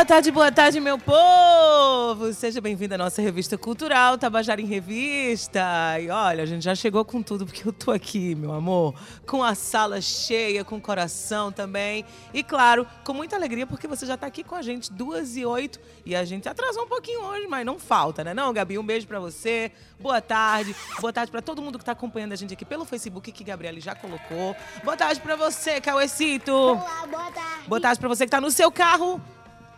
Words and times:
Boa 0.00 0.06
tarde, 0.06 0.30
boa 0.30 0.50
tarde, 0.50 0.80
meu 0.80 0.98
povo! 0.98 2.32
Seja 2.32 2.58
bem-vindo 2.58 2.94
à 2.94 2.96
nossa 2.96 3.20
revista 3.20 3.58
cultural, 3.58 4.16
Tabajara 4.16 4.58
em 4.58 4.64
Revista. 4.64 5.60
E 6.00 6.08
olha, 6.08 6.42
a 6.42 6.46
gente 6.46 6.62
já 6.62 6.74
chegou 6.74 7.04
com 7.04 7.22
tudo, 7.22 7.44
porque 7.44 7.68
eu 7.68 7.70
tô 7.70 7.90
aqui, 7.90 8.34
meu 8.34 8.54
amor, 8.54 8.94
com 9.26 9.44
a 9.44 9.54
sala 9.54 10.00
cheia, 10.00 10.64
com 10.64 10.78
o 10.78 10.80
coração 10.80 11.52
também. 11.52 12.06
E 12.32 12.42
claro, 12.42 12.86
com 13.04 13.12
muita 13.12 13.36
alegria, 13.36 13.66
porque 13.66 13.86
você 13.86 14.06
já 14.06 14.16
tá 14.16 14.26
aqui 14.26 14.42
com 14.42 14.54
a 14.54 14.62
gente, 14.62 14.90
duas 14.90 15.36
e 15.36 15.44
oito. 15.44 15.78
E 16.06 16.16
a 16.16 16.24
gente 16.24 16.48
atrasou 16.48 16.84
um 16.84 16.88
pouquinho 16.88 17.20
hoje, 17.20 17.46
mas 17.46 17.66
não 17.66 17.78
falta, 17.78 18.24
né 18.24 18.32
não, 18.32 18.54
Gabi? 18.54 18.78
Um 18.78 18.82
beijo 18.82 19.06
para 19.06 19.20
você. 19.20 19.70
Boa 20.00 20.22
tarde. 20.22 20.74
Boa 20.98 21.12
tarde 21.12 21.30
para 21.30 21.42
todo 21.42 21.60
mundo 21.60 21.78
que 21.78 21.84
tá 21.84 21.92
acompanhando 21.92 22.32
a 22.32 22.36
gente 22.36 22.54
aqui 22.54 22.64
pelo 22.64 22.86
Facebook, 22.86 23.30
que 23.30 23.44
Gabriele 23.44 23.82
já 23.82 23.94
colocou. 23.94 24.56
Boa 24.82 24.96
tarde 24.96 25.20
para 25.20 25.36
você, 25.36 25.78
Cauecito. 25.78 26.54
Olá, 26.54 27.06
boa 27.06 27.30
tarde. 27.30 27.68
Boa 27.68 27.80
tarde 27.82 28.00
para 28.00 28.08
você 28.08 28.24
que 28.24 28.30
tá 28.30 28.40
no 28.40 28.50
seu 28.50 28.72
carro 28.72 29.20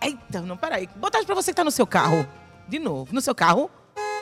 Eita, 0.02 0.40
não, 0.40 0.56
peraí. 0.56 0.88
Boa 0.96 1.10
tarde 1.10 1.26
pra 1.26 1.34
você 1.34 1.52
que 1.52 1.56
tá 1.56 1.64
no 1.64 1.70
seu 1.70 1.86
carro. 1.86 2.26
De 2.68 2.78
novo, 2.78 3.14
no 3.14 3.20
seu 3.20 3.34
carro. 3.34 3.70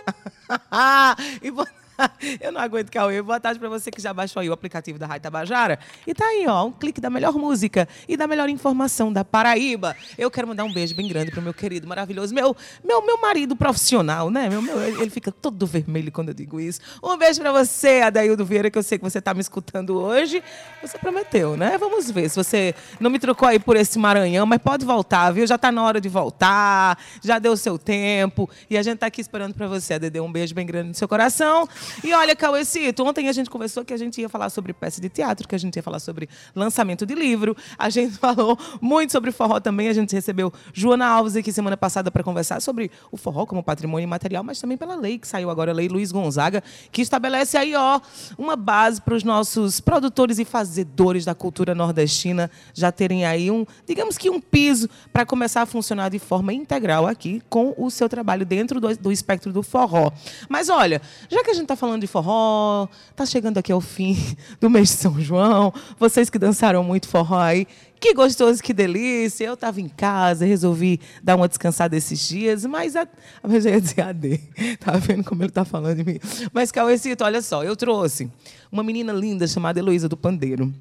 e 1.42 1.50
boa 1.50 1.66
Eu 2.40 2.52
não 2.52 2.60
aguento, 2.60 2.90
Cauê. 2.90 3.20
Boa 3.22 3.40
tarde 3.40 3.58
para 3.58 3.68
você 3.68 3.90
que 3.90 4.00
já 4.00 4.12
baixou 4.12 4.40
aí 4.40 4.48
o 4.48 4.52
aplicativo 4.52 4.98
da 4.98 5.06
Rádio 5.06 5.22
Tabajara. 5.22 5.78
E 6.06 6.14
tá 6.14 6.24
aí, 6.24 6.46
ó, 6.46 6.66
um 6.66 6.72
clique 6.72 7.00
da 7.00 7.10
melhor 7.10 7.34
música 7.34 7.88
e 8.08 8.16
da 8.16 8.26
melhor 8.26 8.48
informação 8.48 9.12
da 9.12 9.24
Paraíba. 9.24 9.96
Eu 10.16 10.30
quero 10.30 10.48
mandar 10.48 10.64
um 10.64 10.72
beijo 10.72 10.94
bem 10.94 11.08
grande 11.08 11.30
pro 11.30 11.42
meu 11.42 11.54
querido, 11.54 11.86
maravilhoso, 11.86 12.34
meu, 12.34 12.56
meu, 12.84 13.04
meu 13.04 13.20
marido 13.20 13.54
profissional, 13.56 14.30
né? 14.30 14.48
Meu, 14.48 14.62
meu, 14.62 14.80
ele 14.82 15.10
fica 15.10 15.30
todo 15.30 15.66
vermelho 15.66 16.10
quando 16.12 16.28
eu 16.28 16.34
digo 16.34 16.60
isso. 16.60 16.80
Um 17.02 17.16
beijo 17.16 17.40
para 17.40 17.52
você, 17.52 18.00
Adaildo 18.02 18.44
Vieira, 18.44 18.70
que 18.70 18.78
eu 18.78 18.82
sei 18.82 18.98
que 18.98 19.04
você 19.04 19.20
tá 19.20 19.34
me 19.34 19.40
escutando 19.40 19.98
hoje. 19.98 20.42
Você 20.82 20.98
prometeu, 20.98 21.56
né? 21.56 21.76
Vamos 21.78 22.10
ver 22.10 22.28
se 22.28 22.36
você 22.36 22.74
não 22.98 23.10
me 23.10 23.18
trocou 23.18 23.48
aí 23.48 23.58
por 23.58 23.76
esse 23.76 23.98
Maranhão, 23.98 24.46
mas 24.46 24.58
pode 24.58 24.84
voltar, 24.84 25.30
viu? 25.30 25.46
Já 25.46 25.58
tá 25.58 25.70
na 25.70 25.82
hora 25.82 26.00
de 26.00 26.08
voltar, 26.08 26.98
já 27.22 27.38
deu 27.38 27.52
o 27.52 27.56
seu 27.56 27.78
tempo. 27.78 28.48
E 28.68 28.76
a 28.76 28.82
gente 28.82 28.98
tá 28.98 29.06
aqui 29.06 29.20
esperando 29.20 29.54
para 29.54 29.66
você, 29.66 29.98
Dede. 29.98 30.20
Um 30.20 30.30
beijo 30.30 30.54
bem 30.54 30.66
grande 30.66 30.88
no 30.88 30.94
seu 30.94 31.08
coração. 31.08 31.68
E 32.02 32.12
olha, 32.12 32.34
Cauecito, 32.34 33.04
ontem 33.04 33.28
a 33.28 33.32
gente 33.32 33.50
conversou 33.50 33.84
que 33.84 33.92
a 33.92 33.96
gente 33.96 34.20
ia 34.20 34.28
falar 34.28 34.50
sobre 34.50 34.72
peça 34.72 35.00
de 35.00 35.08
teatro, 35.08 35.46
que 35.46 35.54
a 35.54 35.58
gente 35.58 35.76
ia 35.76 35.82
falar 35.82 35.98
sobre 35.98 36.28
lançamento 36.54 37.04
de 37.04 37.14
livro. 37.14 37.56
A 37.78 37.90
gente 37.90 38.16
falou 38.18 38.58
muito 38.80 39.12
sobre 39.12 39.32
forró 39.32 39.60
também. 39.60 39.88
A 39.88 39.92
gente 39.92 40.14
recebeu 40.14 40.52
Joana 40.72 41.06
Alves 41.06 41.36
aqui 41.36 41.52
semana 41.52 41.76
passada 41.76 42.10
para 42.10 42.22
conversar 42.22 42.60
sobre 42.60 42.90
o 43.10 43.16
forró 43.16 43.46
como 43.46 43.62
patrimônio 43.62 44.04
imaterial, 44.04 44.42
mas 44.42 44.60
também 44.60 44.76
pela 44.76 44.94
lei 44.94 45.18
que 45.18 45.26
saiu 45.26 45.50
agora, 45.50 45.70
a 45.70 45.74
Lei 45.74 45.88
Luiz 45.88 46.12
Gonzaga, 46.12 46.62
que 46.90 47.02
estabelece 47.02 47.56
aí, 47.56 47.74
ó, 47.74 48.00
uma 48.38 48.56
base 48.56 49.00
para 49.00 49.14
os 49.14 49.24
nossos 49.24 49.80
produtores 49.80 50.38
e 50.38 50.44
fazedores 50.44 51.24
da 51.24 51.34
cultura 51.34 51.74
nordestina 51.74 52.50
já 52.74 52.90
terem 52.92 53.24
aí 53.24 53.50
um, 53.50 53.66
digamos 53.86 54.16
que 54.16 54.30
um 54.30 54.40
piso 54.40 54.88
para 55.12 55.26
começar 55.26 55.62
a 55.62 55.66
funcionar 55.66 56.08
de 56.08 56.18
forma 56.18 56.52
integral 56.52 57.06
aqui 57.06 57.42
com 57.48 57.74
o 57.76 57.90
seu 57.90 58.08
trabalho 58.08 58.44
dentro 58.44 58.80
do, 58.80 58.96
do 58.96 59.12
espectro 59.12 59.52
do 59.52 59.62
forró. 59.62 60.12
Mas 60.48 60.68
olha, 60.68 61.00
já 61.28 61.42
que 61.42 61.50
a 61.50 61.54
gente 61.54 61.64
está 61.64 61.76
falando 61.80 62.02
de 62.02 62.06
forró, 62.06 62.86
tá 63.16 63.24
chegando 63.24 63.56
aqui 63.56 63.72
ao 63.72 63.80
fim 63.80 64.14
do 64.60 64.68
mês 64.68 64.90
de 64.90 64.96
São 64.96 65.18
João. 65.18 65.72
Vocês 65.98 66.28
que 66.28 66.38
dançaram 66.38 66.84
muito 66.84 67.08
forró 67.08 67.40
aí, 67.40 67.66
que 67.98 68.12
gostoso, 68.12 68.62
que 68.62 68.74
delícia. 68.74 69.46
Eu 69.46 69.54
estava 69.54 69.80
em 69.80 69.88
casa, 69.88 70.44
resolvi 70.44 71.00
dar 71.22 71.36
uma 71.36 71.48
descansada 71.48 71.96
esses 71.96 72.28
dias, 72.28 72.66
mas 72.66 72.94
a, 72.94 73.08
eu 73.42 73.60
já 73.60 73.70
ia 73.70 73.80
dizer 73.80 74.02
AD. 74.02 74.40
Tá 74.78 74.92
vendo 74.92 75.24
como 75.24 75.42
ele 75.42 75.48
está 75.48 75.64
falando 75.64 75.96
de 75.96 76.04
mim? 76.04 76.18
Mas, 76.52 76.70
Cauêcito, 76.70 77.24
olha 77.24 77.40
só, 77.40 77.64
eu 77.64 77.74
trouxe 77.74 78.30
uma 78.70 78.82
menina 78.82 79.12
linda 79.12 79.46
chamada 79.46 79.78
Heloísa 79.78 80.08
do 80.08 80.16
Pandeiro. 80.16 80.72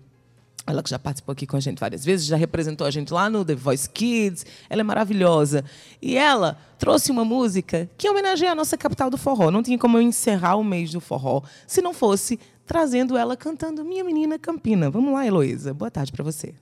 Ela 0.68 0.84
que 0.84 0.90
já 0.90 1.00
participou 1.00 1.34
aqui 1.34 1.48
com 1.48 1.58
a 1.58 1.60
gente 1.60 1.80
várias 1.80 2.06
vezes, 2.06 2.26
já 2.26 2.36
representou 2.36 2.86
a 2.86 2.92
gente 2.92 3.12
lá 3.14 3.30
no 3.30 3.44
The 3.44 3.56
Voice 3.56 3.90
Kids. 3.90 4.46
Ela 4.70 4.82
é 4.82 4.84
maravilhosa. 4.84 5.64
E 6.02 6.16
ela 6.16 6.58
trouxe 6.78 7.12
uma 7.12 7.26
música 7.26 7.90
que 7.98 8.10
homenageia 8.10 8.52
a 8.52 8.56
nossa 8.56 8.78
capital 8.78 9.10
do 9.10 9.18
forró. 9.18 9.50
Não 9.50 9.64
tinha 9.64 9.78
como 9.78 9.98
eu 9.98 10.02
encerrar 10.02 10.56
o 10.56 10.64
mês 10.64 10.92
do 10.92 11.00
forró 11.00 11.42
se 11.66 11.82
não 11.82 11.94
fosse 11.94 12.40
trazendo 12.66 13.18
ela 13.18 13.36
cantando 13.36 13.84
Minha 13.84 14.04
Menina 14.04 14.38
Campina. 14.38 14.90
Vamos 14.90 15.14
lá, 15.14 15.26
Heloísa. 15.26 15.74
Boa 15.74 15.90
tarde 15.90 16.12
para 16.12 16.24
você. 16.24 16.54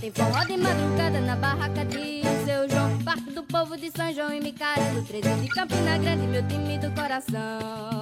Tem 0.00 0.12
forró 0.12 0.42
de 0.44 0.56
madrugada 0.56 1.20
na 1.20 1.36
barraca 1.36 1.84
de 1.84 2.22
seu 2.46 2.68
João. 2.70 2.98
Parque 3.04 3.30
do 3.32 3.42
povo 3.42 3.76
de 3.76 3.90
São 3.90 4.10
João 4.14 4.32
e 4.32 4.40
Micaela 4.40 5.02
13 5.06 5.34
de 5.42 5.48
Campina 5.48 5.98
Grande, 5.98 6.26
meu 6.28 6.46
time 6.48 6.78
do 6.78 6.90
coração 6.92 7.97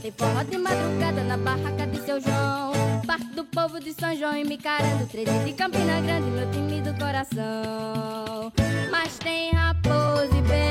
tem 0.00 0.12
forró 0.12 0.42
de 0.42 0.58
madrugada 0.58 1.22
na 1.24 1.36
barraca 1.36 1.86
de 1.86 2.00
seu 2.02 2.20
João. 2.20 2.72
Parte 3.06 3.26
do 3.34 3.44
povo 3.44 3.80
de 3.80 3.92
São 3.92 4.14
João 4.14 4.36
e 4.36 4.44
me 4.44 4.56
carando, 4.56 5.06
13 5.06 5.44
de 5.44 5.52
Campina 5.54 6.00
Grande, 6.00 6.30
meu 6.30 6.50
time 6.50 6.80
do 6.80 6.94
coração. 6.98 8.52
Mas 8.90 9.18
tem 9.18 9.52
raposa 9.52 10.36
e 10.36 10.42
Beri 10.42 10.67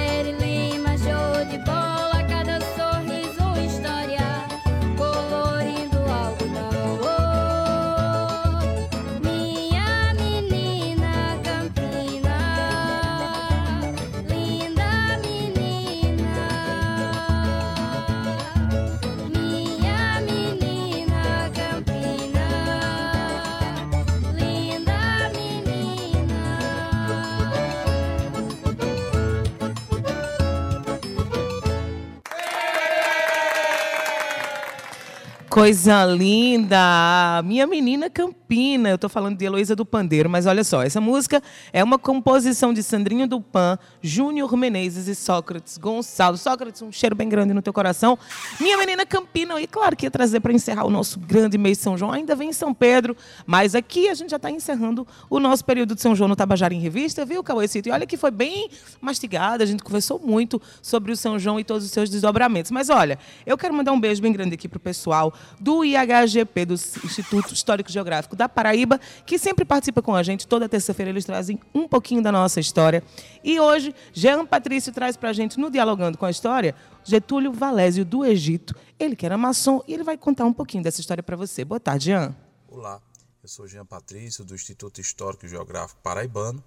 Coisa 35.57 36.06
linda! 36.06 37.42
Minha 37.44 37.65
menina 37.65 38.12
Campina. 38.48 38.90
Eu 38.90 38.98
tô 38.98 39.10
falando 39.10 39.38
de 39.38 39.44
Heloísa 39.44 39.76
do 39.76 39.86
Pandeiro, 39.86 40.30
mas 40.30 40.46
olha 40.46 40.64
só, 40.64 40.82
essa 40.82 41.02
música 41.02 41.44
é 41.74 41.84
uma 41.84 42.00
composição 42.00 42.74
de 42.74 42.82
Sandrinho 42.82 43.28
do 43.28 43.42
Pan, 43.42 43.78
Júnior 44.02 44.56
Menezes 44.56 45.08
e 45.08 45.16
Sócrates 45.16 45.78
Gonçalo. 45.78 46.38
Sócrates, 46.38 46.82
um 46.82 46.90
cheiro 46.90 47.14
bem 47.14 47.28
grande 47.28 47.54
no 47.54 47.62
teu 47.62 47.74
coração. 47.74 48.18
Minha 48.60 48.78
menina 48.78 49.06
Campina, 49.06 49.60
e 49.60 49.68
claro 49.68 49.98
que 49.98 50.06
ia 50.06 50.12
trazer 50.12 50.40
para 50.40 50.54
encerrar 50.54 50.86
o 50.86 50.90
nosso 50.90 51.20
grande 51.20 51.58
mês 51.58 51.78
de 51.78 51.84
São 51.84 51.98
João. 51.98 52.14
Ainda 52.14 52.36
vem 52.36 52.50
em 52.50 52.54
São 52.54 52.74
Pedro, 52.74 53.18
mas 53.46 53.76
aqui 53.76 54.08
a 54.08 54.14
gente 54.14 54.30
já 54.30 54.38
está 54.38 54.50
encerrando 54.50 55.06
o 55.30 55.42
nosso 55.42 55.66
período 55.66 55.94
de 55.94 56.02
São 56.02 56.16
João 56.16 56.30
no 56.30 56.36
Tabajara 56.36 56.74
em 56.74 56.80
Revista, 56.80 57.26
viu, 57.26 57.44
Cauêcito? 57.44 57.90
E 57.90 57.92
olha 57.92 58.08
que 58.08 58.16
foi 58.16 58.32
bem 58.32 58.70
mastigada, 59.02 59.62
a 59.62 59.68
gente 59.68 59.84
conversou 59.84 60.20
muito 60.20 60.62
sobre 60.82 61.12
o 61.12 61.18
São 61.18 61.38
João 61.38 61.60
e 61.60 61.66
todos 61.66 61.84
os 61.84 61.92
seus 61.92 62.10
desdobramentos. 62.10 62.72
Mas 62.72 62.90
olha, 62.90 63.20
eu 63.46 63.58
quero 63.58 63.74
mandar 63.74 63.92
um 63.92 64.00
beijo 64.00 64.22
bem 64.22 64.32
grande 64.32 64.54
aqui 64.54 64.70
pro 64.70 64.80
pessoal 64.80 65.34
do 65.60 65.84
IHGP, 65.84 66.66
do 66.66 66.76
Instituto 66.76 67.54
Histórico 67.54 67.92
Geográfico 67.92 68.37
da 68.38 68.48
Paraíba, 68.48 69.00
que 69.25 69.38
sempre 69.38 69.66
participa 69.66 70.01
com 70.01 70.16
a 70.16 70.24
gente. 70.24 70.48
Toda 70.48 70.69
terça-feira 70.69 71.10
eles 71.10 71.25
trazem 71.25 71.60
um 71.74 71.88
pouquinho 71.88 72.22
da 72.22 72.31
nossa 72.31 72.60
história. 72.60 73.04
E 73.44 73.60
hoje, 73.60 73.94
Jean 74.13 74.45
Patrício 74.45 74.94
traz 74.94 75.18
para 75.18 75.30
a 75.30 75.34
gente, 75.34 75.60
no 75.60 75.69
Dialogando 75.69 76.18
com 76.18 76.25
a 76.25 76.31
História, 76.31 76.75
Getúlio 77.04 77.51
Valésio 77.51 78.06
do 78.06 78.24
Egito. 78.24 78.75
Ele 79.00 79.16
que 79.16 79.25
era 79.25 79.38
maçom 79.38 79.81
e 79.88 79.94
ele 79.94 80.04
vai 80.04 80.18
contar 80.18 80.45
um 80.45 80.54
pouquinho 80.54 80.84
dessa 80.84 81.01
história 81.01 81.24
para 81.24 81.36
você. 81.36 81.66
Boa 81.66 81.80
tarde, 81.80 82.06
Jean. 82.06 82.36
Olá, 82.69 83.01
eu 83.42 83.50
sou 83.50 83.68
Jean 83.68 83.86
Patrício, 83.86 84.45
do 84.45 84.54
Instituto 84.54 85.01
Histórico 85.01 85.48
Geográfico 85.48 86.00
Paraibano, 86.01 86.63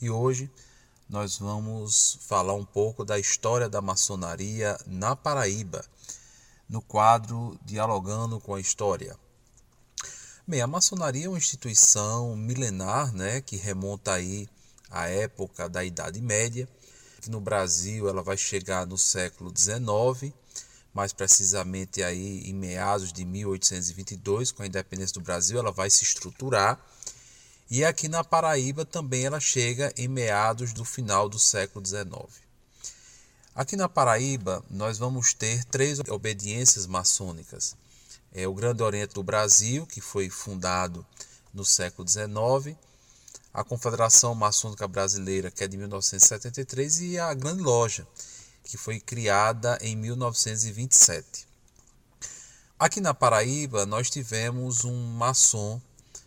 e 0.00 0.10
hoje 0.10 0.50
nós 1.08 1.38
vamos 1.38 2.18
falar 2.26 2.54
um 2.54 2.64
pouco 2.64 3.04
da 3.04 3.18
história 3.18 3.68
da 3.68 3.80
maçonaria 3.80 4.76
na 4.86 5.14
Paraíba 5.14 5.84
no 6.72 6.80
quadro 6.80 7.58
Dialogando 7.62 8.40
com 8.40 8.54
a 8.54 8.60
História. 8.60 9.14
Bem, 10.44 10.60
a 10.60 10.66
maçonaria 10.66 11.26
é 11.26 11.28
uma 11.28 11.38
instituição 11.38 12.34
milenar, 12.34 13.14
né, 13.14 13.40
que 13.40 13.54
remonta 13.54 14.14
aí 14.14 14.48
à 14.90 15.06
época 15.08 15.68
da 15.68 15.84
Idade 15.84 16.20
Média, 16.20 16.68
que 17.20 17.30
no 17.30 17.40
Brasil 17.40 18.08
ela 18.08 18.24
vai 18.24 18.36
chegar 18.36 18.84
no 18.84 18.98
século 18.98 19.54
XIX, 19.56 20.34
mais 20.92 21.12
precisamente 21.12 22.02
aí 22.02 22.40
em 22.40 22.52
meados 22.52 23.12
de 23.12 23.24
1822, 23.24 24.50
com 24.50 24.64
a 24.64 24.66
independência 24.66 25.14
do 25.14 25.20
Brasil, 25.20 25.60
ela 25.60 25.70
vai 25.70 25.88
se 25.88 26.02
estruturar. 26.02 26.76
E 27.70 27.84
aqui 27.84 28.08
na 28.08 28.24
Paraíba 28.24 28.84
também 28.84 29.24
ela 29.24 29.38
chega 29.38 29.94
em 29.96 30.08
meados 30.08 30.72
do 30.72 30.84
final 30.84 31.28
do 31.28 31.38
século 31.38 31.86
XIX. 31.86 32.10
Aqui 33.54 33.76
na 33.76 33.88
Paraíba, 33.88 34.64
nós 34.68 34.98
vamos 34.98 35.34
ter 35.34 35.64
três 35.66 36.00
obediências 36.00 36.84
maçônicas. 36.84 37.76
É 38.34 38.48
o 38.48 38.54
Grande 38.54 38.82
Oriente 38.82 39.14
do 39.14 39.22
Brasil, 39.22 39.86
que 39.86 40.00
foi 40.00 40.30
fundado 40.30 41.04
no 41.52 41.64
século 41.64 42.08
XIX, 42.08 42.76
a 43.52 43.62
Confederação 43.62 44.34
Maçônica 44.34 44.88
Brasileira, 44.88 45.50
que 45.50 45.62
é 45.62 45.68
de 45.68 45.76
1973, 45.76 47.00
e 47.00 47.18
a 47.18 47.34
Grande 47.34 47.62
Loja, 47.62 48.06
que 48.64 48.76
foi 48.76 48.98
criada 48.98 49.78
em 49.82 49.94
1927. 49.94 51.46
Aqui 52.78 53.00
na 53.00 53.12
Paraíba, 53.12 53.84
nós 53.84 54.08
tivemos 54.08 54.84
um 54.84 55.12
maçom 55.12 55.80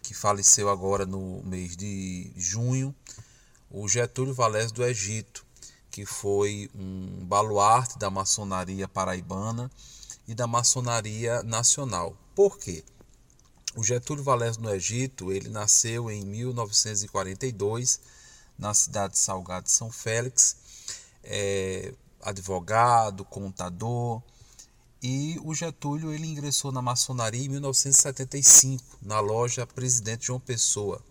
que 0.03 0.13
faleceu 0.13 0.69
agora 0.69 1.05
no 1.05 1.41
mês 1.43 1.75
de 1.75 2.31
junho, 2.37 2.93
o 3.71 3.87
Getúlio 3.89 4.33
Valés 4.33 4.71
do 4.71 4.83
Egito 4.83 5.45
que 5.95 6.05
foi 6.05 6.69
um 6.75 7.25
baluarte 7.25 7.97
da 7.97 8.09
maçonaria 8.09 8.85
paraibana 8.85 9.71
e 10.27 10.33
da 10.33 10.47
maçonaria 10.47 11.43
nacional. 11.43 12.17
Por 12.33 12.57
quê? 12.57 12.83
O 13.75 13.83
Getúlio 13.83 14.23
Valés 14.23 14.57
no 14.57 14.73
Egito, 14.73 15.31
ele 15.31 15.49
nasceu 15.49 16.09
em 16.09 16.25
1942 16.25 17.99
na 18.57 18.73
cidade 18.73 19.13
de 19.13 19.19
Salgado 19.19 19.65
de 19.65 19.71
São 19.71 19.91
Félix, 19.91 20.55
é, 21.23 21.93
advogado, 22.21 23.25
contador, 23.25 24.21
e 25.03 25.37
o 25.43 25.53
Getúlio 25.53 26.13
ele 26.13 26.25
ingressou 26.25 26.71
na 26.71 26.81
maçonaria 26.81 27.45
em 27.45 27.49
1975 27.49 28.97
na 29.01 29.19
loja 29.19 29.67
Presidente 29.67 30.27
João 30.27 30.39
Pessoa, 30.39 31.01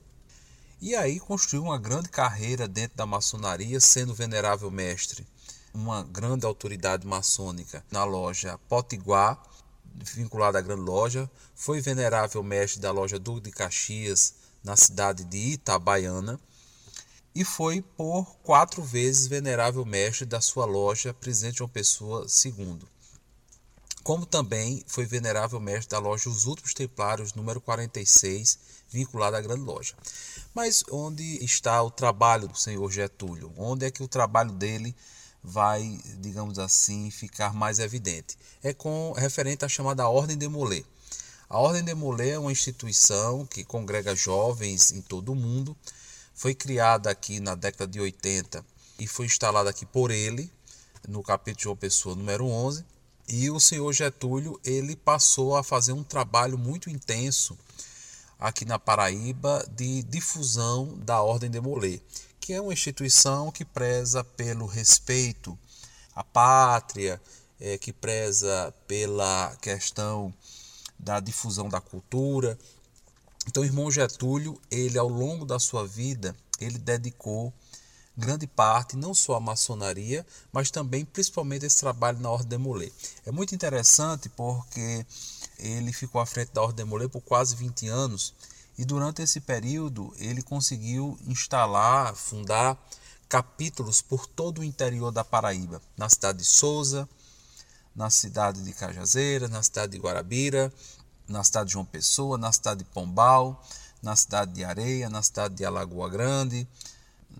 e 0.80 0.94
aí 0.94 1.20
construiu 1.20 1.62
uma 1.64 1.78
grande 1.78 2.08
carreira 2.08 2.66
dentro 2.66 2.96
da 2.96 3.06
maçonaria, 3.06 3.80
sendo 3.80 4.14
venerável 4.14 4.70
mestre, 4.70 5.26
uma 5.74 6.04
grande 6.04 6.46
autoridade 6.46 7.04
maçônica 7.06 7.84
na 7.90 8.04
loja 8.04 8.58
Potiguar, 8.68 9.42
vinculada 9.92 10.58
à 10.58 10.62
grande 10.62 10.82
loja, 10.82 11.28
foi 11.54 11.80
venerável 11.80 12.42
mestre 12.42 12.80
da 12.80 12.92
loja 12.92 13.18
Duque 13.18 13.42
de 13.42 13.50
Caxias, 13.50 14.34
na 14.62 14.76
cidade 14.76 15.24
de 15.24 15.36
Itabaiana, 15.36 16.40
e 17.34 17.44
foi 17.44 17.82
por 17.82 18.24
quatro 18.44 18.82
vezes 18.82 19.26
venerável 19.26 19.84
mestre 19.84 20.24
da 20.24 20.40
sua 20.40 20.64
loja 20.64 21.12
Presidente 21.12 21.58
João 21.58 21.68
Pessoa 21.68 22.24
II. 22.44 22.78
Como 24.04 24.24
também 24.24 24.84
foi 24.86 25.04
venerável 25.04 25.58
mestre 25.58 25.88
da 25.88 25.98
loja 25.98 26.30
Os 26.30 26.46
Últimos 26.46 26.74
Templários, 26.74 27.34
número 27.34 27.60
46, 27.60 28.58
vinculada 28.88 29.38
à 29.38 29.40
grande 29.40 29.62
loja. 29.62 29.94
Mas 30.54 30.84
onde 30.90 31.44
está 31.44 31.82
o 31.82 31.90
trabalho 31.90 32.46
do 32.46 32.56
senhor 32.56 32.88
Getúlio? 32.92 33.52
Onde 33.56 33.86
é 33.86 33.90
que 33.90 34.02
o 34.02 34.08
trabalho 34.08 34.52
dele 34.52 34.94
vai, 35.44 36.00
digamos 36.20 36.58
assim, 36.58 37.10
ficar 37.10 37.52
mais 37.52 37.78
evidente? 37.78 38.38
É 38.62 38.72
com 38.72 39.12
referente 39.12 39.62
à 39.64 39.68
chamada 39.68 40.08
Ordem 40.08 40.38
de 40.38 40.48
Molay. 40.48 40.84
A 41.50 41.58
Ordem 41.58 41.84
de 41.84 41.94
Molay 41.94 42.30
é 42.30 42.38
uma 42.38 42.50
instituição 42.50 43.44
que 43.44 43.62
congrega 43.62 44.16
jovens 44.16 44.90
em 44.90 45.02
todo 45.02 45.32
o 45.32 45.36
mundo. 45.36 45.76
Foi 46.34 46.54
criada 46.54 47.10
aqui 47.10 47.38
na 47.40 47.54
década 47.54 47.86
de 47.86 48.00
80 48.00 48.64
e 48.98 49.06
foi 49.06 49.26
instalada 49.26 49.68
aqui 49.68 49.84
por 49.84 50.10
ele, 50.10 50.50
no 51.06 51.22
capítulo 51.22 51.56
de 51.58 51.62
João 51.64 51.76
Pessoa 51.76 52.16
número 52.16 52.46
11. 52.46 52.82
E 53.28 53.50
o 53.50 53.60
senhor 53.60 53.92
Getúlio 53.92 54.58
ele 54.64 54.96
passou 54.96 55.56
a 55.56 55.62
fazer 55.62 55.92
um 55.92 56.02
trabalho 56.02 56.56
muito 56.56 56.88
intenso 56.88 57.56
aqui 58.40 58.64
na 58.64 58.78
Paraíba 58.78 59.66
de 59.74 60.02
difusão 60.04 60.98
da 60.98 61.22
Ordem 61.22 61.50
de 61.50 61.60
Molay, 61.60 62.02
que 62.44 62.52
é 62.52 62.60
uma 62.60 62.74
instituição 62.74 63.50
que 63.50 63.64
preza 63.64 64.22
pelo 64.22 64.66
respeito 64.66 65.58
à 66.14 66.22
pátria, 66.22 67.18
é, 67.58 67.78
que 67.78 67.90
preza 67.90 68.70
pela 68.86 69.56
questão 69.62 70.30
da 70.98 71.20
difusão 71.20 71.70
da 71.70 71.80
cultura. 71.80 72.58
Então, 73.48 73.64
irmão 73.64 73.90
Getúlio, 73.90 74.60
ele 74.70 74.98
ao 74.98 75.08
longo 75.08 75.46
da 75.46 75.58
sua 75.58 75.86
vida, 75.86 76.36
ele 76.60 76.76
dedicou 76.76 77.50
grande 78.14 78.46
parte 78.46 78.94
não 78.94 79.14
só 79.14 79.36
à 79.36 79.40
maçonaria, 79.40 80.26
mas 80.52 80.70
também 80.70 81.02
principalmente 81.02 81.64
esse 81.64 81.78
trabalho 81.78 82.20
na 82.20 82.30
Ordem 82.30 82.58
de 82.58 82.58
Molay. 82.58 82.92
É 83.24 83.32
muito 83.32 83.54
interessante 83.54 84.28
porque 84.28 85.06
ele 85.58 85.94
ficou 85.94 86.20
à 86.20 86.26
frente 86.26 86.52
da 86.52 86.60
Ordem 86.60 86.84
de 86.84 86.90
Molay 86.90 87.08
por 87.08 87.22
quase 87.22 87.56
20 87.56 87.88
anos 87.88 88.34
e 88.76 88.84
durante 88.84 89.22
esse 89.22 89.40
período 89.40 90.12
ele 90.18 90.42
conseguiu 90.42 91.18
instalar, 91.26 92.14
fundar 92.14 92.78
capítulos 93.28 94.02
por 94.02 94.26
todo 94.26 94.60
o 94.60 94.64
interior 94.64 95.10
da 95.10 95.24
Paraíba, 95.24 95.80
na 95.96 96.08
cidade 96.08 96.38
de 96.38 96.44
Souza, 96.44 97.08
na 97.94 98.10
cidade 98.10 98.62
de 98.62 98.72
Cajazeira, 98.72 99.48
na 99.48 99.62
cidade 99.62 99.92
de 99.92 99.98
Guarabira, 99.98 100.72
na 101.28 101.42
cidade 101.42 101.68
de 101.68 101.72
João 101.74 101.84
Pessoa, 101.84 102.36
na 102.36 102.52
cidade 102.52 102.80
de 102.80 102.90
Pombal, 102.90 103.62
na 104.02 104.14
cidade 104.16 104.52
de 104.52 104.64
Areia, 104.64 105.08
na 105.08 105.22
cidade 105.22 105.54
de 105.54 105.64
Alagoa 105.64 106.08
Grande, 106.10 106.68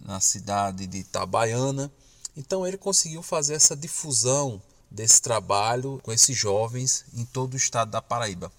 na 0.03 0.21
cidade 0.21 0.87
de 0.87 0.99
Itabaiana. 0.99 1.93
Então 2.37 2.67
ele 2.67 2.79
conseguiu 2.79 3.23
fazer 3.23 3.55
essa 3.55 3.76
difusão 3.76 4.62
desse 4.91 5.21
trabalho 5.21 6.00
com 6.03 6.12
esses 6.12 6.37
jovens 6.37 7.05
em 7.14 7.25
todo 7.25 7.55
o 7.55 7.57
estado 7.57 7.91
da 7.91 8.00
Paraíba. 8.00 8.50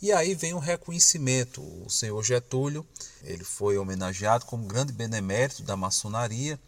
E 0.00 0.12
aí 0.12 0.34
vem 0.34 0.54
o 0.54 0.58
reconhecimento. 0.58 1.60
O 1.84 1.90
senhor 1.90 2.22
Getúlio, 2.22 2.86
ele 3.24 3.42
foi 3.42 3.76
homenageado 3.76 4.44
como 4.44 4.64
grande 4.66 4.92
benemérito 4.92 5.62
da 5.62 5.76
maçonaria, 5.76 6.58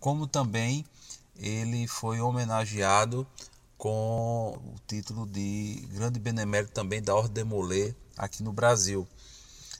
como 0.00 0.26
também 0.26 0.84
ele 1.36 1.86
foi 1.86 2.20
homenageado 2.20 3.26
com 3.76 4.58
o 4.64 4.74
título 4.86 5.26
de 5.26 5.86
grande 5.92 6.18
benemérito 6.18 6.72
também 6.72 7.02
da 7.02 7.14
Ordem 7.14 7.44
de 7.44 7.50
Molay 7.50 7.94
aqui 8.16 8.42
no 8.42 8.52
Brasil. 8.52 9.06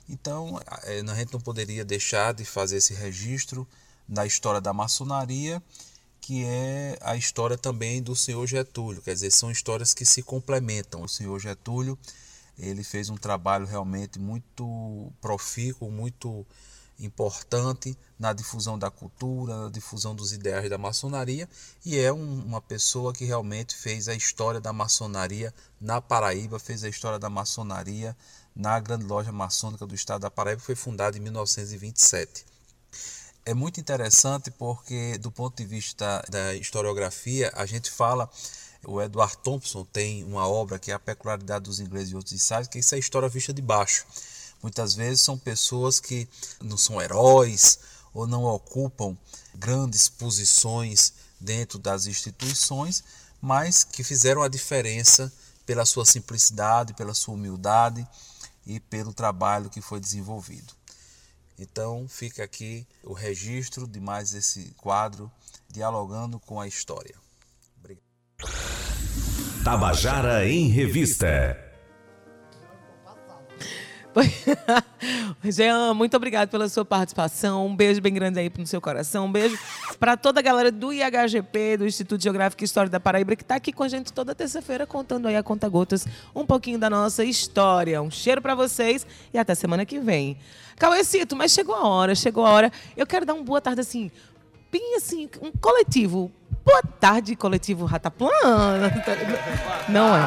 Então, 0.07 0.59
eh, 0.83 1.01
a 1.07 1.15
gente 1.15 1.33
não 1.33 1.39
poderia 1.39 1.85
deixar 1.85 2.33
de 2.33 2.43
fazer 2.43 2.77
esse 2.77 2.93
registro 2.93 3.67
da 4.07 4.25
história 4.25 4.59
da 4.59 4.73
maçonaria, 4.73 5.63
que 6.19 6.43
é 6.43 6.97
a 7.01 7.15
história 7.15 7.57
também 7.57 8.01
do 8.03 8.15
senhor 8.15 8.45
Getúlio. 8.45 9.01
Quer 9.01 9.13
dizer, 9.13 9.31
são 9.31 9.49
histórias 9.49 9.93
que 9.93 10.05
se 10.05 10.21
complementam. 10.21 11.01
O 11.01 11.09
senhor 11.09 11.39
Getúlio 11.39 11.97
ele 12.57 12.83
fez 12.83 13.09
um 13.09 13.17
trabalho 13.17 13.65
realmente 13.65 14.19
muito 14.19 15.11
profícuo, 15.19 15.91
muito 15.91 16.45
importante 16.99 17.97
na 18.19 18.33
difusão 18.33 18.77
da 18.77 18.89
cultura, 18.89 19.63
na 19.63 19.69
difusão 19.69 20.15
dos 20.15 20.31
ideais 20.31 20.69
da 20.69 20.77
maçonaria 20.77 21.49
e 21.83 21.97
é 21.97 22.13
um, 22.13 22.43
uma 22.45 22.61
pessoa 22.61 23.13
que 23.13 23.25
realmente 23.25 23.75
fez 23.75 24.07
a 24.07 24.13
história 24.13 24.61
da 24.61 24.71
maçonaria 24.71 25.53
na 25.81 25.99
Paraíba, 25.99 26.59
fez 26.59 26.83
a 26.83 26.89
história 26.89 27.19
da 27.19 27.29
maçonaria 27.29 28.15
na 28.55 28.79
Grande 28.79 29.05
Loja 29.05 29.31
Maçônica 29.31 29.85
do 29.85 29.95
Estado 29.95 30.21
da 30.21 30.31
Paraíba, 30.31 30.61
foi 30.61 30.75
fundada 30.75 31.17
em 31.17 31.19
1927. 31.19 32.45
É 33.45 33.53
muito 33.53 33.79
interessante 33.79 34.49
porque, 34.51 35.17
do 35.17 35.29
ponto 35.29 35.57
de 35.57 35.65
vista 35.65 36.23
da 36.29 36.53
historiografia, 36.53 37.51
a 37.55 37.65
gente 37.65 37.91
fala 37.91 38.29
o 38.85 39.01
Edward 39.01 39.37
Thompson 39.37 39.85
tem 39.85 40.23
uma 40.23 40.47
obra 40.47 40.77
que 40.77 40.91
é 40.91 40.93
a 40.93 40.99
peculiaridade 40.99 41.65
dos 41.65 41.79
ingleses 41.79 42.11
e 42.11 42.15
outros 42.15 42.33
ensaios, 42.33 42.67
que 42.67 42.79
isso 42.79 42.93
é 42.93 42.97
a 42.97 42.99
história 42.99 43.29
vista 43.29 43.53
de 43.53 43.61
baixo. 43.61 44.05
Muitas 44.61 44.93
vezes 44.93 45.21
são 45.21 45.37
pessoas 45.37 45.99
que 45.99 46.27
não 46.61 46.77
são 46.77 47.01
heróis 47.01 47.79
ou 48.13 48.27
não 48.27 48.43
ocupam 48.43 49.17
grandes 49.55 50.07
posições 50.07 51.13
dentro 51.39 51.77
das 51.77 52.05
instituições, 52.05 53.03
mas 53.41 53.83
que 53.83 54.03
fizeram 54.03 54.41
a 54.41 54.47
diferença 54.47 55.31
pela 55.65 55.85
sua 55.85 56.05
simplicidade, 56.05 56.93
pela 56.93 57.13
sua 57.13 57.33
humildade 57.33 58.07
e 58.65 58.79
pelo 58.79 59.13
trabalho 59.13 59.69
que 59.69 59.81
foi 59.81 59.99
desenvolvido. 59.99 60.73
Então 61.57 62.07
fica 62.07 62.43
aqui 62.43 62.85
o 63.03 63.13
registro 63.13 63.87
de 63.87 63.99
mais 63.99 64.33
esse 64.33 64.73
quadro 64.77 65.31
dialogando 65.69 66.39
com 66.39 66.59
a 66.59 66.67
história. 66.67 67.22
Tabajara 69.63 70.47
em 70.47 70.67
Revista. 70.67 71.57
Jean, 75.43 75.93
muito 75.93 76.15
obrigado 76.15 76.49
pela 76.49 76.69
sua 76.69 76.85
participação. 76.85 77.65
Um 77.65 77.75
beijo 77.75 77.99
bem 77.99 78.13
grande 78.13 78.39
aí 78.39 78.51
no 78.57 78.67
seu 78.67 78.79
coração. 78.79 79.25
Um 79.25 79.31
beijo 79.31 79.57
para 79.99 80.15
toda 80.15 80.39
a 80.39 80.43
galera 80.43 80.71
do 80.71 80.93
IHGP, 80.93 81.77
do 81.77 81.85
Instituto 81.85 82.21
Geográfico 82.21 82.63
e 82.63 82.65
História 82.65 82.89
da 82.89 82.99
Paraíba, 82.99 83.35
que 83.35 83.41
está 83.41 83.55
aqui 83.55 83.73
com 83.73 83.83
a 83.83 83.87
gente 83.87 84.13
toda 84.13 84.35
terça-feira 84.35 84.85
contando 84.85 85.27
aí 85.27 85.35
a 85.35 85.41
conta 85.41 85.67
gotas 85.67 86.05
um 86.35 86.45
pouquinho 86.45 86.77
da 86.77 86.89
nossa 86.89 87.23
história. 87.23 88.01
Um 88.01 88.11
cheiro 88.11 88.41
para 88.41 88.53
vocês 88.53 89.05
e 89.33 89.37
até 89.37 89.55
semana 89.55 89.85
que 89.85 89.99
vem. 89.99 90.37
Cauecito, 90.77 91.35
mas 91.35 91.51
chegou 91.51 91.75
a 91.75 91.87
hora, 91.87 92.15
chegou 92.15 92.45
a 92.45 92.49
hora. 92.49 92.71
Eu 92.95 93.07
quero 93.07 93.25
dar 93.25 93.33
uma 93.33 93.43
boa 93.43 93.61
tarde 93.61 93.81
assim, 93.81 94.11
bem 94.73 94.95
assim, 94.95 95.29
um 95.39 95.51
coletivo 95.51 96.31
Boa 96.65 96.81
tarde, 96.97 97.35
coletivo 97.35 97.83
Rataplan. 97.83 98.29
Não 99.89 100.15
é. 100.15 100.23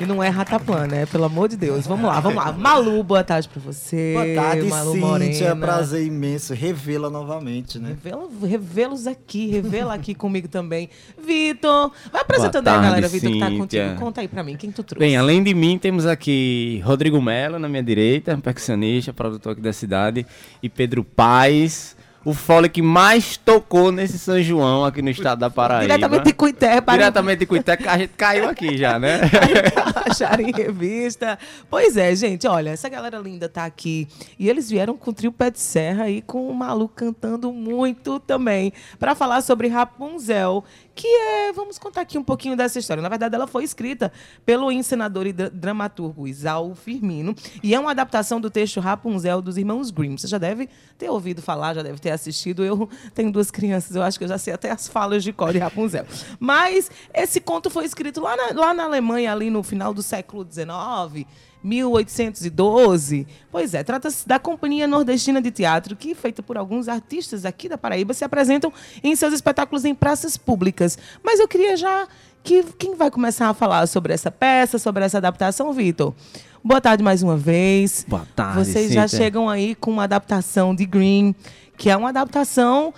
E 0.00 0.06
não 0.06 0.22
é 0.22 0.28
Rataplan, 0.28 0.86
né? 0.86 1.04
Pelo 1.06 1.24
amor 1.24 1.48
de 1.48 1.56
Deus. 1.56 1.86
Vamos 1.86 2.06
lá, 2.06 2.20
vamos 2.20 2.42
lá. 2.42 2.52
Malu, 2.52 3.02
boa 3.02 3.22
tarde 3.22 3.48
pra 3.48 3.60
você. 3.60 4.14
Boa 4.14 4.42
tarde, 4.42 4.62
Malu 4.68 4.92
Cíntia. 4.92 5.48
Morena. 5.54 5.66
Prazer 5.66 6.06
imenso 6.06 6.54
revê-la 6.54 7.10
novamente, 7.10 7.78
né? 7.78 7.96
Revela- 8.02 8.28
Revê-los 8.46 9.06
aqui, 9.06 9.48
revela 9.48 9.92
aqui 9.92 10.14
comigo 10.14 10.48
também. 10.48 10.88
Vitor, 11.22 11.90
vai 12.12 12.22
apresentando 12.22 12.64
Boa 12.64 12.76
aí 12.76 12.78
a 12.78 12.90
tarde, 12.90 13.02
galera, 13.02 13.08
Vitor, 13.08 13.32
que 13.32 13.40
tá 13.40 13.50
contigo. 13.50 13.94
Conta 13.98 14.20
aí 14.22 14.28
pra 14.28 14.42
mim, 14.42 14.56
quem 14.56 14.70
tu 14.70 14.82
trouxe? 14.84 15.00
Bem, 15.00 15.16
além 15.18 15.42
de 15.42 15.52
mim, 15.52 15.76
temos 15.76 16.06
aqui 16.06 16.80
Rodrigo 16.84 17.20
Mello 17.20 17.58
na 17.58 17.68
minha 17.68 17.82
direita, 17.82 18.38
percussionista, 18.38 19.12
produtor 19.12 19.52
aqui 19.52 19.60
da 19.60 19.72
cidade, 19.72 20.24
e 20.62 20.68
Pedro 20.70 21.02
Paz, 21.04 21.94
o 22.28 22.34
fole 22.34 22.68
que 22.68 22.82
mais 22.82 23.38
tocou 23.38 23.90
nesse 23.90 24.18
São 24.18 24.42
João 24.42 24.84
aqui 24.84 25.00
no 25.00 25.08
estado 25.08 25.38
da 25.38 25.48
Paraíba. 25.48 25.86
Diretamente 25.86 26.24
de 26.24 26.34
Cuité, 26.34 26.78
para 26.78 26.98
Diretamente 26.98 27.38
de 27.38 27.46
Cuité, 27.46 27.74
que 27.74 27.88
a 27.88 27.96
gente 27.96 28.12
caiu 28.18 28.46
aqui 28.46 28.76
já, 28.76 28.98
né? 28.98 29.20
Tabajara 29.72 30.42
em 30.42 30.52
revista. 30.52 31.38
Pois 31.70 31.96
é, 31.96 32.14
gente, 32.14 32.46
olha, 32.46 32.68
essa 32.68 32.86
galera 32.90 33.16
linda 33.16 33.48
tá 33.48 33.64
aqui. 33.64 34.06
E 34.38 34.46
eles 34.46 34.68
vieram 34.68 34.94
com 34.94 35.10
o 35.10 35.14
trio 35.14 35.32
Pé 35.32 35.50
de 35.50 35.58
Serra 35.58 36.10
e 36.10 36.20
com 36.20 36.50
o 36.50 36.54
Malu 36.54 36.86
cantando 36.86 37.50
muito 37.50 38.20
também. 38.20 38.74
Pra 38.98 39.14
falar 39.14 39.40
sobre 39.40 39.68
Rapunzel, 39.68 40.62
que 40.98 41.06
é. 41.06 41.52
Vamos 41.52 41.78
contar 41.78 42.00
aqui 42.00 42.18
um 42.18 42.24
pouquinho 42.24 42.56
dessa 42.56 42.76
história. 42.78 43.00
Na 43.00 43.08
verdade, 43.08 43.34
ela 43.34 43.46
foi 43.46 43.62
escrita 43.62 44.12
pelo 44.44 44.70
encenador 44.72 45.26
e 45.28 45.32
dra- 45.32 45.48
dramaturgo 45.48 46.26
Isao 46.26 46.74
Firmino. 46.74 47.34
E 47.62 47.72
é 47.74 47.78
uma 47.78 47.92
adaptação 47.92 48.40
do 48.40 48.50
texto 48.50 48.80
Rapunzel 48.80 49.40
dos 49.40 49.56
irmãos 49.56 49.90
Grimm. 49.92 50.16
Você 50.18 50.26
já 50.26 50.38
deve 50.38 50.68
ter 50.98 51.08
ouvido 51.08 51.40
falar, 51.40 51.74
já 51.74 51.82
deve 51.82 52.00
ter 52.00 52.10
assistido. 52.10 52.64
Eu 52.64 52.88
tenho 53.14 53.30
duas 53.30 53.48
crianças, 53.50 53.94
eu 53.94 54.02
acho 54.02 54.18
que 54.18 54.24
eu 54.24 54.28
já 54.28 54.38
sei 54.38 54.52
até 54.52 54.70
as 54.72 54.88
falas 54.88 55.22
de 55.22 55.32
cor 55.32 55.56
Rapunzel. 55.56 56.04
Mas 56.40 56.90
esse 57.14 57.40
conto 57.40 57.70
foi 57.70 57.84
escrito 57.84 58.20
lá 58.20 58.36
na, 58.36 58.60
lá 58.60 58.74
na 58.74 58.84
Alemanha, 58.84 59.30
ali 59.32 59.50
no 59.50 59.62
final 59.62 59.94
do 59.94 60.02
século 60.02 60.44
XIX. 60.50 61.26
1812. 61.62 63.26
Pois 63.50 63.74
é, 63.74 63.82
trata-se 63.82 64.26
da 64.26 64.38
Companhia 64.38 64.86
Nordestina 64.86 65.40
de 65.40 65.50
Teatro, 65.50 65.96
que, 65.96 66.14
feita 66.14 66.42
por 66.42 66.56
alguns 66.56 66.88
artistas 66.88 67.44
aqui 67.44 67.68
da 67.68 67.78
Paraíba, 67.78 68.14
se 68.14 68.24
apresentam 68.24 68.72
em 69.02 69.14
seus 69.16 69.32
espetáculos 69.32 69.84
em 69.84 69.94
praças 69.94 70.36
públicas. 70.36 70.98
Mas 71.22 71.40
eu 71.40 71.48
queria 71.48 71.76
já 71.76 72.06
que 72.42 72.62
quem 72.78 72.94
vai 72.94 73.10
começar 73.10 73.48
a 73.48 73.54
falar 73.54 73.86
sobre 73.86 74.12
essa 74.12 74.30
peça, 74.30 74.78
sobre 74.78 75.04
essa 75.04 75.18
adaptação, 75.18 75.72
Vitor? 75.72 76.14
Boa 76.62 76.80
tarde 76.80 77.02
mais 77.02 77.22
uma 77.22 77.36
vez. 77.36 78.04
Boa 78.08 78.26
tarde, 78.34 78.58
Vocês 78.58 78.92
já 78.92 79.06
chegam 79.06 79.48
aí 79.48 79.74
com 79.74 79.90
uma 79.90 80.04
adaptação 80.04 80.74
de 80.74 80.84
Green, 80.84 81.34
que 81.76 81.88
é 81.88 81.96
uma 81.96 82.08
adaptação 82.08 82.92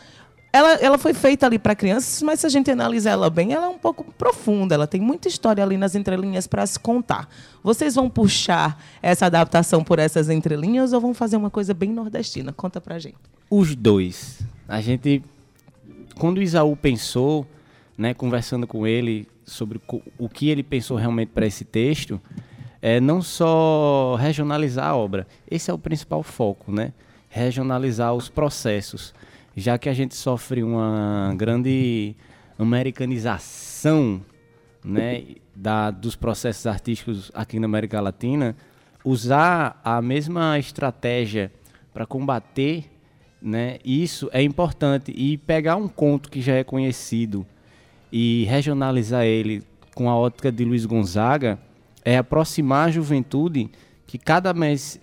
ela, 0.52 0.74
ela 0.74 0.98
foi 0.98 1.14
feita 1.14 1.46
ali 1.46 1.58
para 1.58 1.74
crianças, 1.74 2.22
mas 2.22 2.40
se 2.40 2.46
a 2.46 2.48
gente 2.48 2.70
analisar 2.70 3.10
ela 3.10 3.30
bem, 3.30 3.52
ela 3.52 3.66
é 3.66 3.68
um 3.68 3.78
pouco 3.78 4.04
profunda. 4.12 4.74
Ela 4.74 4.86
tem 4.86 5.00
muita 5.00 5.28
história 5.28 5.62
ali 5.62 5.76
nas 5.76 5.94
entrelinhas 5.94 6.46
para 6.46 6.66
se 6.66 6.78
contar. 6.78 7.28
Vocês 7.62 7.94
vão 7.94 8.10
puxar 8.10 8.82
essa 9.00 9.26
adaptação 9.26 9.84
por 9.84 9.98
essas 9.98 10.28
entrelinhas 10.28 10.92
ou 10.92 11.00
vão 11.00 11.14
fazer 11.14 11.36
uma 11.36 11.50
coisa 11.50 11.72
bem 11.72 11.90
nordestina? 11.92 12.52
Conta 12.52 12.80
pra 12.80 12.98
gente. 12.98 13.16
Os 13.48 13.76
dois. 13.76 14.40
A 14.68 14.80
gente, 14.80 15.22
quando 16.18 16.38
o 16.38 16.42
Isaú 16.42 16.74
pensou, 16.76 17.46
né, 17.96 18.12
conversando 18.12 18.66
com 18.66 18.86
ele 18.86 19.28
sobre 19.44 19.80
o 20.18 20.28
que 20.28 20.48
ele 20.48 20.62
pensou 20.62 20.96
realmente 20.96 21.28
para 21.28 21.46
esse 21.46 21.64
texto, 21.64 22.20
é 22.82 22.98
não 22.98 23.22
só 23.22 24.16
regionalizar 24.16 24.86
a 24.86 24.96
obra. 24.96 25.26
Esse 25.48 25.70
é 25.70 25.74
o 25.74 25.78
principal 25.78 26.22
foco, 26.22 26.72
né? 26.72 26.92
Regionalizar 27.28 28.14
os 28.14 28.28
processos, 28.28 29.14
já 29.56 29.78
que 29.78 29.88
a 29.88 29.94
gente 29.94 30.14
sofre 30.14 30.62
uma 30.62 31.34
grande 31.36 32.14
americanização, 32.58 34.20
né, 34.84 35.24
da, 35.54 35.90
dos 35.90 36.16
processos 36.16 36.66
artísticos 36.66 37.30
aqui 37.34 37.58
na 37.58 37.66
América 37.66 38.00
Latina, 38.00 38.56
usar 39.04 39.80
a 39.84 40.00
mesma 40.00 40.58
estratégia 40.58 41.52
para 41.92 42.06
combater 42.06 42.90
né, 43.40 43.78
isso 43.84 44.28
é 44.32 44.42
importante. 44.42 45.12
E 45.16 45.38
pegar 45.38 45.76
um 45.76 45.88
conto 45.88 46.30
que 46.30 46.40
já 46.40 46.54
é 46.54 46.64
conhecido 46.64 47.46
e 48.12 48.44
regionalizar 48.44 49.24
ele 49.24 49.62
com 49.94 50.10
a 50.10 50.16
ótica 50.16 50.52
de 50.52 50.64
Luiz 50.64 50.84
Gonzaga 50.84 51.58
é 52.04 52.16
aproximar 52.16 52.88
a 52.88 52.90
juventude 52.90 53.70
que 54.06 54.18
cada 54.18 54.52
mês 54.52 55.00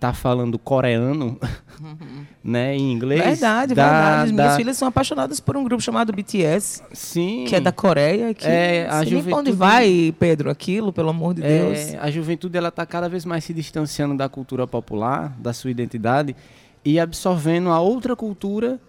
está 0.00 0.14
falando 0.14 0.58
coreano, 0.58 1.38
né, 2.42 2.74
em 2.74 2.90
inglês. 2.90 3.22
verdade, 3.22 3.74
da- 3.74 3.84
verdade. 3.84 4.32
Minhas 4.32 4.50
da- 4.52 4.56
filhas 4.56 4.76
são 4.78 4.88
apaixonadas 4.88 5.40
por 5.40 5.58
um 5.58 5.62
grupo 5.64 5.82
chamado 5.82 6.10
BTS, 6.10 6.82
Sim. 6.92 7.44
que 7.46 7.54
é 7.54 7.60
da 7.60 7.70
Coreia. 7.70 8.32
Que 8.32 8.46
É, 8.46 8.80
a 8.80 8.80
nem 8.80 8.88
pra 8.88 8.98
onde 8.98 9.10
juventude- 9.10 9.52
vai, 9.52 10.14
Pedro, 10.18 10.50
aquilo, 10.50 10.90
pelo 10.90 11.10
amor 11.10 11.34
de 11.34 11.42
Deus. 11.42 11.78
É, 11.92 11.98
a 12.00 12.10
juventude 12.10 12.56
ela 12.56 12.68
está 12.68 12.86
cada 12.86 13.08
vez 13.10 13.26
mais 13.26 13.44
se 13.44 13.52
distanciando 13.52 14.16
da 14.16 14.26
cultura 14.26 14.66
popular, 14.66 15.36
da 15.38 15.52
sua 15.52 15.70
identidade 15.70 16.34
e 16.82 16.98
absorvendo 16.98 17.68
a 17.68 17.78
outra 17.78 18.16
cultura 18.16 18.80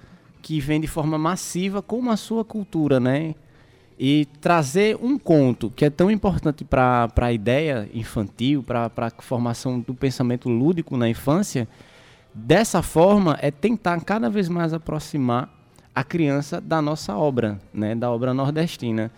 que 0.42 0.62
vem 0.62 0.80
de 0.80 0.88
forma 0.88 1.18
massiva 1.18 1.82
como 1.82 2.10
a 2.10 2.16
sua 2.16 2.46
cultura, 2.46 3.00
né? 3.02 3.36
E 4.04 4.26
trazer 4.42 4.98
um 5.00 5.16
conto 5.16 5.70
que 5.70 5.86
é 5.86 5.90
tão 5.92 6.10
importante 6.10 6.66
para 6.66 7.08
a 7.16 7.32
ideia 7.32 7.88
infantil, 7.94 8.64
para 8.64 8.92
a 8.98 9.22
formação 9.22 9.80
do 9.80 9.94
pensamento 9.94 10.50
lúdico 10.50 10.98
na 10.98 11.08
infância, 11.08 11.68
dessa 12.34 12.82
forma 12.82 13.38
é 13.40 13.52
tentar 13.52 14.02
cada 14.02 14.28
vez 14.28 14.50
mais 14.50 14.74
aproximar 14.74 15.54
a 15.94 16.04
criança 16.04 16.60
da 16.60 16.82
nossa 16.82 17.16
obra, 17.16 17.62
né, 17.72 17.94
da 17.94 18.10
obra 18.10 18.34
nordestina. 18.34 19.12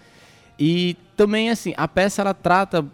E 0.59 0.97
também, 1.15 1.49
assim, 1.49 1.73
a 1.77 1.87
peça 1.87 2.21
ela 2.21 2.33
trata 2.33 2.85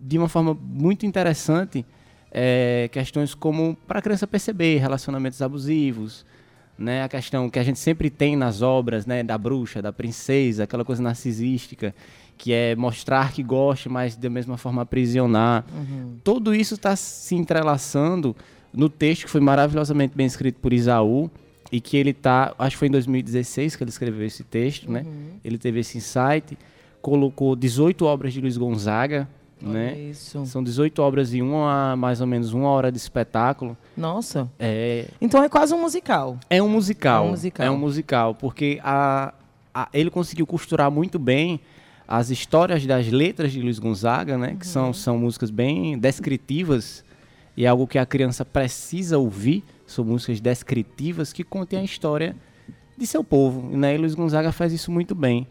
de 0.00 0.18
uma 0.18 0.28
forma 0.28 0.52
muito 0.60 1.06
interessante 1.06 1.86
é, 2.32 2.88
questões 2.90 3.36
como 3.36 3.76
para 3.86 4.00
a 4.00 4.02
criança 4.02 4.26
perceber 4.26 4.78
relacionamentos 4.78 5.40
abusivos, 5.40 6.26
né? 6.78 7.04
A 7.04 7.08
questão 7.08 7.48
que 7.48 7.58
a 7.58 7.62
gente 7.62 7.78
sempre 7.78 8.10
tem 8.10 8.36
nas 8.36 8.62
obras, 8.62 9.06
né? 9.06 9.22
Da 9.22 9.36
bruxa, 9.36 9.80
da 9.80 9.92
princesa, 9.92 10.64
aquela 10.64 10.84
coisa 10.84 11.02
narcisística, 11.02 11.94
que 12.36 12.52
é 12.52 12.76
mostrar 12.76 13.32
que 13.32 13.42
gosta, 13.42 13.88
mas 13.88 14.16
da 14.16 14.28
mesma 14.28 14.56
forma 14.56 14.82
aprisionar. 14.82 15.64
Tudo 16.22 16.54
isso 16.54 16.74
está 16.74 16.94
se 16.96 17.34
entrelaçando 17.34 18.36
no 18.72 18.88
texto 18.88 19.24
que 19.24 19.30
foi 19.30 19.40
maravilhosamente 19.40 20.14
bem 20.14 20.26
escrito 20.26 20.60
por 20.60 20.72
Isaú 20.72 21.30
e 21.72 21.80
que 21.80 21.96
ele 21.96 22.12
tá, 22.12 22.54
acho 22.58 22.76
que 22.76 22.78
foi 22.78 22.88
em 22.88 22.92
2016 22.92 23.74
que 23.74 23.82
ele 23.82 23.90
escreveu 23.90 24.26
esse 24.26 24.44
texto, 24.44 24.90
né? 24.90 25.04
Ele 25.44 25.58
teve 25.58 25.80
esse 25.80 25.98
insight, 25.98 26.58
colocou 27.00 27.56
18 27.56 28.04
obras 28.04 28.32
de 28.32 28.40
Luiz 28.40 28.56
Gonzaga, 28.56 29.28
né? 29.60 29.98
Isso. 29.98 30.44
São 30.46 30.62
18 30.62 31.00
obras 31.00 31.32
e 31.34 31.40
uma, 31.42 31.96
mais 31.96 32.20
ou 32.20 32.26
menos 32.26 32.52
uma 32.52 32.68
hora 32.68 32.90
de 32.92 32.98
espetáculo. 32.98 33.76
Nossa. 33.96 34.48
É, 34.58 35.06
Então 35.20 35.42
é 35.42 35.48
quase 35.48 35.72
um 35.74 35.80
musical. 35.80 36.38
é 36.50 36.62
um 36.62 36.68
musical. 36.68 37.24
É 37.24 37.26
um 37.26 37.30
musical. 37.30 37.66
É 37.66 37.70
um 37.70 37.78
musical, 37.78 38.34
porque 38.34 38.78
a, 38.82 39.32
a- 39.74 39.88
ele 39.92 40.10
conseguiu 40.10 40.46
costurar 40.46 40.90
muito 40.90 41.18
bem 41.18 41.60
as 42.08 42.30
histórias 42.30 42.84
das 42.86 43.08
letras 43.08 43.50
de 43.52 43.60
Luiz 43.60 43.78
Gonzaga, 43.78 44.38
né? 44.38 44.48
Que 44.58 44.66
Uhum. 44.66 44.72
são, 44.72 44.92
são 44.92 45.18
músicas 45.18 45.50
bem 45.50 45.98
descritivas 45.98 47.04
e 47.56 47.64
é 47.64 47.68
algo 47.68 47.86
que 47.86 47.98
a 47.98 48.06
criança 48.06 48.44
precisa 48.44 49.18
ouvir. 49.18 49.64
São 49.86 50.04
músicas 50.04 50.40
descritivas 50.40 51.32
que 51.32 51.42
contem 51.42 51.78
a 51.78 51.82
história 51.82 52.36
de 52.98 53.06
seu 53.06 53.22
povo, 53.24 53.76
né? 53.76 53.94
E 53.94 53.98
Luiz 53.98 54.14
Gonzaga 54.14 54.52
faz 54.52 54.72
isso 54.72 54.90
muito 54.92 55.14
bem. 55.14 55.46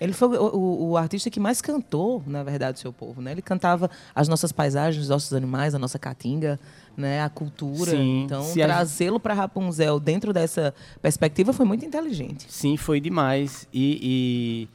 Ele 0.00 0.12
foi 0.14 0.28
o, 0.28 0.42
o- 0.56 0.88
o 0.90 0.96
artista 0.96 1.28
que 1.28 1.38
mais 1.38 1.60
cantou, 1.60 2.22
na 2.26 2.42
verdade, 2.42 2.78
o 2.78 2.80
seu 2.80 2.92
povo, 2.92 3.20
né? 3.20 3.32
Ele 3.32 3.42
cantava 3.42 3.90
as 4.14 4.28
nossas 4.28 4.50
paisagens, 4.50 5.02
os 5.04 5.10
nossos 5.10 5.32
animais, 5.34 5.74
a 5.74 5.78
nossa 5.78 5.98
caatinga, 5.98 6.58
né? 6.96 7.22
A 7.22 7.28
cultura. 7.28 7.90
Sim, 7.90 8.22
então, 8.24 8.42
trazê-lo 8.66 9.20
para 9.20 9.34
Rapunzel 9.34 10.00
dentro 10.00 10.32
dessa 10.32 10.74
perspectiva 11.02 11.52
foi 11.52 11.66
muito 11.66 11.84
inteligente. 11.84 12.46
Sim, 12.48 12.76
foi 12.78 12.98
demais. 12.98 13.68
E, 13.74 13.98
e 14.02 14.68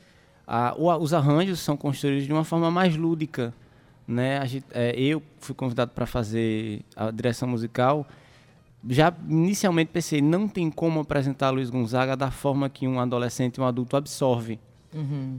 a- 0.48 0.76
o- 0.78 0.96
os 1.02 1.12
arranjos 1.14 1.60
são 1.60 1.76
construídos 1.76 2.26
de 2.28 2.32
uma 2.32 2.44
forma 2.44 2.70
mais 2.70 2.96
lúdica. 2.96 3.52
Né? 4.08 4.38
A 4.38 4.46
gente- 4.46 4.68
é, 4.72 4.92
eu 4.96 5.24
fui 5.40 5.56
convidado 5.56 5.90
para 5.96 6.06
fazer 6.06 6.82
a 6.96 7.10
direção 7.10 7.48
musical. 7.50 8.06
Já 8.88 9.12
inicialmente 9.28 9.90
pensei, 9.92 10.22
não 10.22 10.48
tem 10.48 10.70
como 10.70 11.00
apresentar 11.00 11.50
Luiz 11.50 11.72
Gonzaga 11.72 12.16
da 12.16 12.30
forma 12.30 12.70
que 12.70 12.88
um 12.88 13.00
adolescente 13.00 13.60
um 13.60 13.66
adulto 13.66 13.98
absorve. 13.98 14.60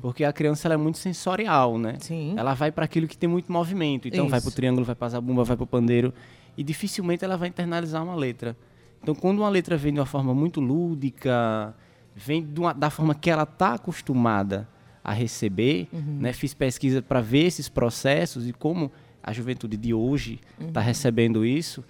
Porque 0.01 0.25
a 0.25 0.33
criança 0.33 0.67
ela 0.69 0.75
é 0.75 0.77
muito 0.77 0.99
sensorial, 0.99 1.79
né? 1.79 1.97
Sim. 2.01 2.35
Ela 2.37 2.55
vai 2.55 2.71
para 2.71 2.85
aquilo 2.85 3.07
que 3.09 3.17
tem 3.17 3.29
muito 3.29 3.51
movimento. 3.53 4.07
Então 4.09 4.29
vai 4.29 4.41
para 4.41 4.47
o 4.47 4.49
Isso. 4.49 4.57
triângulo, 4.57 4.85
vai 4.85 4.95
para 4.95 5.07
a 5.07 5.11
zabumba, 5.11 5.45
vai 5.45 5.57
para 5.57 5.65
o 5.65 5.67
pandeiro. 5.67 6.13
E 6.57 6.63
dificilmente 6.63 7.25
ela 7.25 7.37
vai 7.37 7.49
internalizar 7.49 8.03
uma 8.05 8.15
letra. 8.15 8.57
Então 9.03 9.15
quando 9.15 9.39
uma 9.41 9.49
letra 9.49 9.77
vem 9.77 9.93
de 9.93 10.01
uma 10.01 10.07
forma 10.07 10.35
muito 10.35 10.61
lúdica, 10.61 11.75
vem 12.15 12.47
uma- 12.57 12.73
da 12.73 12.91
forma 12.91 13.15
que 13.15 13.31
ela 13.31 13.43
está 13.45 13.75
acostumada 13.75 14.69
a 15.05 15.13
receber, 15.13 15.89
né? 15.93 16.33
Fiz 16.33 16.53
pesquisa 16.55 17.01
para 17.01 17.21
ver 17.21 17.45
esses 17.47 17.69
processos 17.69 18.49
e 18.49 18.53
como 18.53 18.91
a 19.23 19.33
juventude 19.33 19.77
de 19.77 19.93
hoje 19.95 20.41
está 20.61 20.81
recebendo 20.81 21.45
isso. 21.45 21.85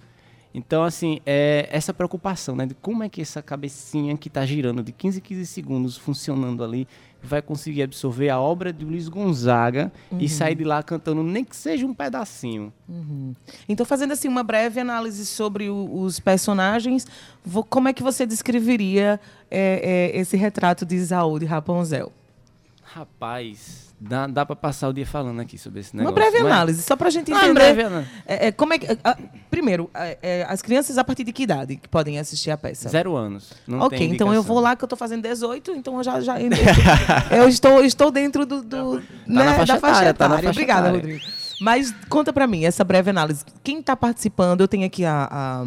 Então, 0.57 0.83
assim, 0.83 1.19
é 1.23 1.69
essa 1.71 1.93
preocupação, 1.93 2.55
né? 2.55 2.65
De 2.65 2.73
como 2.73 3.03
é 3.03 3.09
que 3.09 3.21
essa 3.21 3.43
cabecinha 3.43 4.17
que 4.17 4.27
está 4.27 4.43
girando 4.43 4.81
de 4.81 4.91
15 4.91 5.19
em 5.19 5.21
15 5.21 5.45
segundos 5.45 5.95
funcionando 5.97 6.63
ali 6.63 6.87
vai 7.21 7.43
conseguir 7.43 7.83
absorver 7.83 8.29
a 8.29 8.39
obra 8.39 8.73
de 8.73 8.83
Luiz 8.83 9.07
Gonzaga 9.07 9.91
e 10.19 10.27
sair 10.27 10.55
de 10.55 10.63
lá 10.63 10.81
cantando 10.81 11.21
nem 11.21 11.43
que 11.43 11.55
seja 11.55 11.85
um 11.85 11.93
pedacinho. 11.93 12.73
Então, 13.69 13.85
fazendo 13.85 14.13
assim 14.13 14.27
uma 14.27 14.41
breve 14.43 14.79
análise 14.79 15.27
sobre 15.27 15.69
o- 15.69 16.01
os 16.01 16.19
personagens, 16.19 17.05
vo- 17.45 17.63
como 17.63 17.87
é 17.87 17.93
que 17.93 18.01
você 18.01 18.25
descreveria 18.25 19.19
é, 19.51 20.11
é, 20.15 20.19
esse 20.19 20.35
retrato 20.35 20.85
de 20.87 20.95
Isaú 20.95 21.37
de 21.37 21.45
Rapunzel? 21.45 22.11
Rapaz, 22.83 23.86
dá, 23.99 24.27
dá 24.27 24.45
para 24.45 24.55
passar 24.55 24.87
o 24.89 24.93
dia 24.93 25.05
falando 25.05 25.39
aqui 25.39 25.57
sobre 25.57 25.79
esse 25.79 25.93
Uma 25.93 26.03
negócio. 26.03 26.15
breve 26.15 26.43
mas- 26.43 26.51
análise, 26.51 26.81
só 26.83 26.95
para 26.95 27.07
a 27.07 27.11
gente 27.11 27.31
Uma 27.31 27.39
entender. 27.41 27.53
breve 27.53 27.83
análise. 27.83 28.09
É, 28.25 28.47
é, 28.47 28.51
como 28.51 28.73
é 28.73 28.77
que, 28.79 28.97
ah, 29.03 29.17
primeiro, 29.49 29.89
é, 29.93 30.45
as 30.49 30.61
crianças 30.61 30.97
a 30.97 31.03
partir 31.03 31.23
de 31.23 31.31
que 31.33 31.43
idade 31.43 31.75
que 31.77 31.87
podem 31.87 32.19
assistir 32.19 32.51
a 32.51 32.57
peça? 32.57 32.89
Zero 32.89 33.15
anos. 33.15 33.51
Ok, 33.79 33.99
então 34.07 34.33
eu 34.33 34.43
vou 34.43 34.59
lá 34.59 34.75
que 34.75 34.83
eu 34.83 34.87
estou 34.87 34.97
fazendo 34.97 35.23
18, 35.23 35.71
então 35.71 35.97
eu 35.97 36.03
já, 36.03 36.19
já 36.21 36.35
eu 37.31 37.47
estou, 37.47 37.83
estou 37.83 38.11
dentro 38.11 38.45
do, 38.45 38.61
do- 38.61 38.95
né, 39.25 39.43
na 39.45 39.53
faixa 39.55 39.73
da 39.73 39.79
faixa 39.79 39.99
etária, 40.09 40.13
tá 40.13 40.29
na 40.29 40.35
faixa 40.35 40.49
Obrigada, 40.51 40.87
etária. 40.89 40.99
Rodrigo. 41.01 41.25
Mas 41.59 41.91
conta 42.07 42.31
para 42.31 42.45
mim 42.45 42.65
essa 42.65 42.83
breve 42.83 43.09
análise. 43.09 43.43
Quem 43.63 43.79
está 43.79 43.95
participando? 43.95 44.61
Eu 44.61 44.67
tenho 44.67 44.85
aqui 44.85 45.03
a, 45.03 45.27
a, 45.31 45.63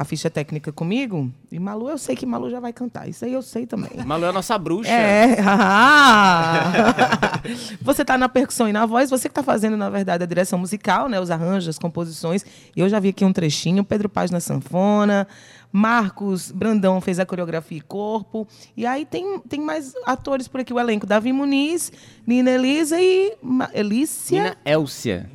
a 0.00 0.04
ficha 0.04 0.30
técnica 0.30 0.72
comigo. 0.72 1.30
E 1.52 1.58
Malu, 1.58 1.90
eu 1.90 1.98
sei 1.98 2.16
que 2.16 2.24
Malu 2.24 2.48
já 2.48 2.58
vai 2.58 2.72
cantar. 2.72 3.06
Isso 3.06 3.22
aí 3.22 3.34
eu 3.34 3.42
sei 3.42 3.66
também. 3.66 3.90
Malu 4.06 4.24
é 4.24 4.28
a 4.30 4.32
nossa 4.32 4.56
bruxa. 4.56 4.90
É. 4.90 5.36
Ah! 5.44 7.38
você 7.82 8.00
está 8.00 8.16
na 8.16 8.26
percussão 8.26 8.66
e 8.66 8.72
na 8.72 8.86
voz, 8.86 9.10
você 9.10 9.28
que 9.28 9.32
está 9.32 9.42
fazendo, 9.42 9.76
na 9.76 9.90
verdade, 9.90 10.24
a 10.24 10.26
direção 10.26 10.58
musical, 10.58 11.06
né? 11.06 11.20
Os 11.20 11.30
arranjos, 11.30 11.68
as 11.68 11.78
composições. 11.78 12.46
Eu 12.74 12.88
já 12.88 12.98
vi 12.98 13.10
aqui 13.10 13.26
um 13.26 13.32
trechinho, 13.32 13.84
Pedro 13.84 14.08
Paz 14.08 14.30
na 14.30 14.40
sanfona, 14.40 15.28
Marcos 15.70 16.50
Brandão 16.50 16.98
fez 17.02 17.20
a 17.20 17.26
coreografia 17.26 17.76
e 17.76 17.82
corpo. 17.82 18.48
E 18.74 18.86
aí 18.86 19.04
tem, 19.04 19.38
tem 19.40 19.60
mais 19.60 19.92
atores 20.06 20.48
por 20.48 20.62
aqui, 20.62 20.72
o 20.72 20.80
elenco. 20.80 21.06
Davi 21.06 21.30
Muniz, 21.30 21.92
Nina 22.26 22.52
Elisa 22.52 22.98
e 22.98 23.36
Ma 23.42 23.68
Elícia. 23.74 24.42
Nina 24.44 24.56
Elcia. 24.64 25.30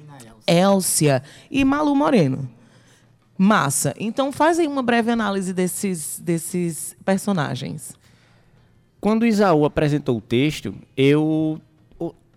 Elcia 0.48 1.22
e 1.52 1.64
Malu 1.64 1.96
Moreno. 1.96 2.55
Massa. 3.38 3.94
Então 4.00 4.32
faz 4.32 4.60
aí 4.60 4.68
uma 4.68 4.82
breve 4.82 5.12
análise 5.12 5.54
desses, 5.54 6.20
desses 6.20 6.96
personagens. 7.04 7.94
Quando 9.02 9.26
Isaú 9.26 9.66
apresentou 9.66 10.18
o 10.18 10.22
texto, 10.22 10.74
eu, 10.98 11.60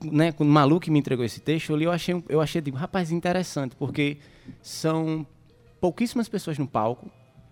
né, 0.04 0.32
quando 0.32 0.48
o 0.50 0.52
Malu 0.52 0.80
me 0.88 0.98
entregou 0.98 1.24
esse 1.24 1.40
texto, 1.40 1.70
eu 1.70 1.76
li, 1.76 1.84
eu 1.84 1.92
achei, 1.92 2.22
eu 2.28 2.40
achei, 2.40 2.61
digo, 2.61 2.76
rapaz, 2.76 3.11
interessante, 3.11 3.74
porque 3.76 4.18
são 4.61 5.26
pouquíssimas 5.80 6.28
pessoas 6.28 6.58
no 6.58 6.66
palco 6.66 7.08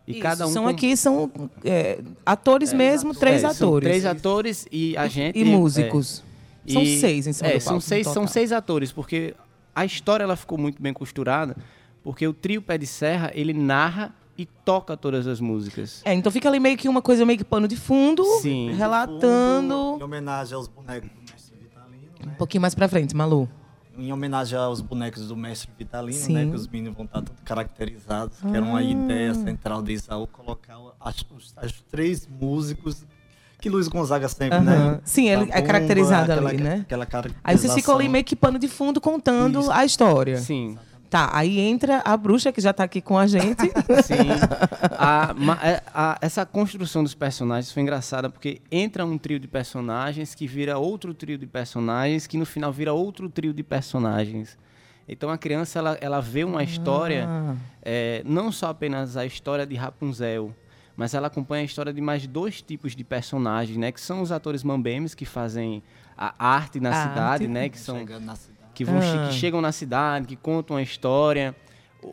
e 0.07 0.13
Isso, 0.13 0.21
cada 0.21 0.47
um 0.47 0.51
são 0.51 0.65
com- 0.65 0.69
aqui 0.69 0.97
são 0.97 1.31
é, 1.65 2.01
atores 2.27 2.73
mesmo, 2.73 3.15
três 3.15 3.43
é, 3.45 3.49
são 3.53 3.69
atores. 3.69 3.89
três 3.89 4.05
atores 4.05 4.67
e 4.71 4.97
a 4.97 5.07
gente 5.07 5.39
e 5.39 5.45
músicos. 5.45 6.23
é, 6.69 6.73
São 6.73 6.83
e- 6.83 6.99
seis 7.01 7.27
em 7.29 7.33
cima 7.33 7.49
é, 7.51 7.55
do 7.55 7.61
são 7.61 7.65
palco, 7.71 7.75
no 7.77 7.81
seis, 7.81 8.07
são 8.09 8.27
seis 8.27 8.53
atores, 8.53 8.93
porque 8.93 9.35
a 9.75 9.85
história 9.85 10.25
ela 10.25 10.37
ficou 10.37 10.59
muito 10.59 10.83
bem 10.83 10.93
costurada, 10.93 11.57
porque 12.07 12.25
o 12.29 12.33
trio 12.33 12.63
Pé 12.63 12.79
de 12.79 12.87
Serra, 12.87 13.33
ele 13.35 13.53
narra 13.53 14.15
e 14.39 14.47
toca 14.47 14.97
todas 14.97 15.27
as 15.27 15.41
músicas. 15.41 16.03
É, 16.05 16.15
então 16.15 16.31
fica 16.31 16.49
ali 16.49 16.61
meio 16.61 16.77
que 16.77 16.89
uma 16.89 17.03
coisa 17.03 17.27
meio 17.27 17.37
que 17.37 17.45
pano 17.45 17.67
de 17.67 17.75
fundo, 17.77 18.23
Sim. 18.41 18.67
Fundo, 18.69 18.73
Em 18.73 18.77
relatando. 18.77 19.75
homenagem 20.05 20.55
aos 20.55 20.69
bonecos 20.69 21.11
do 21.11 21.21
mestre 21.33 21.57
Vitalino, 21.61 22.09
Um 22.23 22.27
né? 22.27 22.35
pouquinho 22.39 22.61
mais 22.61 22.77
pra 22.77 22.87
frente, 22.87 23.17
Malu. 23.17 23.49
Em 23.99 24.13
homenagem 24.13 24.57
aos 24.57 24.81
bonecos 24.81 25.27
do 25.27 25.35
mestre 25.37 25.69
Vitalino, 25.77 26.17
Sim. 26.19 26.35
né? 26.35 26.47
Que 26.47 26.55
os 26.55 26.69
meninos 26.69 26.95
vão 26.97 27.07
estar 27.07 27.23
todos 27.23 27.43
caracterizados. 27.45 28.39
Que 28.39 28.57
era 28.57 28.65
uma 28.65 28.83
ideia 28.85 29.35
central 29.35 29.83
de 29.83 29.93
Isaú 29.95 30.29
colocar 30.29 30.77
as, 31.01 31.17
os, 31.37 31.53
as 31.57 31.73
três 31.91 32.29
músicos 32.29 33.05
que 33.59 33.71
Luiz 33.71 33.89
Gonzaga 33.89 34.29
sempre, 34.29 34.59
Aham. 34.59 34.65
né? 34.93 35.01
Sim, 35.03 35.29
ele 35.31 35.33
é 35.33 35.47
Zabumba, 35.47 35.63
caracterizado 35.63 36.31
aquela- 36.33 36.51
ali, 36.51 36.63
né? 36.63 36.81
Aquela 36.83 37.09
Aí 37.43 37.57
vocês 37.59 37.73
ficam 37.75 37.95
ali 37.97 38.07
meio 38.09 38.23
que 38.23 38.37
pano 38.37 38.59
de 38.59 38.69
fundo 38.69 39.01
contando 39.01 39.61
Isso. 39.61 39.71
a 39.73 39.83
história. 39.85 40.37
Sim. 40.37 40.79
Tá, 41.09 41.31
aí 41.33 41.59
entra 41.61 42.03
a 42.05 42.17
bruxa 42.17 42.51
que 42.53 42.61
já 42.61 42.73
tá 42.73 42.85
aqui 42.85 43.01
com 43.01 43.17
a 43.17 43.27
gente. 43.27 43.63
Sim. 44.05 44.29
A- 44.99 45.33
ma- 45.37 45.59
é- 45.63 45.83
a- 45.95 46.19
essa 46.21 46.45
construção 46.45 47.03
dos 47.03 47.15
personagens 47.15 47.73
foi 47.73 47.83
engraçada 47.83 48.29
porque 48.29 48.61
entra 48.71 49.05
um 49.07 49.17
trio 49.17 49.39
de 49.39 49.47
personagens 49.47 50.35
que 50.35 50.47
vira 50.47 50.79
outro 50.79 51.15
trio 51.15 51.39
de 51.39 51.47
personagens 51.47 52.27
que 52.27 52.37
no 52.37 52.45
final 52.45 52.73
vira 52.73 52.93
outro 52.93 53.29
trio 53.29 53.53
de 53.55 53.63
personagens. 53.63 54.59
Então 55.09 55.31
a 55.31 55.39
criança 55.39 55.79
ela, 55.79 55.99
ela 56.01 56.21
vê 56.21 56.43
uma 56.43 56.63
história, 56.65 57.27
Ah. 57.29 57.55
é, 57.83 58.23
não 58.25 58.51
só 58.51 58.71
apenas 58.71 59.17
a 59.17 59.25
história 59.25 59.65
de 59.65 59.77
Rapunzel, 59.77 60.53
mas 60.97 61.15
ela 61.15 61.29
acompanha 61.29 61.63
a 61.63 61.65
história 61.67 61.93
de 61.93 62.01
mais 62.01 62.27
dois 62.27 62.61
tipos 62.61 62.97
de 62.97 63.05
personagens, 63.05 63.77
né? 63.79 63.93
Que 63.93 64.01
são 64.01 64.23
os 64.23 64.33
atores 64.33 64.65
mambemes 64.65 65.15
que 65.15 65.25
fazem 65.25 65.83
a 66.19 66.35
arte 66.49 66.81
na 66.81 66.91
A 66.91 67.03
cidade, 67.09 67.21
arte. 67.45 67.47
né? 67.49 67.69
Que 67.69 67.79
são 67.79 67.99
Chegando 67.99 68.25
na 68.25 68.35
cidade. 68.35 68.56
Que, 68.77 68.85
vão 68.85 68.99
Ah. 68.99 69.29
que 69.29 69.35
chegam 69.35 69.61
na 69.63 69.73
cidade, 69.73 70.27
que 70.27 70.37
contam 70.37 70.77
a 70.77 70.83
história. 70.83 71.57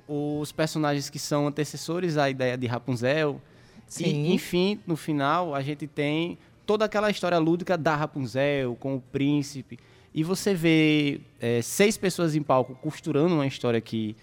Os 0.08 0.52
personagens 0.54 1.10
que 1.10 1.20
são 1.20 1.46
antecessores 1.46 2.18
à 2.18 2.30
ideia 2.30 2.58
de 2.58 2.66
Rapunzel. 2.66 3.40
Sim. 3.86 4.06
E, 4.06 4.34
enfim, 4.34 4.80
no 4.88 4.96
final, 4.96 5.54
a 5.54 5.62
gente 5.62 5.86
tem 5.86 6.38
toda 6.66 6.86
aquela 6.86 7.12
história 7.12 7.38
lúdica 7.38 7.78
da 7.78 7.96
Rapunzel, 7.96 8.76
com 8.80 8.96
o 8.96 9.02
príncipe. 9.02 9.78
E 10.16 10.24
você 10.24 10.54
vê 10.54 11.20
é, 11.40 11.62
seis 11.62 11.98
pessoas 11.98 12.34
em 12.34 12.42
palco 12.42 12.76
costurando 12.76 13.36
uma 13.36 13.46
história 13.46 13.82
que, 13.82 14.16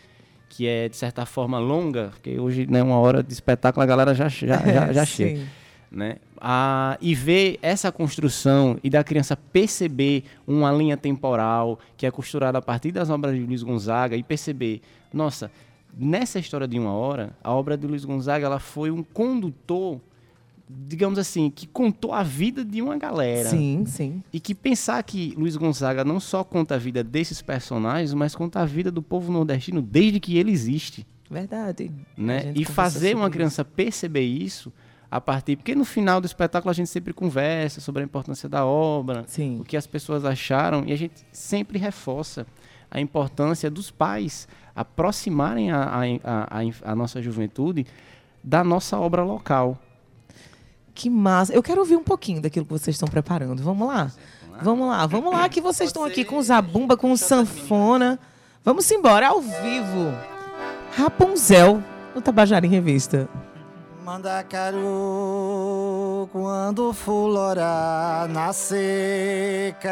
que 0.48 0.66
é, 0.66 0.88
de 0.88 0.96
certa 0.96 1.26
forma, 1.26 1.59
longa, 1.59 2.09
porque 2.11 2.40
hoje, 2.40 2.66
né, 2.66 2.83
uma 2.83 2.98
hora 2.98 3.22
de 3.22 3.33
espetáculo, 3.33 3.83
a 3.83 3.87
galera 3.87 4.14
já, 4.14 4.29
já, 4.29 4.57
já, 4.57 4.92
já 4.92 5.05
chega. 5.07 5.42
Né? 5.90 6.16
Ah, 6.40 6.96
e 7.00 7.14
ver 7.14 7.59
essa 7.61 7.92
construção 7.92 8.79
e 8.83 8.88
da 8.88 9.05
criança 9.05 9.37
perceber 9.37 10.24
uma 10.46 10.72
linha 10.72 10.96
temporal 10.96 11.79
que 11.98 12.07
é 12.07 12.11
costurada 12.11 12.57
a 12.57 12.62
partir 12.62 12.92
das 12.92 13.11
obras 13.11 13.35
de 13.35 13.42
Luiz 13.42 13.62
Gonzaga 13.62 14.16
e 14.16 14.22
perceber, 14.22 14.81
nossa, 15.12 15.50
nessa 15.94 16.38
história 16.38 16.66
de 16.66 16.79
uma 16.79 16.92
hora, 16.92 17.37
a 17.44 17.53
obra 17.53 17.76
de 17.76 17.87
Luiz 17.87 18.07
Gonzaga 18.07 18.46
ela 18.46 18.59
foi 18.59 18.90
um 18.90 19.03
condutor, 19.03 20.00
digamos 20.66 21.18
assim, 21.18 21.50
que 21.50 21.66
contou 21.66 22.14
a 22.14 22.22
vida 22.22 22.64
de 22.64 22.81
uma 22.81 22.96
galera. 22.96 23.50
Sim, 23.50 23.85
sim. 23.87 24.22
E 24.33 24.40
que 24.40 24.55
pensar 24.55 25.03
que 25.03 25.35
Luiz 25.37 25.57
Gonzaga 25.57 26.05
não 26.05 26.18
só 26.18 26.42
conta 26.42 26.76
a 26.76 26.79
vida 26.79 27.05
desses 27.05 27.42
personagens, 27.42 28.14
mas 28.14 28.35
conta 28.35 28.61
a 28.61 28.64
vida 28.64 28.90
do 28.90 29.03
povo 29.03 29.31
nordestino 29.31 29.83
desde 29.83 30.18
que 30.18 30.38
ele 30.38 30.50
existe 30.50 31.07
Verdade. 31.31 31.92
Né? 32.18 32.53
E 32.57 32.64
fazer 32.64 33.14
uma 33.14 33.31
criança 33.31 33.64
perceber 33.64 34.24
isso 34.24 34.72
a 35.10 35.20
partir. 35.20 35.56
Porque 35.56 35.74
no 35.74 35.84
final 35.84 36.20
do 36.20 36.26
espetáculo 36.26 36.70
a 36.70 36.74
gente 36.74 36.88
sempre 36.88 37.12
conversa 37.12 37.80
sobre 37.80 38.02
a 38.02 38.04
importância 38.04 38.48
da 38.48 38.64
obra, 38.64 39.24
Sim. 39.26 39.60
o 39.60 39.64
que 39.64 39.76
as 39.76 39.86
pessoas 39.86 40.24
acharam, 40.24 40.84
e 40.86 40.92
a 40.92 40.96
gente 40.96 41.24
sempre 41.32 41.78
reforça 41.78 42.46
a 42.90 43.00
importância 43.00 43.70
dos 43.70 43.90
pais 43.90 44.46
aproximarem 44.74 45.70
a, 45.70 45.82
a, 45.84 46.00
a, 46.24 46.92
a- 46.92 46.94
nossa 46.96 47.20
juventude 47.22 47.86
da 48.42 48.62
nossa 48.64 48.98
obra 48.98 49.22
local. 49.22 49.78
Que 50.94 51.08
massa. 51.10 51.52
Eu 51.52 51.62
quero 51.62 51.80
ouvir 51.80 51.96
um 51.96 52.02
pouquinho 52.04 52.40
daquilo 52.40 52.66
que 52.66 52.72
vocês 52.72 52.94
estão 52.96 53.08
preparando. 53.08 53.62
Vamos 53.62 53.86
lá? 53.88 54.10
Vamos 54.62 54.88
lá, 54.88 55.06
vamos 55.06 55.32
lá, 55.32 55.48
que 55.48 55.60
vocês 55.60 55.88
estão 55.88 56.04
aqui 56.04 56.24
com 56.24 56.36
o 56.36 56.42
zabumba, 56.42 56.96
com 56.96 57.10
o 57.12 57.16
sanfona. 57.16 58.18
Vamos 58.62 58.90
embora, 58.90 59.28
ao 59.28 59.40
vivo. 59.40 60.12
Rapunzel, 60.96 61.82
no 62.14 62.20
Tabajara 62.20 62.66
em 62.66 62.68
Revista. 62.68 63.28
Mandacaru, 64.10 64.78
quando 66.32 66.92
florar 66.92 68.26
na 68.28 68.52
seca, 68.52 69.86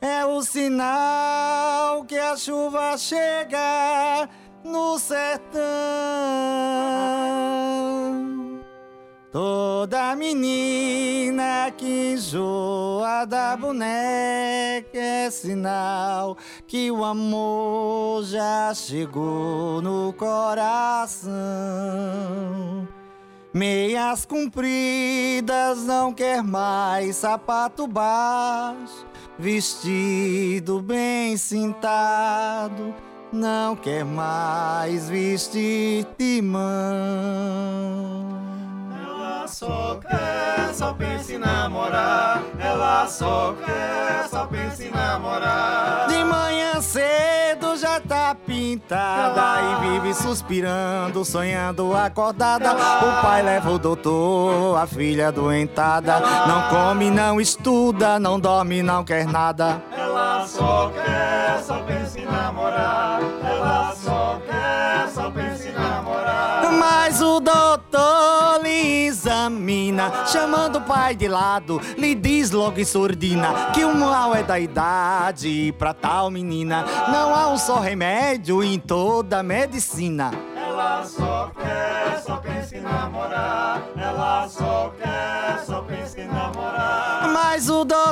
é 0.00 0.24
o 0.24 0.40
sinal 0.40 2.04
que 2.04 2.16
a 2.16 2.36
chuva 2.36 2.96
chega 2.96 4.28
no 4.62 4.96
sertão. 4.96 5.58
Toda 9.30 10.16
menina 10.16 11.70
que 11.76 12.14
enjoa 12.14 13.26
da 13.26 13.54
boneca 13.58 14.88
é 14.94 15.30
sinal 15.30 16.34
que 16.66 16.90
o 16.90 17.04
amor 17.04 18.24
já 18.24 18.72
chegou 18.74 19.82
no 19.82 20.14
coração. 20.14 21.28
Meias 23.52 24.24
compridas 24.24 25.84
não 25.84 26.10
quer 26.14 26.42
mais 26.42 27.16
sapato 27.16 27.86
baixo, 27.86 29.06
vestido 29.38 30.80
bem 30.80 31.36
cintado, 31.36 32.94
não 33.30 33.76
quer 33.76 34.06
mais 34.06 35.10
vestir 35.10 36.06
timão. 36.16 37.68
Ela 39.48 39.54
só 39.54 39.98
quer, 40.06 40.74
só 40.74 40.92
pensa 40.92 41.32
em 41.32 41.38
namorar. 41.38 42.42
Ela 42.60 43.06
só 43.06 43.54
quer, 43.64 44.28
só 44.28 44.44
pensa 44.44 44.84
em 44.84 44.90
namorar. 44.90 46.06
De 46.06 46.22
manhã 46.22 46.82
cedo 46.82 47.74
já 47.78 47.98
tá 47.98 48.36
pintada 48.46 49.62
e 49.62 49.88
vive 49.88 50.12
suspirando, 50.12 51.24
sonhando 51.24 51.96
acordada. 51.96 52.74
O 52.74 53.22
pai 53.22 53.42
leva 53.42 53.70
o 53.70 53.78
doutor, 53.78 54.76
a 54.76 54.86
filha 54.86 55.32
doentada. 55.32 56.20
Não 56.46 56.68
come, 56.68 57.10
não 57.10 57.40
estuda, 57.40 58.18
não 58.20 58.38
dorme, 58.38 58.82
não 58.82 59.02
quer 59.02 59.26
nada. 59.26 59.82
Ela 59.96 60.46
só 60.46 60.90
quer, 60.90 61.62
só 61.62 61.78
examina, 69.48 70.26
chamando 70.26 70.76
o 70.76 70.80
pai 70.82 71.16
de 71.16 71.26
lado, 71.26 71.80
lhe 71.96 72.14
diz 72.14 72.50
logo 72.50 72.78
em 72.78 72.84
surdina 72.84 73.70
que 73.72 73.84
o 73.84 73.94
mal 73.94 74.34
é 74.34 74.42
da 74.42 74.58
idade 74.58 75.74
pra 75.78 75.94
tal 75.94 76.30
menina 76.30 76.84
não 77.10 77.34
há 77.34 77.48
um 77.48 77.56
só 77.56 77.80
remédio 77.80 78.62
em 78.62 78.78
toda 78.78 79.40
a 79.40 79.42
medicina. 79.42 80.30
Ela 80.54 81.02
só 81.04 81.50
quer, 81.58 82.22
só 82.24 82.36
pensa 82.36 82.76
em 82.76 82.80
namorar. 82.80 83.82
Ela 83.96 84.48
só 84.48 84.92
quer, 85.00 85.47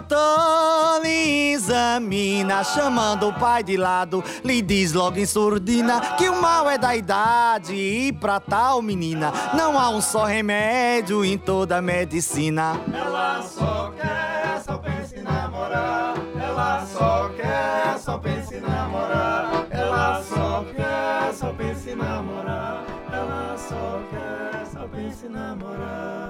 doutor 0.00 1.00
lhe 1.02 1.52
examina, 1.52 2.62
chamando 2.62 3.28
o 3.28 3.32
pai 3.32 3.62
de 3.62 3.76
lado, 3.76 4.22
lhe 4.44 4.60
diz 4.60 4.92
logo 4.92 5.18
em 5.18 5.24
surdina 5.24 6.00
que 6.18 6.28
o 6.28 6.40
mal 6.40 6.68
é 6.68 6.76
da 6.76 6.94
idade 6.94 7.74
e 7.74 8.12
pra 8.12 8.38
tal 8.38 8.82
menina 8.82 9.32
não 9.54 9.78
há 9.78 9.88
um 9.88 10.02
só 10.02 10.24
remédio 10.24 11.24
em 11.24 11.38
toda 11.38 11.78
a 11.78 11.82
medicina. 11.82 12.78
Ela 12.92 13.42
só 13.42 13.92
quer, 13.96 14.62
só 14.64 14.76
pensa 14.76 15.16
em 15.16 15.22
namorar. 15.22 16.14
Ela 16.38 16.86
só 16.86 17.30
quer, 17.30 17.98
só 17.98 18.18
pensa 18.18 18.54
em 18.54 18.60
namorar. 18.60 19.66
Ela 19.70 20.22
só 20.22 20.64
quer, 20.74 21.32
só 21.32 21.52
pensa 21.52 21.90
em 21.90 21.96
namorar. 21.96 22.84
Ela 23.10 23.56
só 23.56 24.00
quer, 24.10 24.66
só 24.66 24.86
pensa 24.88 25.26
em 25.26 25.30
namorar. 25.30 26.25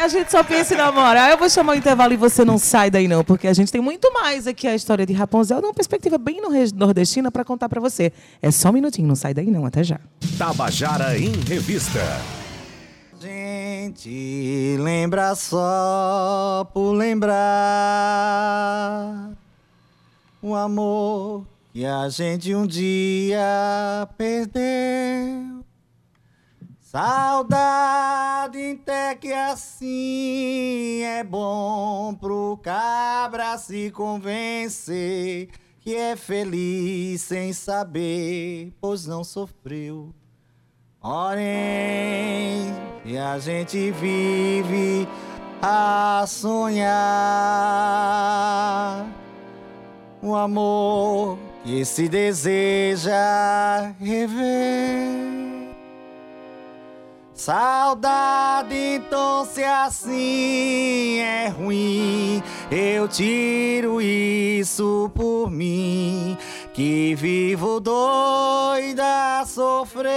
A 0.00 0.08
gente 0.08 0.30
só 0.30 0.42
pensa 0.44 0.74
em 0.74 0.76
namorar. 0.78 1.30
Eu 1.30 1.36
vou 1.38 1.48
chamar 1.50 1.72
o 1.72 1.76
intervalo 1.76 2.12
e 2.14 2.16
você 2.16 2.44
não 2.44 2.56
sai 2.58 2.90
daí 2.90 3.06
não, 3.08 3.22
porque 3.24 3.46
a 3.48 3.52
gente 3.52 3.70
tem 3.72 3.80
muito 3.80 4.12
mais 4.12 4.46
aqui 4.46 4.66
a 4.66 4.74
história 4.74 5.04
de 5.04 5.12
Rapunzel, 5.12 5.60
numa 5.60 5.74
perspectiva 5.74 6.16
bem 6.18 6.40
no- 6.40 6.48
nordestina 6.76 7.30
pra 7.30 7.44
contar 7.44 7.68
pra 7.68 7.80
você. 7.80 8.12
É 8.40 8.50
só 8.50 8.70
um 8.70 8.72
minutinho, 8.72 9.06
não 9.08 9.14
sai 9.16 9.34
daí 9.34 9.46
não, 9.50 9.66
até 9.66 9.82
já. 9.84 9.98
Tabajara 10.38 11.18
em 11.18 11.32
Revista. 11.46 12.00
Gente, 13.20 14.76
lembra 14.78 15.34
só 15.34 16.70
por 16.72 16.92
lembrar 16.92 17.36
o 20.40 20.54
amor 20.54 21.44
que 21.72 21.84
a 21.84 22.08
gente 22.08 22.54
um 22.54 22.64
dia 22.66 24.08
perdeu. 24.16 25.57
Saudade 26.90 28.78
até 28.80 29.14
que 29.14 29.30
assim 29.30 31.02
é 31.02 31.22
bom 31.22 32.14
pro 32.14 32.58
cabra 32.62 33.58
se 33.58 33.90
convencer 33.90 35.50
que 35.80 35.94
é 35.94 36.16
feliz 36.16 37.20
sem 37.20 37.52
saber, 37.52 38.72
pois 38.80 39.04
não 39.04 39.22
sofreu. 39.22 40.14
Porém, 40.98 42.72
e 43.04 43.18
a 43.18 43.38
gente 43.38 43.90
vive 43.90 45.06
a 45.60 46.24
sonhar 46.26 46.96
o 50.22 50.34
amor 50.34 51.38
que 51.64 51.84
se 51.84 52.08
deseja 52.08 53.12
rever. 54.00 55.47
Saudade, 57.38 58.74
então 58.74 59.44
se 59.44 59.62
assim 59.62 61.20
é 61.20 61.46
ruim, 61.46 62.42
eu 62.68 63.06
tiro 63.06 64.02
isso 64.02 65.08
por 65.14 65.48
mim, 65.48 66.36
que 66.74 67.14
vivo 67.14 67.78
doida 67.78 69.38
a 69.38 69.46
sofrer. 69.46 70.08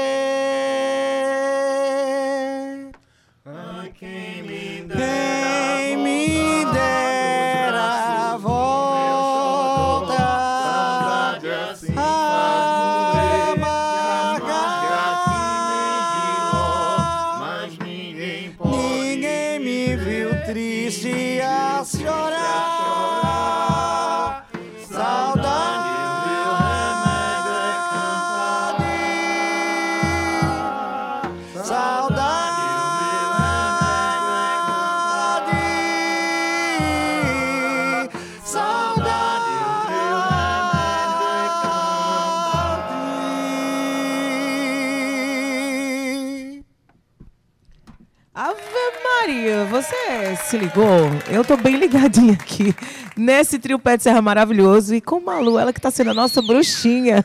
Ave 48.43 48.57
Maria, 49.03 49.65
você 49.65 50.35
se 50.35 50.57
ligou? 50.57 50.83
Eu 51.29 51.45
tô 51.45 51.55
bem 51.55 51.77
ligadinha 51.77 52.33
aqui 52.33 52.73
nesse 53.15 53.59
trio 53.59 53.77
pé 53.77 53.97
de 53.97 54.01
serra 54.01 54.19
maravilhoso 54.19 54.95
e 54.95 54.99
com 54.99 55.19
Malu, 55.19 55.59
ela 55.59 55.71
que 55.71 55.79
tá 55.79 55.91
sendo 55.91 56.09
a 56.09 56.13
nossa 56.15 56.41
bruxinha 56.41 57.23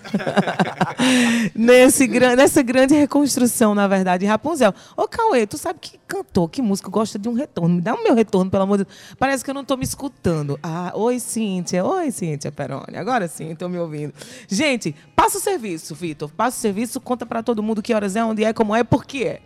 nesse, 1.57 2.07
nessa 2.07 2.63
grande 2.63 2.95
reconstrução, 2.95 3.75
na 3.75 3.89
verdade, 3.89 4.27
Rapunzel. 4.27 4.75
Ô, 4.95 5.09
Cauê, 5.09 5.47
tu 5.47 5.57
sabe 5.57 5.79
que 5.81 5.99
cantor, 6.07 6.51
que 6.51 6.61
músico 6.61 6.91
gosta 6.91 7.19
de 7.19 7.31
um 7.31 7.33
retorno? 7.33 7.77
Me 7.77 7.81
dá 7.81 7.95
o 7.95 8.05
meu 8.05 8.15
retorno, 8.15 8.51
pelo 8.51 8.65
amor 8.65 8.77
de 8.77 8.85
Deus. 8.85 8.97
Parece 9.19 9.43
que 9.43 9.49
eu 9.49 9.55
não 9.55 9.65
tô 9.65 9.75
me 9.75 9.85
escutando. 9.85 10.61
Ah, 10.63 10.93
oi, 10.95 11.19
Cíntia. 11.19 11.83
Oi, 11.83 12.11
Cíntia 12.11 12.53
Peroni. 12.53 12.95
Agora 12.95 13.27
sim, 13.27 13.53
estão 13.53 13.71
me 13.71 13.79
ouvindo. 13.79 14.13
Gente, 14.47 14.95
passa 15.15 15.39
o 15.39 15.41
serviço, 15.41 15.95
Vitor. 15.95 16.31
Passa 16.31 16.59
o 16.59 16.61
serviço, 16.61 17.01
conta 17.01 17.25
pra 17.25 17.43
todo 17.43 17.63
mundo 17.63 17.81
que 17.81 17.95
horas 17.95 18.17
é, 18.17 18.23
onde 18.23 18.45
é, 18.45 18.53
como 18.53 18.77
é, 18.77 18.85
por 18.85 19.07
que 19.07 19.25
é. 19.25 19.41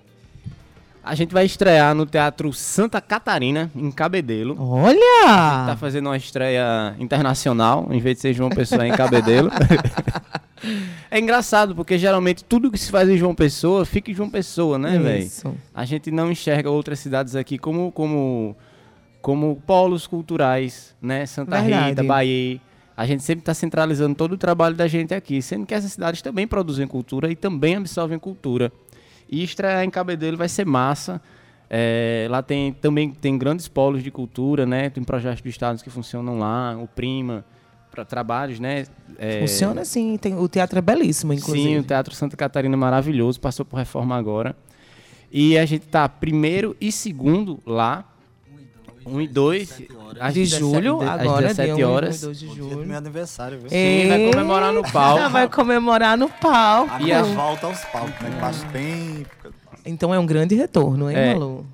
A 1.03 1.15
gente 1.15 1.33
vai 1.33 1.47
estrear 1.47 1.95
no 1.95 2.05
Teatro 2.05 2.53
Santa 2.53 3.01
Catarina, 3.01 3.71
em 3.75 3.91
Cabedelo. 3.91 4.55
Tá 4.55 4.63
Olha! 4.63 5.77
fazendo 5.79 6.07
uma 6.07 6.17
estreia 6.17 6.95
internacional, 6.99 7.89
em 7.91 7.99
vez 7.99 8.17
de 8.17 8.23
ser 8.23 8.35
João 8.35 8.51
Pessoa 8.51 8.85
é 8.85 8.89
em 8.89 8.93
Cabedelo. 8.93 9.51
é 11.11 11.19
engraçado, 11.19 11.75
porque 11.75 11.97
geralmente 11.97 12.45
tudo 12.45 12.71
que 12.71 12.79
se 12.79 12.91
faz 12.91 13.09
em 13.09 13.17
João 13.17 13.35
Pessoa 13.35 13.87
fica 13.87 14.11
em 14.11 14.15
João 14.15 14.29
Pessoa, 14.29 14.79
né, 14.79 14.99
velho? 14.99 15.25
Isso. 15.25 15.55
A 15.75 15.87
gente 15.87 16.11
não 16.11 16.31
enxerga 16.31 16.71
outras 16.71 16.99
cidades 16.99 17.35
aqui 17.35 17.57
como, 17.57 17.91
como, 17.93 18.55
como 19.23 19.57
polos 19.67 20.07
culturais, 20.07 20.95
né? 21.01 21.25
Santa 21.25 21.63
Verdade. 21.63 21.91
Rita, 21.91 22.05
Bahia. 22.05 22.61
A 22.95 23.07
gente 23.07 23.23
sempre 23.23 23.41
está 23.41 23.55
centralizando 23.55 24.15
todo 24.15 24.33
o 24.33 24.37
trabalho 24.37 24.75
da 24.77 24.87
gente 24.87 25.15
aqui, 25.15 25.41
sendo 25.41 25.65
que 25.65 25.73
essas 25.73 25.93
cidades 25.93 26.21
também 26.21 26.47
produzem 26.47 26.87
cultura 26.87 27.31
e 27.31 27.35
também 27.35 27.77
absorvem 27.77 28.19
cultura. 28.19 28.71
E 29.31 29.45
estrear 29.45 29.85
em 29.85 29.90
Cabedelo 29.90 30.37
vai 30.37 30.49
ser 30.49 30.66
massa. 30.66 31.21
É, 31.69 32.27
lá 32.29 32.43
tem 32.43 32.73
também 32.73 33.12
tem 33.12 33.38
grandes 33.38 33.69
polos 33.69 34.03
de 34.03 34.11
cultura, 34.11 34.66
né? 34.66 34.90
Tem 34.90 35.05
projetos 35.05 35.40
do 35.40 35.49
estado 35.49 35.81
que 35.83 35.88
funcionam 35.88 36.37
lá, 36.37 36.77
o 36.77 36.88
Prima, 36.88 37.45
para 37.93 38.05
trabalhos, 38.05 38.59
né? 38.59 38.87
É, 39.16 39.40
Funciona 39.40 39.83
assim, 39.83 40.16
tem, 40.16 40.37
o 40.37 40.49
teatro 40.49 40.79
é 40.79 40.83
belíssimo, 40.83 41.33
inclusive. 41.33 41.69
Sim, 41.69 41.79
o 41.79 41.83
Teatro 41.85 42.12
Santa 42.14 42.37
Catarina 42.37 42.75
é 42.75 42.77
maravilhoso, 42.77 43.40
passou 43.40 43.64
por 43.64 43.77
reforma 43.77 44.16
agora. 44.16 44.57
E 45.31 45.57
a 45.57 45.64
gente 45.64 45.87
tá 45.87 46.09
primeiro 46.09 46.77
e 46.81 46.90
segundo 46.90 47.61
lá. 47.64 48.05
1 49.07 49.21
e 49.21 49.29
2. 49.29 49.83
às 50.21 50.35
de 50.35 50.41
17 50.43 50.59
julho, 50.61 51.01
às 51.03 51.21
agora, 51.21 51.49
17 51.49 51.75
dia 51.75 51.89
1 51.89 51.91
horas. 51.93 52.19
e 52.23 52.27
2 52.27 52.39
de 52.39 52.47
O 52.47 52.49
dia 52.55 52.63
do 52.65 52.71
julho. 52.71 52.87
meu 52.87 52.99
aniversário, 52.99 53.59
viu? 53.59 53.69
Sim, 53.71 54.09
vai 54.09 54.31
comemorar 54.31 54.73
no 54.73 54.83
palco. 54.93 55.29
Vai 55.31 55.49
comemorar 55.49 56.19
no 56.19 56.29
palco. 56.29 56.95
A 56.95 57.03
E 57.03 57.13
a- 57.13 57.23
volta 57.23 57.67
aos 57.67 57.85
palcos, 57.87 58.21
né? 58.21 58.37
Faz 58.41 58.63
tempo. 58.73 59.29
Então 59.87 60.13
é 60.15 60.19
um 60.19 60.27
grande 60.27 60.55
retorno, 60.55 61.11
hein, 61.11 61.17
É. 61.17 61.33
Malu? 61.35 61.67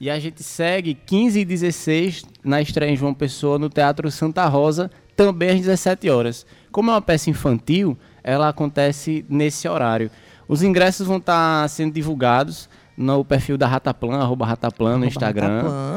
E 0.00 0.10
a 0.10 0.18
gente 0.18 0.42
segue 0.42 0.94
15 0.94 1.40
e 1.40 1.44
16 1.44 2.24
na 2.44 2.60
estreia 2.60 2.90
em 2.90 2.96
João 2.96 3.14
Pessoa 3.14 3.58
no 3.58 3.70
Teatro 3.70 4.10
Santa 4.10 4.44
Rosa, 4.46 4.90
também 5.16 5.50
às 5.50 5.56
17 5.60 6.10
horas. 6.10 6.44
Como 6.70 6.90
é 6.90 6.94
uma 6.94 7.00
peça 7.00 7.30
infantil, 7.30 7.96
ela 8.22 8.48
acontece 8.48 9.24
nesse 9.28 9.66
horário. 9.66 10.10
Os 10.46 10.62
ingressos 10.62 11.06
vão 11.06 11.16
estar 11.16 11.66
sendo 11.70 11.94
divulgados 11.94 12.68
no 12.96 13.24
perfil 13.24 13.56
da 13.56 13.66
Rataplan, 13.66 14.18
arroba 14.18 14.44
Rataplan 14.44 14.90
no 14.90 14.94
Arroba 14.96 15.06
Instagram. 15.06 15.62
Rataplan. 15.62 15.95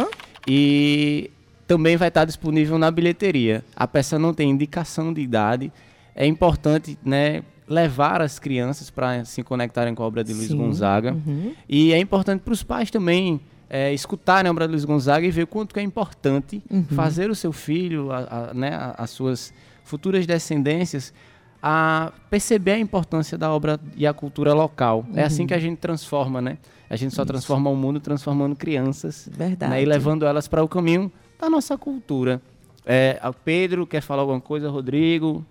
E 0.52 1.30
também 1.68 1.96
vai 1.96 2.08
estar 2.08 2.26
disponível 2.26 2.78
na 2.80 2.90
bilheteria. 2.90 3.64
A 3.76 3.88
peça 3.88 4.18
não 4.18 4.34
tem 4.34 4.50
indicação 4.50 5.14
de 5.14 5.22
idade. 5.22 5.72
É 6.16 6.26
importante, 6.26 6.98
né, 7.06 7.44
levar 7.68 8.20
as 8.22 8.40
crianças 8.40 8.90
para 8.90 9.24
se 9.26 9.44
conectarem 9.44 9.94
com 9.94 10.02
a 10.02 10.08
obra 10.08 10.24
de 10.24 10.34
Luiz 10.34 10.48
Sim, 10.48 10.58
Gonzaga. 10.58 11.14
uhum. 11.14 11.54
E 11.70 11.94
é 11.94 12.00
importante 12.00 12.42
para 12.42 12.54
os 12.54 12.64
pais 12.64 12.90
também 12.90 13.40
é, 13.70 13.94
escutarem 13.94 14.50
a 14.50 14.52
obra 14.52 14.66
de 14.66 14.72
Luiz 14.72 14.84
Gonzaga 14.86 15.28
e 15.28 15.30
ver 15.30 15.46
quanto 15.46 15.72
que 15.74 15.80
é 15.80 15.84
importante 15.84 16.60
Uhum. 16.72 16.84
fazer 16.86 17.30
o 17.30 17.36
seu 17.36 17.52
filho, 17.54 18.12
a, 18.12 18.50
a- 18.50 18.54
né, 18.56 18.72
as 18.98 19.12
suas 19.12 19.54
futuras 19.84 20.26
descendências, 20.26 21.14
a 21.62 22.12
perceber 22.30 22.72
a 22.74 22.80
importância 22.80 23.38
da 23.38 23.52
obra 23.52 23.80
e 23.96 24.08
a 24.08 24.14
cultura 24.14 24.54
local. 24.54 25.06
É 25.14 25.24
assim 25.24 25.42
Uhum. 25.42 25.48
que 25.48 25.54
a 25.54 25.60
gente 25.60 25.78
transforma, 25.78 26.42
né? 26.42 26.58
A 26.90 26.96
gente 26.96 27.14
só 27.14 27.24
transforma 27.26 27.70
o 27.70 27.76
mundo 27.76 28.00
transformando 28.00 28.56
crianças 28.56 29.30
Verdade. 29.32 29.72
né, 29.72 29.82
e 29.82 29.86
levando 29.86 30.26
elas 30.26 30.48
para 30.48 30.64
o 30.64 30.68
caminho 30.68 31.12
da 31.40 31.50
nossa 31.50 31.78
cultura. 31.78 32.42
É, 32.86 33.20
Pedro 33.46 33.86
quer 33.86 34.02
falar 34.02 34.22
alguma 34.22 34.42
coisa, 34.42 34.70
Rodrigo? 34.70 35.46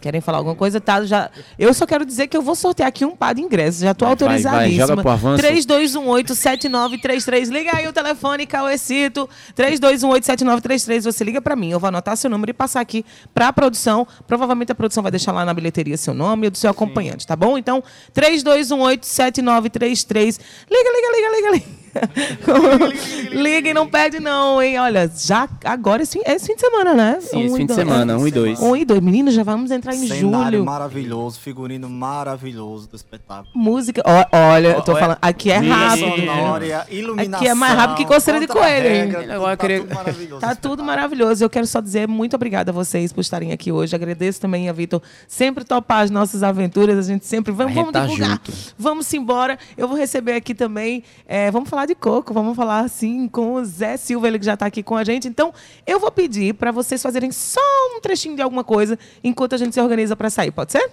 Querem 0.00 0.20
falar 0.20 0.38
alguma 0.38 0.56
coisa? 0.56 0.80
Tá, 0.80 1.04
já... 1.04 1.30
Eu 1.56 1.72
só 1.72 1.86
quero 1.86 2.04
dizer 2.04 2.26
que 2.26 2.36
eu 2.36 2.42
vou 2.42 2.56
sortear 2.56 2.88
aqui 2.88 3.04
um 3.04 3.14
par 3.14 3.32
de 3.34 3.40
ingressos. 3.40 3.82
Já 3.82 3.94
tô 3.94 4.04
Vai, 4.04 4.16
vai, 4.16 4.26
vai, 4.26 4.34
autorizadíssima. 4.42 4.86
joga 4.88 5.00
pro 5.02 5.10
avanço. 5.12 5.44
3218-7933. 5.44 7.48
Liga 7.50 7.70
aí 7.76 7.86
o 7.86 7.92
telefone, 7.92 8.44
Cauecito. 8.44 9.30
3218-7933. 9.56 11.02
Você 11.04 11.22
liga 11.22 11.40
pra 11.40 11.54
mim. 11.54 11.70
Eu 11.70 11.78
vou 11.78 11.86
anotar 11.86 12.16
seu 12.16 12.28
número 12.28 12.50
e 12.50 12.52
passar 12.52 12.80
aqui 12.80 13.04
pra 13.32 13.52
produção. 13.52 14.04
Provavelmente 14.26 14.72
a 14.72 14.74
produção 14.74 15.04
vai 15.04 15.12
deixar 15.12 15.30
lá 15.30 15.44
na 15.44 15.54
bilheteria 15.54 15.96
seu 15.96 16.12
nome 16.14 16.46
e 16.46 16.48
o 16.48 16.50
do 16.50 16.58
seu 16.58 16.68
acompanhante, 16.70 17.24
tá 17.24 17.36
bom? 17.36 17.56
Então, 17.56 17.80
3218-7933. 18.12 20.40
Liga, 20.70 20.90
liga, 20.90 21.16
liga, 21.16 21.30
liga, 21.36 21.50
liga. 21.52 21.82
liga 23.32 23.68
e 23.68 23.74
não 23.74 23.86
perde 23.86 24.18
não, 24.18 24.62
hein? 24.62 24.78
Olha, 24.78 25.10
já 25.14 25.46
agora 25.64 26.02
esse, 26.02 26.18
esse 26.24 26.46
fim 26.46 26.54
de 26.54 26.60
semana, 26.60 26.94
né? 26.94 27.18
Sim, 27.20 27.44
esse 27.44 27.52
Um 27.52 27.56
fim 27.56 27.64
e 27.64 27.66
de 27.66 27.74
semana, 27.74 28.16
um 28.16 28.26
e 28.26 28.30
dois. 28.30 28.60
Um 28.60 28.74
e 28.74 28.84
dois. 28.84 29.00
Meninos, 29.00 29.34
já 29.34 29.42
vamos 29.42 29.70
entrar 29.72 29.94
em 29.94 30.06
Cenário 30.06 30.58
julho. 30.58 30.64
maravilhoso, 30.64 31.40
figurino 31.40 31.88
maravilhoso 31.90 32.88
do 32.88 32.96
espetáculo. 32.96 33.48
Música. 33.54 34.02
ó- 34.04 34.26
olha, 34.52 34.68
eu 34.68 34.82
tô 34.82 34.92
Ó, 34.92 34.96
é- 34.96 35.00
falando. 35.00 35.18
Aqui 35.22 35.50
é 35.50 35.58
rápido. 35.58 36.16
Sonora, 36.16 36.86
iluminação. 36.90 37.34
Aqui 37.38 37.48
é 37.48 37.54
mais 37.54 37.74
rápido 37.74 37.96
que 37.96 38.04
coceira 38.04 38.40
de 38.40 38.46
coelho, 38.46 38.86
eu 39.32 39.42
tá 39.42 39.56
queria- 39.56 39.80
tudo 39.80 39.94
maravilhoso. 39.94 40.40
Tá 40.40 40.54
tudo 40.54 40.84
maravilhoso. 40.84 41.44
Eu 41.44 41.50
quero 41.50 41.66
só 41.66 41.80
dizer 41.80 42.06
muito 42.08 42.34
obrigada 42.36 42.70
a 42.70 42.74
vocês 42.74 43.12
por 43.12 43.20
estarem 43.20 43.52
aqui 43.52 43.70
hoje. 43.72 43.94
Agradeço 43.94 44.40
também 44.40 44.68
a 44.68 44.72
Vitor 44.72 45.00
sempre 45.28 45.64
topar 45.64 46.02
as 46.02 46.10
nossas 46.10 46.42
aventuras. 46.42 46.98
A 46.98 47.02
gente 47.02 47.26
sempre 47.26 47.52
vamos, 47.52 47.74
vamos 47.74 47.92
tá 47.92 48.00
divulgar. 48.06 48.30
junto. 48.30 48.52
Vamos 48.78 49.12
embora. 49.14 49.58
Eu 49.76 49.88
vou 49.88 49.96
receber 49.96 50.32
aqui 50.34 50.54
também. 50.54 51.02
é, 51.26 51.50
vamos 51.50 51.68
falar 51.68 51.86
de 51.86 51.94
coco. 51.94 52.32
Vamos 52.34 52.56
falar 52.56 52.80
assim 52.80 53.28
com 53.28 53.54
o 53.54 53.64
Zé 53.64 53.96
Silva, 53.96 54.26
ele 54.28 54.38
que 54.38 54.44
já 54.44 54.56
tá 54.56 54.66
aqui 54.66 54.82
com 54.82 54.96
a 54.96 55.04
gente. 55.04 55.28
Então, 55.28 55.52
eu 55.86 55.98
vou 56.00 56.10
pedir 56.10 56.54
para 56.54 56.70
vocês 56.70 57.00
fazerem 57.02 57.30
só 57.30 57.60
um 57.96 58.00
trechinho 58.00 58.36
de 58.36 58.42
alguma 58.42 58.64
coisa 58.64 58.98
enquanto 59.22 59.54
a 59.54 59.58
gente 59.58 59.61
se 59.70 59.80
organiza 59.80 60.16
para 60.16 60.30
sair. 60.30 60.50
Pode 60.50 60.72
ser? 60.72 60.90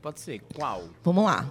Pode 0.00 0.20
ser. 0.20 0.40
Qual? 0.54 0.84
Vamos 1.04 1.24
lá. 1.24 1.46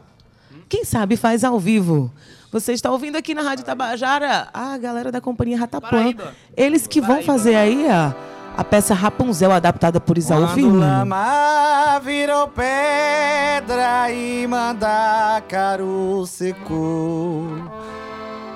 Quem 0.69 0.85
sabe 0.85 1.17
faz 1.17 1.43
ao 1.43 1.59
vivo. 1.59 2.11
Você 2.51 2.71
está 2.71 2.89
ouvindo 2.89 3.17
aqui 3.17 3.33
na 3.33 3.41
Rádio 3.41 3.65
Tabajara 3.65 4.47
a 4.53 4.77
galera 4.77 5.11
da 5.11 5.19
companhia 5.19 5.57
Rataplan. 5.57 6.13
Eles 6.55 6.87
que 6.87 7.01
vão 7.01 7.21
fazer 7.21 7.55
aí 7.55 7.85
a, 7.89 8.15
a 8.55 8.63
peça 8.63 8.93
Rapunzel 8.93 9.51
adaptada 9.51 9.99
por 9.99 10.17
Isaú 10.17 10.47
Firmino. 10.47 10.79
lama 10.79 11.99
virou 12.01 12.47
pedra 12.47 14.09
e 14.09 14.47
mandacaru 14.47 16.25
secou. 16.25 17.45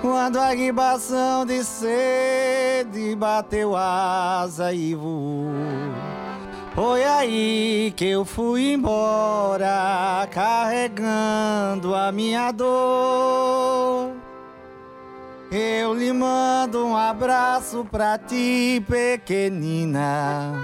Quando 0.01 0.39
a 0.39 0.53
ribação 0.53 1.45
de 1.45 1.61
sede 1.61 3.17
bateu 3.17 3.75
asa 3.75 4.71
e 4.71 4.95
voou. 4.95 5.51
Foi 6.81 7.03
aí 7.03 7.93
que 7.93 8.05
eu 8.05 8.23
fui 8.23 8.71
embora, 8.71 10.25
carregando 10.31 11.93
a 11.93 12.09
minha 12.09 12.53
dor. 12.53 14.13
Eu 15.51 15.93
lhe 15.93 16.13
mando 16.13 16.85
um 16.85 16.95
abraço 16.95 17.85
pra 17.91 18.17
ti, 18.17 18.81
pequenina. 18.87 20.55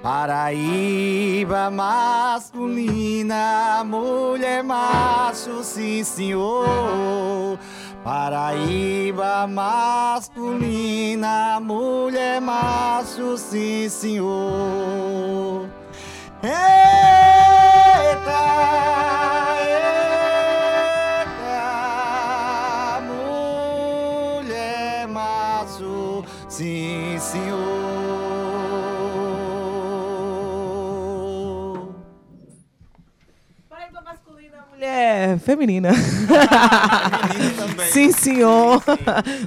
Paraíba 0.00 1.68
masculina, 1.68 3.34
mulher 3.84 4.62
macho, 4.62 5.64
sim 5.64 6.04
senhor. 6.04 7.58
Paraíba 8.02 9.46
masculina, 9.46 11.20
mulher 11.60 12.40
macho, 12.40 13.36
sim 13.36 13.90
senhor. 13.90 15.68
Eita, 16.42 16.50
eita, 19.60 20.29
Mulher 35.30 35.38
feminina. 35.38 35.90
Sim, 37.92 38.10
senhor. 38.12 38.82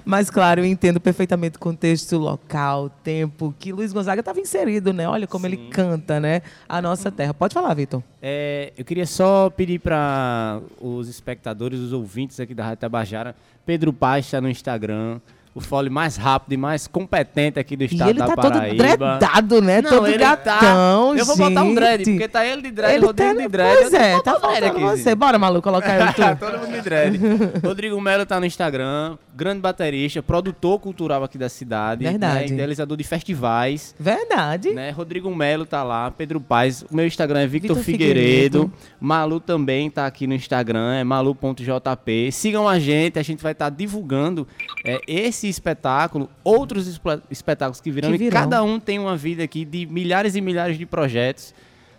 Mas, 0.05 0.29
claro, 0.29 0.61
eu 0.61 0.65
entendo 0.65 0.99
perfeitamente 0.99 1.57
o 1.57 1.59
contexto 1.59 2.17
local, 2.17 2.89
tempo, 3.03 3.53
que 3.59 3.71
Luiz 3.71 3.91
Gonzaga 3.91 4.21
estava 4.21 4.39
inserido, 4.39 4.93
né? 4.93 5.07
Olha 5.07 5.27
como 5.27 5.45
ele 5.45 5.57
canta, 5.69 6.19
né? 6.19 6.41
A 6.67 6.81
nossa 6.81 7.11
terra. 7.11 7.33
Pode 7.33 7.53
falar, 7.53 7.73
Vitor. 7.73 8.01
É, 8.21 8.71
eu 8.77 8.85
queria 8.85 9.05
só 9.05 9.49
pedir 9.49 9.79
para 9.79 10.61
os 10.79 11.09
espectadores, 11.09 11.79
os 11.79 11.91
ouvintes 11.91 12.39
aqui 12.39 12.53
da 12.53 12.63
Rádio 12.63 12.77
Tabajara, 12.77 13.35
Pedro 13.65 13.91
Paz 13.91 14.25
está 14.25 14.39
no 14.39 14.49
Instagram, 14.49 15.19
o 15.55 15.61
fole 15.61 15.89
mais 15.89 16.17
rápido 16.17 16.53
e 16.53 16.57
mais 16.57 16.87
competente 16.87 17.59
aqui 17.59 17.75
do 17.77 17.83
E 17.83 17.85
estado 17.85 18.09
ele 18.09 18.17
da 18.19 18.27
tá 18.27 18.35
todo 18.35 18.53
Paraíba. 18.53 18.75
dreadado, 18.75 19.61
né? 19.61 19.81
Não, 19.83 19.89
todo 19.91 20.07
ele 20.07 20.17
gatão, 20.17 21.13
tá. 21.13 21.19
Eu 21.19 21.25
vou 21.25 21.37
botar 21.37 21.63
um 21.63 21.75
dread, 21.75 22.03
porque 22.05 22.27
tá 22.27 22.43
ele 22.45 22.61
de 22.63 22.71
dread, 22.71 22.95
Ele 22.95 23.05
Rodrigo 23.05 23.35
tá- 23.35 23.41
de 23.41 23.47
dread. 23.47 23.77
Pois 23.79 23.93
é, 23.93 24.19
tá 24.21 24.37
dread 24.39 24.65
aqui, 24.65 24.81
você. 24.81 25.13
Bora, 25.13 25.37
maluco, 25.37 25.61
colocar 25.61 26.13
tu. 26.13 26.21
Todo 26.39 26.57
mundo 26.59 26.71
de 26.71 26.81
dread. 26.81 27.19
Rodrigo 27.63 28.01
Melo 28.01 28.25
tá 28.25 28.39
no 28.39 28.45
Instagram, 28.47 29.15
grande 29.35 29.61
baterista, 29.61 30.23
produtor 30.23 30.79
cultural 30.79 31.23
aqui 31.23 31.37
da 31.37 31.49
cidade. 31.49 32.03
Verdade. 32.03 32.49
Né, 32.49 32.55
idealizador 32.55 32.97
de 32.97 33.03
festivais. 33.03 33.93
Verdade. 33.99 34.71
Né? 34.71 34.89
Rodrigo 34.89 35.33
Melo 35.35 35.65
tá 35.67 35.83
lá, 35.83 36.09
Pedro 36.09 36.41
Paz. 36.41 36.83
O 36.91 36.95
meu 36.95 37.05
Instagram 37.05 37.41
é 37.41 37.47
Victor, 37.47 37.75
Victor 37.75 37.83
Figueiredo. 37.83 38.23
Figueiredo. 38.63 38.73
Malu 38.99 39.39
também 39.39 39.89
tá 39.89 40.07
aqui 40.07 40.25
no 40.25 40.33
Instagram, 40.33 40.95
é 40.95 41.03
malu.jp. 41.03 42.31
Sigam 42.31 42.67
a 42.67 42.79
gente, 42.79 43.19
a 43.19 43.23
gente 43.23 43.41
vai 43.43 43.51
estar 43.51 43.69
divulgando 43.69 44.47
é, 44.83 44.99
esse 45.07 45.42
espetáculo, 45.47 46.29
outros 46.43 46.87
espe- 46.87 47.21
espetáculos 47.29 47.79
que 47.81 47.91
virão, 47.91 48.09
Que 48.09 48.15
E 48.15 48.17
virão. 48.17 48.41
cada 48.41 48.63
um 48.63 48.79
tem 48.79 48.99
uma 48.99 49.15
vida 49.17 49.43
aqui 49.43 49.63
de 49.65 49.85
milhares 49.85 50.35
e 50.35 50.41
milhares 50.41 50.77
de 50.77 50.85
projetos. 50.85 51.53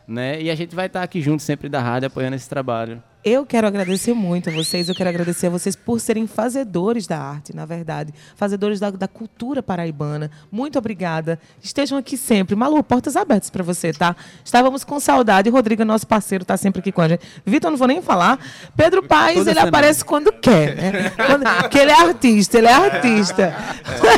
Né? 0.07 0.43
E 0.43 0.51
a 0.51 0.55
gente 0.55 0.75
vai 0.75 0.87
estar 0.87 1.03
aqui 1.03 1.21
junto 1.23 1.43
sempre 1.43 1.69
da 1.69 1.81
rádio 1.81 2.07
apoiando 2.09 2.37
esse 2.37 2.49
trabalho. 2.49 3.03
Eu 3.25 3.47
quero 3.47 3.67
agradecer 3.67 4.13
muito 4.13 4.51
a 4.51 4.53
vocês, 4.53 4.87
eu 4.87 4.95
quero 4.95 5.09
agradecer 5.09 5.47
a 5.47 5.51
vocês 5.51 5.75
por 5.75 5.99
serem 5.99 6.27
fazedores 6.27 7.07
da 7.07 7.19
arte, 7.19 7.57
na 7.57 7.65
verdade. 7.65 8.13
Fazedores 8.37 8.79
da, 8.79 8.91
da 8.91 9.09
cultura 9.09 9.63
paraibana. 9.63 10.31
Muito 10.53 10.79
obrigada. 10.79 11.41
Estejam 11.63 11.97
aqui 11.97 12.19
sempre. 12.19 12.55
Malu, 12.55 12.85
portas 12.85 13.17
abertas 13.17 13.49
para 13.49 13.63
você, 13.63 13.95
tá? 13.95 14.15
Estávamos 14.45 14.85
com 14.85 15.01
saudade. 15.01 15.49
Rodrigo, 15.49 15.81
é 15.81 15.85
nosso 15.87 16.07
parceiro, 16.07 16.43
está 16.43 16.59
sempre 16.59 16.81
aqui 16.81 16.93
com 16.93 17.01
a 17.01 17.09
gente. 17.09 17.23
Vitor, 17.47 17.71
não 17.71 17.79
vou 17.79 17.89
nem 17.89 18.03
falar. 18.03 18.39
Pedro 18.77 19.03
Paes, 19.03 19.39
Toda 19.39 19.51
ele 19.53 19.59
semana. 19.59 19.69
aparece 19.71 20.05
quando 20.05 20.31
quer, 20.31 20.77
né? 20.77 21.11
Quando, 21.17 21.45
porque 21.63 21.79
ele 21.79 21.93
é 21.93 22.03
artista, 22.03 22.59
ele 22.59 22.67
é 22.67 22.75
artista. 22.75 23.55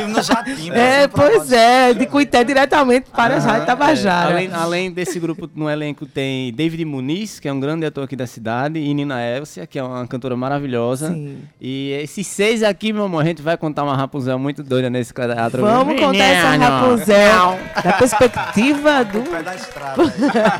No 0.08 0.20
jatinho. 0.20 0.74
É, 0.74 1.06
passando 1.06 1.10
por 1.10 1.38
pois 1.38 1.52
é, 1.52 1.94
de 1.94 2.06
Cuité 2.06 2.42
diretamente 2.42 3.08
para 3.10 3.36
a 3.36 3.38
Rádio 3.38 3.66
Tabajara. 3.66 4.30
É, 4.30 4.32
além, 4.32 4.50
além 4.52 4.90
desse 4.90 5.20
grupo, 5.20 5.48
no 5.54 5.70
elenco 5.70 6.06
tem 6.06 6.52
David 6.52 6.84
Muniz, 6.84 7.38
que 7.38 7.46
é 7.46 7.52
um 7.52 7.60
grande 7.60 7.86
ator 7.86 8.02
aqui 8.02 8.16
da 8.16 8.26
cidade, 8.26 8.80
e 8.80 8.95
Nina 8.96 9.20
Elcia, 9.22 9.66
que 9.66 9.78
é 9.78 9.82
uma 9.82 10.06
cantora 10.06 10.36
maravilhosa. 10.36 11.12
Sim. 11.12 11.38
E 11.60 11.90
esses 12.02 12.26
seis 12.26 12.62
aqui, 12.62 12.92
meu 12.92 13.04
amor, 13.04 13.22
a 13.22 13.24
gente 13.24 13.42
vai 13.42 13.56
contar 13.56 13.84
uma 13.84 13.96
Rapunzel 13.96 14.38
muito 14.38 14.62
doida 14.62 14.90
nesse 14.90 15.12
teatro. 15.12 15.62
Vamos 15.62 16.00
contar 16.00 16.24
essa. 16.24 16.56
Rapunzel 16.56 17.58
da 17.84 17.92
perspectiva 17.92 19.04
do 19.06 19.22
pé 19.22 19.42
da 19.42 19.54
estrada. 19.54 20.02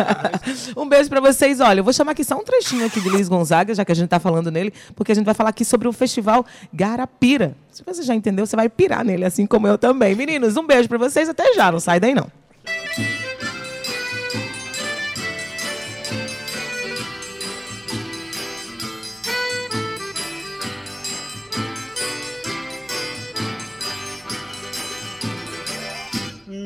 um 0.76 0.88
beijo 0.88 1.08
pra 1.08 1.20
vocês. 1.20 1.60
Olha, 1.60 1.80
eu 1.80 1.84
vou 1.84 1.92
chamar 1.92 2.12
aqui 2.12 2.22
só 2.22 2.36
um 2.36 2.44
trechinho 2.44 2.86
aqui 2.86 3.00
de 3.00 3.08
Luiz 3.08 3.28
Gonzaga, 3.28 3.74
já 3.74 3.84
que 3.84 3.92
a 3.92 3.94
gente 3.94 4.08
tá 4.08 4.20
falando 4.20 4.50
nele, 4.50 4.72
porque 4.94 5.12
a 5.12 5.14
gente 5.14 5.24
vai 5.24 5.34
falar 5.34 5.50
aqui 5.50 5.64
sobre 5.64 5.88
o 5.88 5.92
festival 5.92 6.44
Garapira. 6.72 7.56
Se 7.72 7.82
você 7.84 8.02
já 8.02 8.14
entendeu, 8.14 8.46
você 8.46 8.56
vai 8.56 8.68
pirar 8.68 9.04
nele, 9.04 9.24
assim 9.24 9.46
como 9.46 9.66
eu 9.66 9.78
também. 9.78 10.14
Meninos, 10.14 10.56
um 10.56 10.66
beijo 10.66 10.88
pra 10.88 10.98
vocês. 10.98 11.28
Até 11.28 11.54
já. 11.54 11.72
Não 11.72 11.80
sai 11.80 11.98
daí, 11.98 12.14
não. 12.14 12.30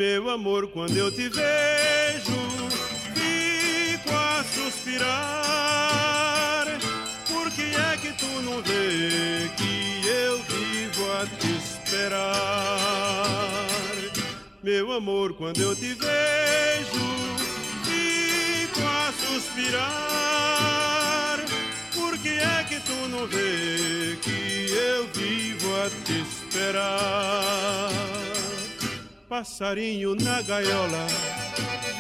Meu 0.01 0.31
amor, 0.31 0.69
quando 0.69 0.97
eu 0.97 1.13
te 1.13 1.29
vejo, 1.29 2.33
fico 3.15 4.17
a 4.17 4.43
suspirar. 4.45 5.05
Por 7.29 7.51
que 7.51 7.61
é 7.61 7.99
que 7.99 8.11
tu 8.15 8.41
não 8.41 8.63
vê 8.63 9.51
que 9.59 10.01
eu 10.09 10.39
vivo 10.45 11.13
a 11.13 11.27
te 11.37 11.55
esperar? 11.55 12.31
Meu 14.63 14.91
amor, 14.93 15.35
quando 15.35 15.61
eu 15.61 15.77
te 15.77 15.93
vejo, 15.93 17.05
fico 17.85 18.81
a 18.81 19.13
suspirar. 19.13 19.85
Por 21.95 22.17
que 22.17 22.39
é 22.39 22.65
que 22.67 22.81
tu 22.81 23.07
não 23.11 23.27
vê 23.27 24.17
que 24.23 24.73
eu 24.73 25.07
vivo 25.09 25.77
a 25.77 25.91
te 26.07 26.23
esperar? 26.23 27.91
Passarinho 29.31 30.17
na 30.17 30.43
gaiola 30.43 31.07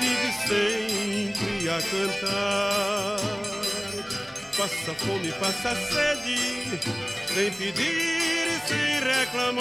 vive 0.01 0.33
sempre 0.49 1.69
a 1.69 1.81
cantar. 1.81 3.21
Passa 4.59 4.93
fome, 4.95 5.31
passa 5.39 5.77
sede, 5.77 6.81
sem 7.33 7.53
pedir 7.53 8.49
e 8.49 8.61
sem 8.67 8.99
reclamar. 8.99 9.61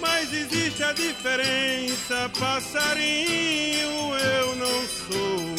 Mas 0.00 0.32
existe 0.32 0.82
a 0.82 0.92
diferença, 0.92 2.28
passarinho 2.40 4.16
eu 4.18 4.56
não 4.56 4.84
sou. 4.88 5.54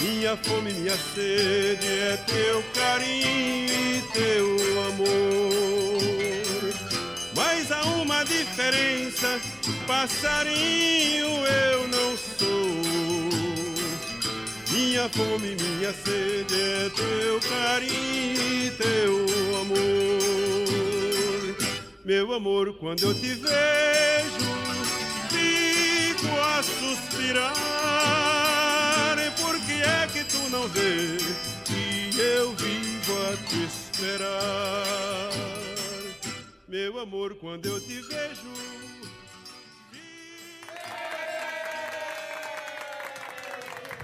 Minha 0.00 0.38
fome, 0.38 0.72
minha 0.72 0.96
sede 0.96 1.86
é 1.86 2.16
teu 2.26 2.64
carinho 2.72 3.68
e 3.68 4.02
teu 4.14 4.56
amor. 4.88 6.39
Passarinho 9.86 11.26
eu 11.26 11.88
não 11.88 12.16
sou. 12.16 12.80
Minha 14.70 15.08
fome, 15.08 15.56
minha 15.56 15.92
sede 15.92 16.54
é 16.54 16.88
teu 16.90 17.40
carinho 17.48 18.40
e 18.40 18.70
teu 18.70 19.26
amor. 19.60 20.20
Meu 22.04 22.32
amor, 22.32 22.72
quando 22.78 23.02
eu 23.02 23.14
te 23.14 23.34
vejo, 23.34 23.50
fico 25.28 26.28
a 26.40 26.62
suspirar. 26.62 27.50
Por 29.40 29.58
que 29.60 29.82
é 29.82 30.06
que 30.12 30.22
tu 30.24 30.38
não 30.50 30.68
vê 30.68 31.16
que 31.64 32.16
eu 32.18 32.52
vivo 32.54 33.12
a 33.26 33.36
te 33.48 33.64
esperar? 33.64 35.30
Meu 36.68 37.00
amor, 37.00 37.34
quando 37.34 37.66
eu 37.66 37.80
te 37.80 38.00
vejo. 38.00 38.89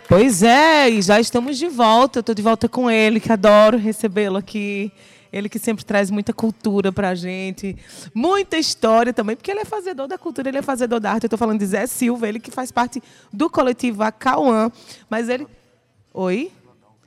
Pois 0.09 0.43
é, 0.43 0.89
e 0.89 1.03
já 1.03 1.19
estamos 1.19 1.59
de 1.59 1.67
volta. 1.67 2.21
Estou 2.21 2.35
de 2.35 2.43
volta 2.43 2.69
com 2.69 2.89
ele, 2.89 3.19
que 3.19 3.33
adoro 3.33 3.77
recebê-lo 3.77 4.37
aqui. 4.37 4.93
Ele 5.33 5.49
que 5.49 5.59
sempre 5.59 5.85
traz 5.85 6.11
muita 6.11 6.33
cultura 6.33 6.93
pra 6.93 7.15
gente, 7.15 7.77
muita 8.15 8.57
história 8.57 9.13
também, 9.13 9.37
porque 9.37 9.51
ele 9.51 9.61
é 9.61 9.65
fazedor 9.65 10.07
da 10.07 10.17
cultura, 10.17 10.49
ele 10.49 10.59
é 10.59 10.63
fazedor 10.63 11.01
da 11.01 11.11
arte. 11.11 11.25
Eu 11.25 11.27
estou 11.27 11.39
falando 11.39 11.59
de 11.59 11.67
Zé 11.67 11.87
Silva, 11.87 12.29
ele 12.29 12.39
que 12.39 12.51
faz 12.51 12.71
parte 12.71 13.03
do 13.33 13.51
coletivo 13.51 14.03
Acauã. 14.03 14.71
Mas 15.11 15.29
ele. 15.29 15.47
Oi? 16.15 16.53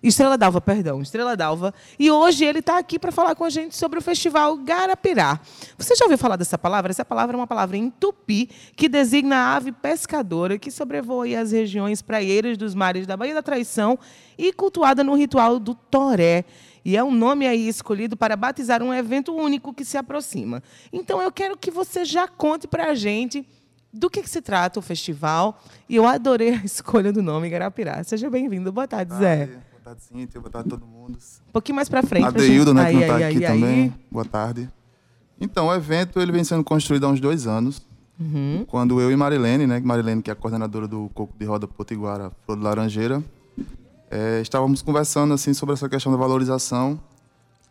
Estrela 0.01 0.37
d'Alva, 0.37 0.61
perdão, 0.61 1.01
Estrela 1.01 1.35
d'Alva. 1.35 1.73
E 1.97 2.09
hoje 2.09 2.45
ele 2.45 2.59
está 2.59 2.77
aqui 2.77 2.97
para 2.97 3.11
falar 3.11 3.35
com 3.35 3.43
a 3.43 3.49
gente 3.49 3.75
sobre 3.75 3.99
o 3.99 4.01
festival 4.01 4.55
Garapirá. 4.57 5.39
Você 5.77 5.95
já 5.95 6.05
ouviu 6.05 6.17
falar 6.17 6.37
dessa 6.37 6.57
palavra? 6.57 6.91
Essa 6.91 7.03
palavra 7.03 7.35
é 7.35 7.37
uma 7.37 7.47
palavra 7.47 7.75
em 7.75 7.89
tupi 7.89 8.49
que 8.75 8.87
designa 8.87 9.35
a 9.35 9.55
ave 9.55 9.71
pescadora 9.71 10.57
que 10.57 10.71
sobrevoa 10.71 11.27
as 11.39 11.51
regiões 11.51 12.01
praieiras 12.01 12.57
dos 12.57 12.73
mares 12.73 13.05
da 13.05 13.17
Baía 13.17 13.33
da 13.33 13.41
Traição 13.41 13.99
e 14.37 14.53
cultuada 14.53 15.03
no 15.03 15.15
ritual 15.15 15.59
do 15.59 15.75
Toré. 15.75 16.45
E 16.85 16.95
é 16.95 17.03
um 17.03 17.11
nome 17.11 17.45
aí 17.45 17.67
escolhido 17.67 18.15
para 18.15 18.37
batizar 18.37 18.81
um 18.81 18.93
evento 18.93 19.35
único 19.35 19.73
que 19.73 19.83
se 19.83 19.97
aproxima. 19.97 20.63
Então 20.93 21.21
eu 21.21 21.31
quero 21.31 21.57
que 21.57 21.69
você 21.69 22.05
já 22.05 22.27
conte 22.27 22.67
para 22.67 22.85
a 22.85 22.95
gente 22.95 23.45
do 23.91 24.09
que, 24.09 24.21
que 24.21 24.29
se 24.29 24.41
trata 24.41 24.79
o 24.79 24.81
festival. 24.81 25.61
E 25.89 25.97
eu 25.97 26.07
adorei 26.07 26.53
a 26.53 26.63
escolha 26.63 27.11
do 27.11 27.21
nome 27.21 27.49
Garapirá. 27.49 28.01
Seja 28.03 28.29
bem-vindo. 28.29 28.71
Boa 28.71 28.87
tarde, 28.87 29.13
Zé. 29.15 29.47
Boa 29.47 29.68
tarde, 29.89 30.03
Cíntia. 30.03 30.39
Boa 30.39 30.51
tarde 30.51 30.67
a 30.67 30.71
todo 30.77 30.85
mundo. 30.85 31.17
Um 31.47 31.51
pouquinho 31.51 31.75
mais 31.75 31.89
para 31.89 32.03
frente. 32.03 32.25
Adeildo, 32.25 32.73
né, 32.73 32.85
que 32.85 32.93
não 32.93 32.99
Aí, 32.99 33.03
está 33.03 33.15
aí, 33.15 33.23
aqui 33.23 33.45
aí, 33.45 33.51
também. 33.53 33.83
aí. 33.83 33.93
Boa 34.11 34.25
tarde. 34.25 34.69
Então, 35.39 35.67
o 35.67 35.73
evento 35.73 36.19
ele 36.19 36.31
vem 36.31 36.43
sendo 36.43 36.63
construído 36.63 37.05
há 37.05 37.09
uns 37.09 37.19
dois 37.19 37.47
anos. 37.47 37.81
Uhum. 38.19 38.65
Quando 38.67 38.99
eu 38.99 39.11
e 39.11 39.15
Marilene, 39.15 39.65
né, 39.65 39.79
Marilene 39.79 40.21
que 40.21 40.29
é 40.29 40.33
a 40.33 40.35
coordenadora 40.35 40.87
do 40.87 41.09
Coco 41.13 41.33
de 41.37 41.45
Roda 41.45 41.67
Potiguara, 41.67 42.31
Flor 42.45 42.57
de 42.57 42.63
Laranjeira, 42.63 43.23
eh, 44.11 44.41
estávamos 44.41 44.81
conversando 44.81 45.33
assim 45.33 45.53
sobre 45.53 45.73
essa 45.73 45.87
questão 45.87 46.11
da 46.11 46.17
valorização 46.17 46.99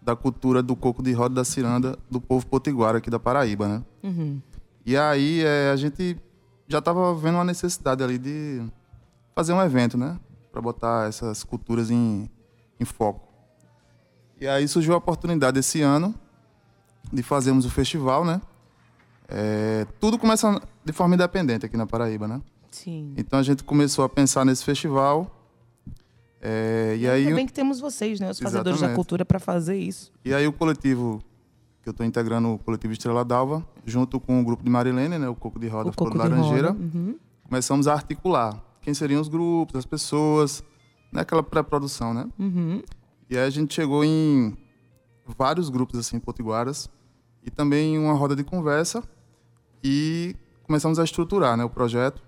da 0.01 0.17
cultura 0.17 0.63
do 0.63 0.75
coco 0.75 1.03
de 1.03 1.13
roda 1.13 1.35
da 1.35 1.45
ciranda 1.45 1.99
do 2.11 2.19
povo 2.19 2.47
potiguara 2.47 2.97
aqui 2.97 3.11
da 3.11 3.19
Paraíba, 3.19 3.69
né? 3.69 3.83
Uhum. 4.03 4.41
E 4.87 4.97
aí 4.97 5.43
eh, 5.43 5.71
a 5.71 5.77
gente 5.77 6.17
já 6.67 6.79
estava 6.79 7.15
vendo 7.15 7.35
uma 7.35 7.45
necessidade 7.45 8.03
ali 8.03 8.17
de 8.17 8.63
fazer 9.35 9.53
um 9.53 9.61
evento, 9.61 9.99
né? 9.99 10.19
Para 10.59 10.63
botar 10.63 11.09
essas 11.09 11.45
culturas 11.45 11.89
em, 11.89 12.29
em 12.81 12.85
foco. 12.85 13.29
E 14.41 14.49
aí 14.49 14.67
surgiu 14.67 14.95
a 14.95 14.97
oportunidade 14.97 15.61
esse 15.61 15.81
ano 15.83 16.13
de 17.13 17.23
fazermos 17.23 17.65
o 17.65 17.71
festival, 17.71 18.25
né? 18.25 18.41
É, 19.29 19.87
tudo 20.01 20.19
começa 20.19 20.61
de 20.85 20.93
forma 20.93 21.15
independente 21.15 21.65
aqui 21.65 21.77
na 21.77 21.87
Paraíba, 21.87 22.27
né? 22.27 22.43
Sim. 22.73 23.15
Então 23.17 23.39
a 23.39 23.43
gente 23.43 23.63
começou 23.63 24.05
a 24.05 24.09
pensar 24.09 24.45
nesse 24.45 24.65
festival. 24.65 25.31
é, 26.43 26.97
e 26.99 27.09
aí, 27.09 27.25
Ainda 27.25 27.37
bem 27.37 27.47
que 27.47 27.53
temos 27.53 27.79
vocês, 27.79 28.19
né? 28.19 28.29
Os 28.31 28.41
fazedores 28.41 28.81
da 28.81 28.87
Exatamente. 28.87 28.97
cultura, 28.97 29.25
para 29.25 29.39
fazer 29.39 29.77
isso. 29.77 30.11
e 30.25 30.35
aí 30.35 30.47
o 30.47 30.53
coletivo, 30.53 31.23
que 31.83 31.89
eu 31.89 31.93
estou 31.93 32.05
integrando 32.05 32.55
o 32.55 32.59
coletivo 32.59 32.93
Estrela 32.93 33.25
d'Alva, 33.25 33.65
junto 33.87 34.19
com 34.19 34.41
o 34.41 34.45
grupo 34.45 34.65
de 34.65 34.71
Marilene, 34.71 35.19
né? 35.19 35.29
O 35.29 35.37
Coco 35.37 35.59
de 35.61 35.69
Roda, 35.69 35.91
o 35.91 35.95
Coco 35.95 36.11
de 36.11 36.17
de 36.17 36.19
Laranjeira, 36.19 36.69
Roda. 36.73 36.81
Uhum. 36.81 37.17
começamos 37.45 37.87
a 37.87 37.93
articular 37.93 38.68
quem 38.89 38.95
seriam 38.95 39.21
os 39.21 39.29
grupos, 39.29 39.77
as 39.77 39.85
pessoas, 39.85 40.65
né? 41.13 41.21
Aquela 41.21 41.43
pré-produção, 41.43 42.15
né? 42.15 42.27
Uhum. 42.39 42.83
E 43.29 43.37
aí 43.37 43.45
a 43.45 43.51
gente 43.51 43.75
chegou 43.75 44.03
em 44.03 44.57
vários 45.39 45.69
grupos 45.69 45.99
assim 46.01 46.19
potiguaras 46.19 46.89
e 47.45 47.51
também 47.51 47.99
uma 47.99 48.15
roda 48.15 48.35
de 48.35 48.43
conversa 48.43 49.03
e 49.85 50.35
começamos 50.63 50.99
a 50.99 51.05
estruturar, 51.05 51.55
né, 51.55 51.65
o 51.65 51.69
projeto. 51.69 52.23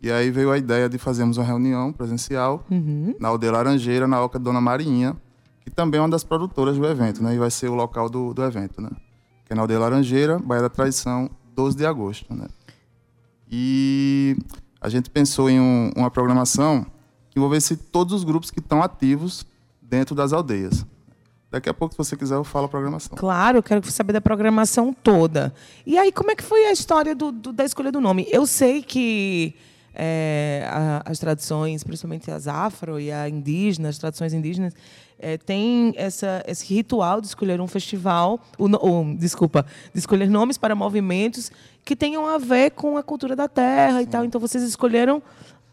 E 0.00 0.08
aí 0.08 0.30
veio 0.30 0.52
a 0.52 0.56
ideia 0.56 0.88
de 0.88 0.98
fazermos 0.98 1.36
uma 1.36 1.44
reunião 1.44 1.92
presencial 1.92 2.64
Uhum. 2.70 3.16
na 3.18 3.26
Aldeia 3.26 3.50
Laranjeira, 3.50 4.06
na 4.06 4.22
Oca 4.22 4.38
Dona 4.38 4.60
Marinha, 4.60 5.16
que 5.62 5.70
também 5.70 5.98
é 5.98 6.02
uma 6.02 6.08
das 6.08 6.22
produtoras 6.22 6.78
do 6.78 6.86
evento, 6.86 7.20
né? 7.24 7.34
E 7.34 7.38
vai 7.38 7.50
ser 7.50 7.68
o 7.68 7.74
local 7.74 8.08
do, 8.08 8.32
do 8.32 8.44
evento, 8.44 8.80
né? 8.80 8.90
Que 9.44 9.52
é 9.52 9.56
na 9.56 9.62
Aldeia 9.62 9.80
Laranjeira, 9.80 10.38
Baía 10.38 10.62
da 10.62 10.68
Traição, 10.68 11.28
12 11.56 11.76
de 11.76 11.84
agosto, 11.84 12.32
né? 12.32 12.46
E 13.50 14.36
a 14.80 14.88
gente 14.88 15.10
pensou 15.10 15.48
em 15.50 15.60
um- 15.60 15.90
uma 15.96 16.10
programação 16.10 16.86
que 17.30 17.38
envolvesse 17.38 17.76
todos 17.76 18.12
os 18.14 18.24
grupos 18.24 18.50
que 18.50 18.60
estão 18.60 18.82
ativos 18.82 19.44
dentro 19.82 20.14
das 20.14 20.32
aldeias. 20.32 20.84
Daqui 21.50 21.68
a 21.68 21.74
pouco, 21.74 21.94
se 21.94 21.98
você 21.98 22.14
quiser, 22.16 22.34
eu 22.34 22.44
falo 22.44 22.66
a 22.66 22.68
programação. 22.68 23.16
Claro, 23.16 23.62
quero 23.62 23.90
saber 23.90 24.12
da 24.12 24.20
programação 24.20 24.92
toda. 24.92 25.54
E 25.86 25.96
aí, 25.96 26.12
como 26.12 26.30
é 26.30 26.34
que 26.36 26.42
foi 26.42 26.66
a 26.66 26.72
história 26.72 27.14
do- 27.14 27.32
do- 27.32 27.52
da 27.54 27.64
escolha 27.64 27.90
do 27.90 28.00
nome? 28.02 28.26
Eu 28.30 28.46
sei 28.46 28.82
que 28.82 29.54
é, 30.00 30.64
a- 30.70 31.02
as 31.04 31.18
tradições, 31.18 31.82
principalmente 31.82 32.30
as 32.30 32.46
afro 32.46 33.00
e 33.00 33.10
a 33.10 33.28
indígena, 33.28 33.88
as 33.88 33.98
tradições 33.98 34.32
indígenas, 34.32 34.72
é, 35.18 35.36
tem 35.36 35.92
essa, 35.96 36.42
esse 36.46 36.72
ritual 36.72 37.20
de 37.20 37.26
escolher 37.26 37.60
um 37.60 37.66
festival, 37.66 38.38
o 38.56 38.68
no- 38.68 38.78
o- 38.78 39.16
desculpa, 39.16 39.66
de 39.92 39.98
escolher 39.98 40.30
nomes 40.30 40.56
para 40.56 40.76
movimentos 40.76 41.50
que 41.84 41.96
tenham 41.96 42.26
a 42.28 42.38
ver 42.38 42.70
com 42.70 42.96
a 42.96 43.02
cultura 43.02 43.34
da 43.34 43.48
terra 43.48 44.00
e 44.00 44.06
tal. 44.06 44.24
Então, 44.24 44.40
vocês 44.40 44.62
escolheram 44.62 45.20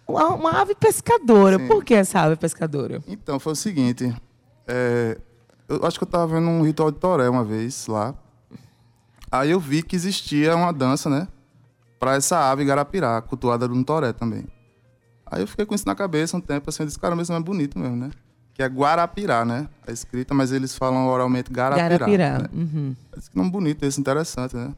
uma, 0.07 0.29
uma 0.29 0.51
ave 0.61 0.73
pescadora. 0.73 1.59
Sim. 1.59 1.67
Por 1.67 1.83
que 1.85 1.93
essa 1.93 2.21
ave 2.21 2.35
pescadora? 2.35 3.03
Então, 3.07 3.39
foi 3.39 3.53
o 3.53 3.55
seguinte. 3.55 4.11
é, 4.67 5.17
eu 5.69 5.85
acho 5.85 5.97
que 5.99 6.03
eu 6.03 6.07
estava 6.07 6.25
vendo 6.27 6.47
um 6.47 6.63
ritual 6.63 6.91
de 6.91 6.97
toré 6.99 7.29
uma 7.29 7.43
vez 7.43 7.85
lá. 7.87 8.15
Aí 9.31 9.51
eu 9.51 9.59
vi 9.59 9.83
que 9.83 9.95
existia 9.95 10.55
uma 10.55 10.71
dança, 10.71 11.09
né? 11.09 11.27
Para 11.99 12.15
essa 12.15 12.51
ave 12.51 12.65
garapirá, 12.65 13.21
cultuada 13.21 13.67
no 13.67 13.83
toré 13.83 14.13
também. 14.13 14.45
Aí 15.25 15.41
eu 15.41 15.47
fiquei 15.47 15.65
com 15.65 15.73
isso 15.73 15.87
na 15.87 15.95
cabeça 15.95 16.37
um 16.37 16.41
tempo, 16.41 16.69
assim, 16.69 16.83
eu 16.83 16.87
disse, 16.87 16.99
cara, 16.99 17.19
isso 17.21 17.33
é 17.33 17.39
bonito 17.39 17.79
mesmo, 17.79 17.95
né? 17.95 18.11
Que 18.53 18.63
é 18.63 18.67
Guarapirá, 18.67 19.43
né? 19.43 19.67
A 19.85 19.91
escrita, 19.91 20.33
mas 20.33 20.51
eles 20.51 20.77
falam 20.77 21.07
oralmente 21.07 21.51
Garapirá. 21.51 21.89
Garapirá. 21.89 22.39
né? 22.39 22.49
Uhum. 22.53 22.95
Que 23.13 23.35
nome 23.37 23.49
bonito 23.49 23.83
esse, 23.83 23.99
interessante, 23.99 24.55
né? 24.55 24.73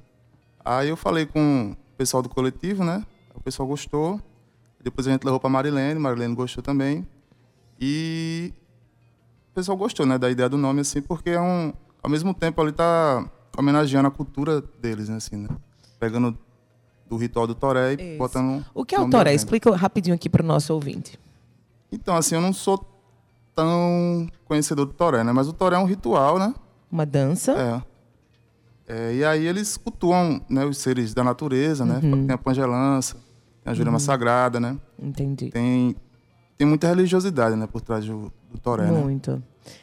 Aí 0.64 0.90
eu 0.90 0.98
falei 0.98 1.26
com 1.26 1.72
o 1.72 1.98
pessoal 1.98 2.24
do 2.24 2.30
coletivo, 2.30 2.84
né? 2.84 3.06
O 3.36 3.42
pessoal 3.42 3.68
gostou. 3.68 4.20
Depois 4.84 5.06
a 5.08 5.12
gente 5.12 5.24
levou 5.24 5.40
para 5.40 5.50
Marilene, 5.50 6.00
Marilene 6.00 6.34
gostou 6.34 6.64
também. 6.64 7.06
E 7.80 8.54
o 9.52 9.54
pessoal 9.54 9.78
gostou, 9.78 10.06
né, 10.06 10.18
da 10.18 10.30
ideia 10.30 10.50
do 10.50 10.58
nome, 10.58 10.82
assim, 10.82 11.02
porque 11.02 11.32
é 11.32 11.42
um... 11.42 11.74
Ao 12.02 12.10
mesmo 12.10 12.34
tempo, 12.34 12.62
ali 12.62 12.72
tá 12.72 13.30
homenageando 13.58 14.08
a 14.08 14.12
cultura 14.12 14.62
deles, 14.82 15.10
né, 15.10 15.18
assim, 15.18 15.36
né? 15.36 15.50
Pegando 16.00 16.38
do 17.10 17.18
ritual 17.18 17.48
do 17.48 17.56
Toré 17.56 17.94
e 17.94 17.96
Isso. 17.96 18.18
botando... 18.18 18.66
O 18.74 18.84
que 18.86 18.96
é 18.96 19.00
o 19.00 19.10
toré? 19.10 19.34
Explica 19.34 19.76
rapidinho 19.76 20.16
aqui 20.16 20.30
para 20.30 20.44
o 20.44 20.46
nosso 20.46 20.74
ouvinte. 20.74 21.20
Então, 21.92 22.16
assim, 22.16 22.36
eu 22.36 22.42
não 22.42 22.54
sou 22.54 22.86
tão 23.56 24.28
conhecedor 24.46 24.86
do 24.86 24.94
Toré, 24.94 25.24
né? 25.24 25.32
Mas 25.32 25.48
o 25.48 25.54
Toré 25.54 25.76
é 25.76 25.80
um 25.80 25.86
ritual, 25.86 26.38
né? 26.38 26.54
Uma 26.92 27.06
dança. 27.06 27.54
É. 27.54 27.98
É, 28.88 29.16
e 29.16 29.26
aí 29.26 29.46
eles 29.46 29.76
cultuam 29.76 30.42
né, 30.50 30.64
os 30.64 30.78
seres 30.78 31.14
da 31.14 31.24
natureza, 31.24 31.84
né? 31.84 32.00
Uhum. 32.02 32.28
Tem 32.28 32.34
a 32.34 32.38
pangelança, 32.38 33.16
tem 33.64 33.72
a 33.72 33.74
jurema 33.74 34.00
sagrada, 34.00 34.60
né? 34.60 34.78
Entendi. 34.98 35.50
Tem, 35.50 35.96
tem 36.58 36.68
muita 36.68 36.88
religiosidade, 36.88 37.56
né? 37.56 37.68
Por 37.68 37.82
trás 37.82 38.06
do, 38.06 38.32
do 38.50 38.58
toré, 38.60 38.90
né? 38.90 39.02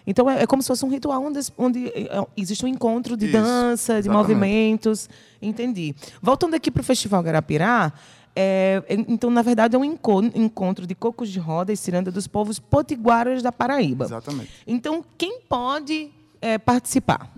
Então 0.06 0.28
é, 0.30 0.42
é 0.42 0.46
como 0.46 0.62
se 0.62 0.68
fosse 0.68 0.84
um 0.84 0.88
ritual 0.88 1.22
onde, 1.22 1.40
onde 1.56 1.88
é, 1.88 2.26
existe 2.36 2.64
um 2.64 2.68
encontro 2.68 3.16
de 3.16 3.26
Isso, 3.26 3.32
dança, 3.32 3.94
de 3.94 4.08
exatamente. 4.08 4.28
movimentos. 4.28 5.08
Entendi. 5.40 5.94
Voltando 6.22 6.54
aqui 6.54 6.70
para 6.70 6.80
o 6.80 6.84
Festival 6.84 7.22
Garapirá, 7.22 7.92
é, 8.36 8.82
é, 8.88 8.94
então, 9.08 9.30
na 9.30 9.42
verdade, 9.42 9.76
é 9.76 9.78
um 9.78 9.84
enco- 9.84 10.22
encontro 10.34 10.86
de 10.86 10.94
cocos 10.94 11.30
de 11.30 11.38
roda 11.38 11.72
e 11.72 11.76
ciranda 11.76 12.10
dos 12.10 12.26
povos 12.26 12.58
potiguaras 12.58 13.42
da 13.42 13.52
Paraíba. 13.52 14.06
Exatamente. 14.06 14.50
Então, 14.66 15.04
quem 15.16 15.40
pode 15.42 16.10
é, 16.40 16.58
participar? 16.58 17.30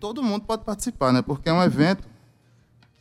Todo 0.00 0.22
mundo 0.22 0.44
pode 0.44 0.64
participar, 0.64 1.12
né? 1.12 1.22
Porque 1.22 1.48
é 1.48 1.52
um 1.52 1.62
evento 1.62 2.08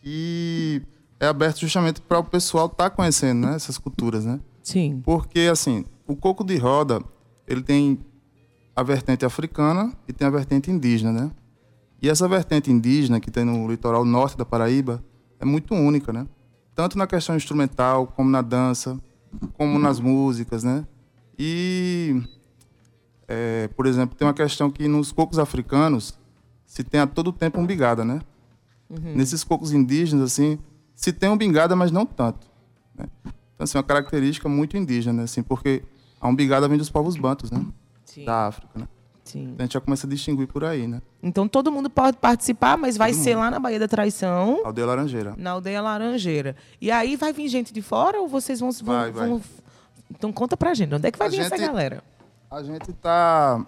que 0.01 0.81
é 1.19 1.27
aberto 1.27 1.59
justamente 1.59 2.01
para 2.01 2.19
o 2.19 2.23
pessoal 2.23 2.67
estar 2.67 2.89
conhecendo 2.91 3.47
né? 3.47 3.55
essas 3.55 3.77
culturas, 3.77 4.25
né? 4.25 4.39
Sim. 4.61 5.01
Porque, 5.03 5.41
assim, 5.51 5.85
o 6.07 6.15
coco 6.15 6.43
de 6.43 6.55
roda, 6.57 7.01
ele 7.47 7.61
tem 7.63 7.99
a 8.79 8.83
vertente 8.83 9.25
africana 9.25 9.91
e 10.07 10.13
tem 10.13 10.25
a 10.25 10.31
vertente 10.31 10.71
indígena, 10.71 11.11
né? 11.11 11.31
E 12.01 12.07
essa 12.07 12.29
vertente 12.29 12.71
indígena 12.71 13.19
que 13.19 13.29
tem 13.29 13.43
no 13.43 13.69
litoral 13.69 14.05
norte 14.05 14.37
da 14.37 14.45
Paraíba 14.45 15.03
é 15.37 15.43
muito 15.43 15.73
única, 15.73 16.13
né? 16.13 16.25
Tanto 16.73 16.97
na 16.97 17.05
questão 17.05 17.35
instrumental, 17.35 18.07
como 18.07 18.29
na 18.29 18.41
dança, 18.41 18.97
como 19.57 19.77
nas 19.77 19.99
músicas, 19.99 20.63
né? 20.63 20.87
E, 21.37 22.23
é, 23.27 23.67
por 23.75 23.85
exemplo, 23.85 24.15
tem 24.15 24.25
uma 24.25 24.33
questão 24.33 24.71
que 24.71 24.87
nos 24.87 25.11
cocos 25.11 25.37
africanos 25.39 26.17
se 26.65 26.81
tem 26.81 27.01
a 27.01 27.07
todo 27.07 27.33
tempo 27.33 27.59
umbigada, 27.59 28.05
né? 28.05 28.21
Nesses 28.89 29.43
cocos 29.43 29.73
indígenas, 29.73 30.31
assim, 30.31 30.57
se 30.95 31.11
tem 31.11 31.29
umbigada, 31.29 31.75
mas 31.75 31.91
não 31.91 32.05
tanto. 32.05 32.47
Né? 32.95 33.07
Então, 33.25 33.65
assim, 33.65 33.77
é 33.77 33.81
uma 33.81 33.83
característica 33.83 34.47
muito 34.47 34.77
indígena, 34.77 35.17
né? 35.17 35.23
assim, 35.23 35.43
porque 35.43 35.83
a 36.21 36.29
umbigada 36.29 36.65
vem 36.67 36.77
dos 36.77 36.89
povos 36.89 37.17
bantos, 37.17 37.51
né? 37.51 37.63
Sim. 38.09 38.25
Da 38.25 38.47
África, 38.47 38.69
né? 38.79 38.87
Sim. 39.23 39.43
Então 39.43 39.57
a 39.59 39.61
gente 39.63 39.73
já 39.73 39.81
começa 39.81 40.07
a 40.07 40.09
distinguir 40.09 40.47
por 40.47 40.63
aí, 40.63 40.87
né? 40.87 41.01
Então, 41.21 41.47
todo 41.47 41.71
mundo 41.71 41.87
pode 41.89 42.17
participar, 42.17 42.75
mas 42.77 42.97
vai 42.97 43.13
ser 43.13 43.35
lá 43.35 43.51
na 43.51 43.59
Baía 43.59 43.77
da 43.79 43.87
Traição. 43.87 44.61
Aldeia 44.65 44.87
Laranjeira. 44.87 45.35
Na 45.37 45.51
aldeia 45.51 45.81
Laranjeira. 45.81 46.55
E 46.81 46.89
aí 46.89 47.15
vai 47.15 47.31
vir 47.31 47.47
gente 47.47 47.71
de 47.71 47.81
fora 47.81 48.19
ou 48.19 48.27
vocês 48.27 48.59
vão. 48.59 48.71
vão, 48.71 48.95
Vai, 48.95 49.11
vai. 49.11 49.27
vão- 49.29 49.41
Então 50.09 50.33
conta 50.33 50.57
pra 50.57 50.73
gente, 50.73 50.95
onde 50.95 51.07
é 51.07 51.11
que 51.11 51.19
vai 51.19 51.27
A 51.27 51.31
vir 51.31 51.41
essa 51.41 51.55
gente- 51.55 51.67
galera? 51.67 52.03
A 52.49 52.63
gente 52.63 52.89
está 52.89 53.63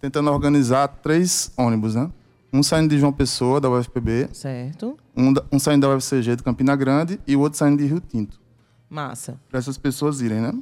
tentando 0.00 0.28
organizar 0.32 0.88
três 0.88 1.52
ônibus, 1.56 1.94
né? 1.94 2.10
Um 2.52 2.62
saindo 2.62 2.88
de 2.90 2.98
João 2.98 3.12
Pessoa, 3.12 3.60
da 3.60 3.70
UFPB, 3.70 4.28
Certo? 4.32 4.96
um, 5.16 5.32
um 5.52 5.58
saindo 5.60 5.86
da 5.86 5.94
UFCG 5.94 6.34
de 6.36 6.42
Campina 6.42 6.74
Grande 6.74 7.20
e 7.26 7.36
o 7.36 7.40
outro 7.40 7.56
saindo 7.58 7.76
de 7.78 7.86
Rio 7.86 8.00
Tinto. 8.00 8.40
Massa. 8.90 9.38
Para 9.48 9.58
essas 9.60 9.78
pessoas 9.78 10.20
irem, 10.20 10.40
né? 10.40 10.52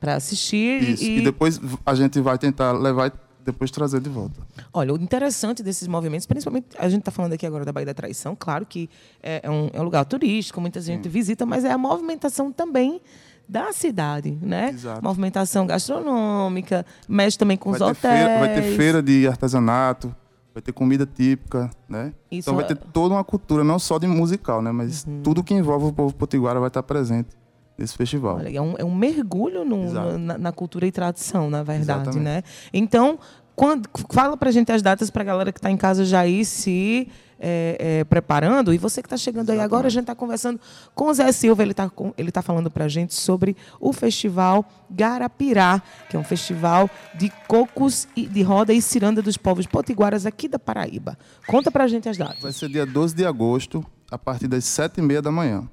Pra 0.00 0.14
assistir 0.16 0.82
Isso. 0.82 1.04
e. 1.04 1.18
E 1.18 1.22
depois 1.22 1.60
a 1.84 1.94
gente 1.94 2.20
vai 2.20 2.38
tentar 2.38 2.72
levar 2.72 3.12
depois 3.44 3.70
trazer 3.70 4.00
de 4.00 4.10
volta. 4.10 4.40
Olha, 4.72 4.92
o 4.92 4.96
interessante 4.96 5.62
desses 5.62 5.88
movimentos, 5.88 6.26
principalmente, 6.26 6.66
a 6.78 6.86
gente 6.88 7.00
está 7.00 7.10
falando 7.10 7.32
aqui 7.32 7.46
agora 7.46 7.64
da 7.64 7.72
Baía 7.72 7.86
da 7.86 7.94
Traição, 7.94 8.36
claro 8.38 8.66
que 8.66 8.90
é, 9.22 9.40
é 9.42 9.50
um, 9.50 9.70
é 9.72 9.80
um 9.80 9.84
lugar 9.84 10.04
turístico, 10.04 10.60
muita 10.60 10.80
gente 10.82 11.08
visita, 11.08 11.46
mas 11.46 11.64
é 11.64 11.72
a 11.72 11.78
movimentação 11.78 12.52
também 12.52 13.00
da 13.48 13.72
cidade, 13.72 14.38
né? 14.42 14.68
Exato. 14.68 15.02
Movimentação 15.02 15.66
gastronômica, 15.66 16.84
mexe 17.08 17.38
também 17.38 17.56
com 17.56 17.70
os 17.70 17.78
vai, 17.78 17.90
hotéis. 17.90 18.02
ter 18.02 18.18
feira, 18.26 18.38
vai 18.38 18.54
ter 18.54 18.76
feira 18.76 19.02
de 19.02 19.26
artesanato, 19.26 20.14
vai 20.52 20.60
ter 20.62 20.72
comida 20.72 21.06
típica, 21.06 21.70
né? 21.88 22.12
Isso 22.30 22.50
então 22.50 22.54
vai 22.56 22.64
é- 22.66 22.68
Uhum. 22.68 22.74
ter 22.76 22.86
toda 22.92 23.14
uma 23.14 23.24
cultura, 23.24 23.64
não 23.64 23.78
só 23.78 23.98
de 23.98 24.06
musical, 24.06 24.60
né? 24.60 24.70
Mas 24.72 25.06
tudo 25.22 25.42
que 25.42 25.54
envolve 25.54 25.86
o 25.86 25.92
povo 25.92 26.14
potiguara 26.14 26.60
vai 26.60 26.68
estar 26.68 26.82
presente 26.82 27.30
nesse 27.78 27.96
festival. 27.96 28.40
É 28.40 28.60
um, 28.60 28.74
é 28.78 28.84
um 28.84 28.94
mergulho 28.94 29.64
no- 29.64 30.18
na, 30.18 30.36
na 30.36 30.52
cultura 30.52 30.86
e 30.86 30.92
tradição, 30.92 31.48
na 31.48 31.62
verdade, 31.62 32.08
Exatamente. 32.10 32.18
né? 32.24 32.42
Então, 32.72 33.18
quando, 33.54 33.88
fala 34.10 34.36
pra 34.36 34.50
gente 34.50 34.70
as 34.72 34.82
datas 34.82 35.10
pra 35.10 35.22
galera 35.24 35.52
que 35.52 35.60
tá 35.60 35.70
em 35.70 35.76
casa 35.76 36.04
já 36.04 36.26
ir 36.26 36.44
se 36.44 37.08
é, 37.40 37.76
é, 38.00 38.04
preparando. 38.04 38.74
E 38.74 38.78
você 38.78 39.00
que 39.00 39.06
está 39.06 39.16
chegando 39.16 39.50
aí 39.50 39.60
agora, 39.60 39.86
a 39.86 39.90
gente 39.90 40.02
está 40.02 40.14
conversando 40.14 40.60
com 40.94 41.06
o 41.06 41.14
Zé 41.14 41.30
Silva, 41.32 41.62
ele 41.62 41.70
está 41.70 41.88
ele 42.16 42.32
tá 42.32 42.42
falando 42.42 42.68
pra 42.70 42.88
gente 42.88 43.14
sobre 43.14 43.56
o 43.80 43.92
Festival 43.92 44.64
Garapirá, 44.90 45.80
que 46.08 46.16
é 46.16 46.18
um 46.18 46.24
festival 46.24 46.90
de 47.16 47.30
cocos 47.46 48.08
e 48.16 48.26
de 48.26 48.42
roda 48.42 48.72
e 48.72 48.82
ciranda 48.82 49.22
dos 49.22 49.36
povos 49.36 49.66
potiguaras 49.66 50.26
aqui 50.26 50.48
da 50.48 50.58
Paraíba. 50.58 51.16
Conta 51.46 51.70
pra 51.70 51.86
gente 51.86 52.08
as 52.08 52.16
datas. 52.16 52.40
Vai 52.42 52.52
ser 52.52 52.68
dia 52.68 52.84
12 52.84 53.14
de 53.14 53.24
agosto, 53.24 53.84
a 54.10 54.18
partir 54.18 54.48
das 54.48 54.64
7h30 54.64 55.20
da 55.20 55.30
manhã. 55.32 55.68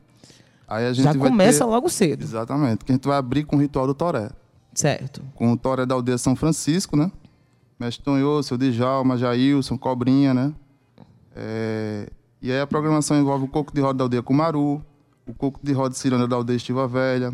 Aí 0.68 0.86
a 0.88 0.94
gente 0.94 1.04
Já 1.06 1.16
começa 1.16 1.60
ter... 1.64 1.70
logo 1.70 1.90
cedo. 1.90 2.24
Exatamente, 2.24 2.84
que 2.84 2.92
a 2.92 2.96
gente 2.96 3.08
vai 3.08 3.18
abrir 3.18 3.44
com 3.44 3.56
o 3.56 3.60
ritual 3.60 3.86
do 3.88 3.94
Toré. 3.94 4.30
Certo. 4.74 5.22
com 5.36 5.54
o 5.54 5.58
Toré 5.58 5.86
da 5.86 5.96
aldeia 5.96 6.18
São 6.18 6.36
Francisco, 6.36 6.98
né? 6.98 7.10
Mestre 7.80 8.04
Tonhô, 8.04 8.44
seu 8.44 8.58
Djalma, 8.58 9.18
Jailson, 9.18 9.78
Cobrinha, 9.78 10.34
né? 10.34 10.54
É, 11.36 12.10
E 12.42 12.52
aí 12.52 12.60
a 12.60 12.68
programação 12.68 13.18
envolve 13.18 13.46
o 13.46 13.48
coco 13.48 13.74
de 13.74 13.82
roda 13.82 13.98
da 14.00 14.04
aldeia 14.06 14.22
Cumaru, 14.24 14.84
o 15.26 15.34
coco 15.34 15.60
de 15.64 15.72
roda 15.74 15.96
Ciranda 15.96 16.28
da 16.28 16.36
aldeia 16.36 16.58
Estiva 16.58 16.88
Velha, 16.88 17.34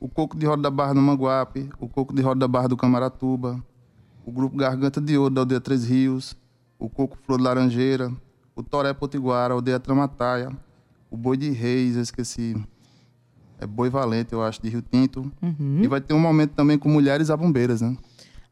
o 0.00 0.08
coco 0.08 0.36
de 0.36 0.46
roda 0.46 0.62
da 0.62 0.70
Barra 0.70 0.94
do 0.94 1.02
Manguape, 1.02 1.70
o 1.80 1.88
coco 1.88 2.14
de 2.14 2.22
roda 2.22 2.40
da 2.40 2.48
Barra 2.48 2.68
do 2.68 2.76
Camaratuba, 2.76 3.60
o 4.24 4.30
grupo 4.32 4.56
Garganta 4.56 5.00
de 5.00 5.16
Ouro 5.18 5.34
da 5.34 5.40
aldeia 5.42 5.60
Três 5.60 5.84
Rios, 5.84 6.36
o 6.78 6.88
coco 6.88 7.16
Flor 7.24 7.38
de 7.38 7.44
Laranjeira, 7.44 8.12
o 8.54 8.62
Toré 8.62 8.92
Potiguara, 8.94 9.54
a 9.54 9.56
aldeia 9.56 9.78
Tramataia, 9.80 10.50
o 11.10 11.16
Boi 11.16 11.36
de 11.36 11.50
Reis, 11.50 11.96
eu 11.96 12.02
esqueci, 12.02 12.56
é 13.58 13.66
Boi 13.66 13.88
Valente, 13.90 14.32
eu 14.32 14.42
acho, 14.42 14.60
de 14.62 14.68
Rio 14.68 14.82
Tinto. 14.82 15.30
E 15.82 15.86
vai 15.86 16.00
ter 16.00 16.14
um 16.14 16.18
momento 16.20 16.52
também 16.52 16.78
com 16.78 16.88
mulheres 16.88 17.30
abumbeiras, 17.30 17.80
né? 17.80 17.96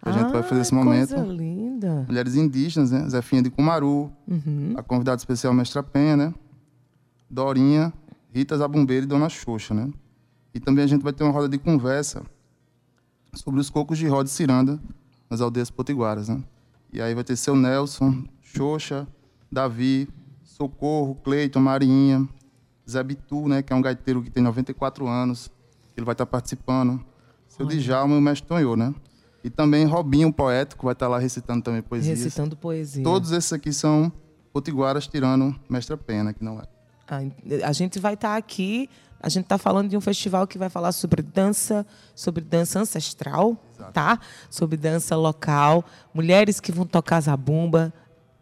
A 0.01 0.11
gente 0.13 0.31
vai 0.33 0.43
fazer 0.43 0.61
esse 0.61 0.75
Ah, 0.75 0.77
momento. 0.77 1.15
Coisa 1.15 1.33
linda. 1.33 2.05
Mulheres 2.07 2.35
indígenas, 2.37 2.91
né? 2.91 3.09
Zefinha 3.09 3.43
de 3.43 3.49
Cumaru, 3.51 4.13
Uhum. 4.29 4.75
a 4.77 4.83
convidada 4.83 5.17
especial 5.17 5.55
Mestra 5.55 5.83
Penha, 5.83 6.17
né? 6.17 6.35
Dorinha, 7.31 7.93
Rita 8.33 8.57
Zabumbeira 8.57 9.05
e 9.05 9.09
Dona 9.09 9.29
Xoxa, 9.29 9.73
né? 9.75 9.91
E 10.55 10.61
também 10.61 10.85
a 10.85 10.87
gente 10.87 11.03
vai 11.03 11.13
ter 11.13 11.25
uma 11.25 11.33
roda 11.33 11.49
de 11.49 11.59
conversa 11.59 12.23
sobre 13.33 13.61
os 13.61 13.71
cocos 13.71 13.99
de 13.99 14.07
roda 14.07 14.29
e 14.29 14.33
ciranda 14.33 14.79
nas 15.29 15.41
aldeias 15.41 15.71
potiguaras, 15.71 16.29
né? 16.29 16.43
E 16.93 17.01
aí 17.01 17.15
vai 17.15 17.25
ter 17.25 17.35
seu 17.37 17.57
Nelson, 17.57 18.25
Xoxa, 18.43 19.07
Davi, 19.51 20.09
Socorro, 20.45 21.15
Cleiton, 21.17 21.61
Marinha, 21.61 22.29
Zé 22.89 23.03
Bitu, 23.03 23.49
né? 23.49 23.63
Que 23.63 23.73
é 23.73 23.77
um 23.77 23.83
gaiteiro 23.83 24.23
que 24.23 24.31
tem 24.31 24.43
94 24.43 25.07
anos. 25.07 25.51
Ele 25.97 26.05
vai 26.05 26.13
estar 26.13 26.27
participando. 26.27 27.05
Seu 27.49 27.67
Djalma 27.67 28.15
e 28.15 28.19
o 28.19 28.21
Mestre 28.21 28.49
Tonhô, 28.49 28.77
né? 28.77 28.95
E 29.45 29.51
também 29.51 29.85
Robinho, 29.85 30.33
poético, 30.33 30.87
vai 30.87 30.95
estar 30.95 31.07
lá 31.07 31.19
recitando 31.19 31.63
também 31.63 31.83
poesias. 31.83 32.19
Recitando 32.19 32.57
poesia. 32.57 33.05
Todos 33.05 33.31
esses 33.31 33.53
aqui 33.53 33.73
são 33.73 34.11
potiguaras 34.53 35.07
tirando 35.07 35.55
Mestra 35.69 35.97
Pena, 35.97 36.33
que 36.33 36.43
não 36.43 36.59
é. 36.59 36.65
A, 37.07 37.69
a 37.69 37.73
gente 37.73 37.99
vai 37.99 38.15
estar 38.15 38.37
aqui, 38.37 38.89
a 39.21 39.29
gente 39.29 39.45
está 39.45 39.59
falando 39.59 39.91
de 39.91 39.97
um 39.97 40.01
festival 40.01 40.47
que 40.47 40.57
vai 40.57 40.71
falar 40.71 40.93
sobre 40.93 41.23
dança, 41.23 41.87
sobre 42.15 42.43
dança 42.43 42.81
ancestral, 42.81 43.57
tá? 43.93 44.19
Sobre 44.49 44.77
dança 44.77 45.15
local, 45.15 45.85
mulheres 46.13 46.59
que 46.59 46.73
vão 46.73 46.87
tocar 46.87 47.21
zabumba. 47.21 47.93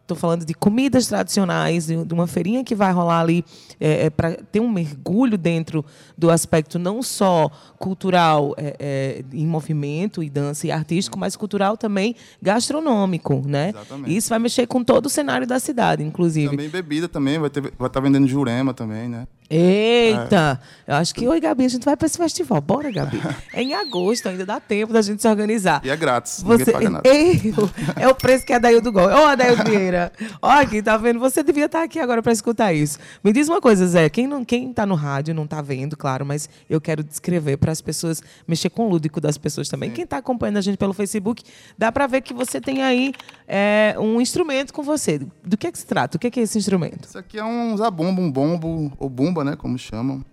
Estou 0.03 0.17
falando 0.17 0.45
de 0.45 0.53
comidas 0.53 1.07
tradicionais, 1.07 1.87
de 1.87 2.13
uma 2.13 2.27
feirinha 2.27 2.63
que 2.63 2.75
vai 2.75 2.91
rolar 2.91 3.21
ali 3.21 3.43
para 4.15 4.33
ter 4.51 4.59
um 4.59 4.69
mergulho 4.69 5.37
dentro 5.37 5.83
do 6.17 6.29
aspecto 6.29 6.77
não 6.77 7.01
só 7.01 7.49
cultural 7.79 8.53
é, 8.57 8.75
é, 8.79 9.23
em 9.33 9.47
movimento 9.47 10.21
e 10.23 10.29
dança 10.29 10.67
e 10.67 10.71
artístico, 10.71 11.17
mas 11.17 11.35
cultural 11.35 11.77
também 11.77 12.15
gastronômico, 12.41 13.41
né? 13.45 13.69
Exatamente. 13.69 14.11
E 14.11 14.17
isso 14.17 14.29
vai 14.29 14.39
mexer 14.39 14.67
com 14.67 14.83
todo 14.83 15.07
o 15.07 15.09
cenário 15.09 15.47
da 15.47 15.59
cidade, 15.59 16.03
inclusive. 16.03 16.49
Também 16.49 16.69
bebida 16.69 17.07
também, 17.07 17.39
vai 17.39 17.47
estar 17.47 17.61
vai 17.77 17.89
tá 17.89 17.99
vendendo 17.99 18.27
Jurema 18.27 18.73
também, 18.73 19.07
né? 19.07 19.27
Eita! 19.49 20.59
Eu 20.87 20.95
acho 20.95 21.13
que, 21.13 21.27
oi, 21.27 21.39
Gabi, 21.39 21.65
a 21.65 21.67
gente 21.67 21.85
vai 21.85 21.95
para 21.95 22.07
esse 22.07 22.17
festival. 22.17 22.59
Bora, 22.59 22.89
Gabi. 22.89 23.21
É 23.53 23.61
em 23.61 23.73
agosto, 23.73 24.27
ainda 24.27 24.45
dá 24.45 24.59
tempo 24.59 24.91
da 24.91 25.01
gente 25.01 25.21
se 25.21 25.27
organizar. 25.27 25.81
E 25.83 25.89
é 25.89 25.95
grátis, 25.95 26.41
Você... 26.41 26.65
ninguém 26.65 26.73
paga 26.73 26.89
nada. 26.89 27.03
Eu, 27.13 27.69
é 27.97 28.07
o 28.07 28.15
preço 28.15 28.45
que 28.45 28.53
a 28.53 28.57
Daildo 28.57 28.91
gosta. 28.91 29.15
Ô, 29.15 29.25
Adaildo 29.25 29.63
Vieira. 29.65 29.92
Ó, 30.41 30.49
aqui, 30.49 30.81
tá 30.81 30.97
vendo? 30.97 31.19
Você 31.19 31.43
devia 31.43 31.65
estar 31.65 31.83
aqui 31.83 31.99
agora 31.99 32.21
para 32.21 32.31
escutar 32.31 32.73
isso. 32.73 32.99
Me 33.23 33.31
diz 33.31 33.47
uma 33.47 33.61
coisa, 33.61 33.85
Zé. 33.87 34.09
Quem, 34.09 34.27
não, 34.27 34.43
quem 34.43 34.73
tá 34.73 34.85
no 34.85 34.95
rádio 34.95 35.33
não 35.33 35.47
tá 35.47 35.61
vendo, 35.61 35.95
claro, 35.95 36.25
mas 36.25 36.49
eu 36.69 36.79
quero 36.79 37.03
descrever 37.03 37.57
para 37.57 37.71
as 37.71 37.81
pessoas, 37.81 38.21
mexer 38.47 38.69
com 38.69 38.87
o 38.87 38.89
lúdico 38.89 39.21
das 39.21 39.37
pessoas 39.37 39.69
também. 39.69 39.91
Quem 39.91 40.05
tá 40.05 40.17
acompanhando 40.17 40.57
a 40.57 40.61
gente 40.61 40.77
pelo 40.77 40.93
Facebook, 40.93 41.43
dá 41.77 41.91
para 41.91 42.07
ver 42.07 42.21
que 42.21 42.33
você 42.33 42.59
tem 42.59 42.81
aí 42.81 43.13
é, 43.47 43.95
um 43.99 44.19
instrumento 44.19 44.73
com 44.73 44.83
você. 44.83 45.19
Do 45.43 45.57
que 45.57 45.67
é 45.67 45.71
que 45.71 45.77
se 45.77 45.85
trata? 45.85 46.17
O 46.17 46.19
que 46.19 46.27
é, 46.27 46.31
que 46.31 46.39
é 46.39 46.43
esse 46.43 46.57
instrumento? 46.57 47.07
Isso 47.07 47.17
aqui 47.17 47.37
é 47.37 47.43
um 47.43 47.75
zabumba, 47.77 48.21
um 48.21 48.31
bombo, 48.31 48.91
ou 48.97 49.09
bumba, 49.09 49.43
né? 49.43 49.55
Como 49.55 49.77
chamam. 49.77 50.23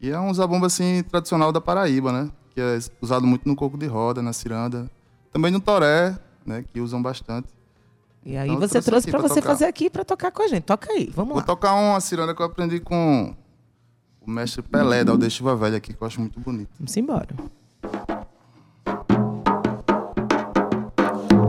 E 0.00 0.10
é 0.10 0.18
um 0.18 0.32
zabumba, 0.34 0.66
assim, 0.66 1.02
tradicional 1.10 1.50
da 1.52 1.60
Paraíba, 1.60 2.12
né? 2.12 2.30
Que 2.54 2.60
é 2.60 2.78
usado 3.00 3.26
muito 3.26 3.48
no 3.48 3.56
coco 3.56 3.78
de 3.78 3.86
roda, 3.86 4.22
na 4.22 4.32
ciranda. 4.32 4.90
Também 5.32 5.50
no 5.50 5.60
toré, 5.60 6.16
né? 6.44 6.64
Que 6.72 6.80
usam 6.80 7.00
bastante. 7.00 7.48
E 8.24 8.36
aí 8.36 8.48
Então, 8.48 8.60
você 8.66 8.80
trouxe 8.80 9.10
para 9.10 9.20
você 9.20 9.34
tocar. 9.40 9.48
fazer 9.48 9.66
aqui 9.66 9.90
para 9.90 10.04
tocar 10.04 10.30
com 10.32 10.42
a 10.42 10.48
gente. 10.48 10.62
Toca 10.62 10.90
aí, 10.92 11.10
vamos 11.14 11.30
Vou 11.32 11.38
lá. 11.40 11.44
tocar 11.44 11.74
uma 11.74 12.00
ciranda 12.00 12.34
que 12.34 12.40
eu 12.40 12.46
aprendi 12.46 12.80
com 12.80 13.34
o 14.26 14.30
mestre 14.30 14.62
Pelé, 14.62 15.04
da 15.04 15.12
Aldeia 15.12 15.28
Chuva 15.30 15.54
Velha 15.54 15.76
aqui, 15.76 15.92
que 15.92 16.02
eu 16.02 16.06
acho 16.06 16.20
muito 16.20 16.40
bonito. 16.40 16.70
Vamos 16.78 16.96
embora. 16.96 17.28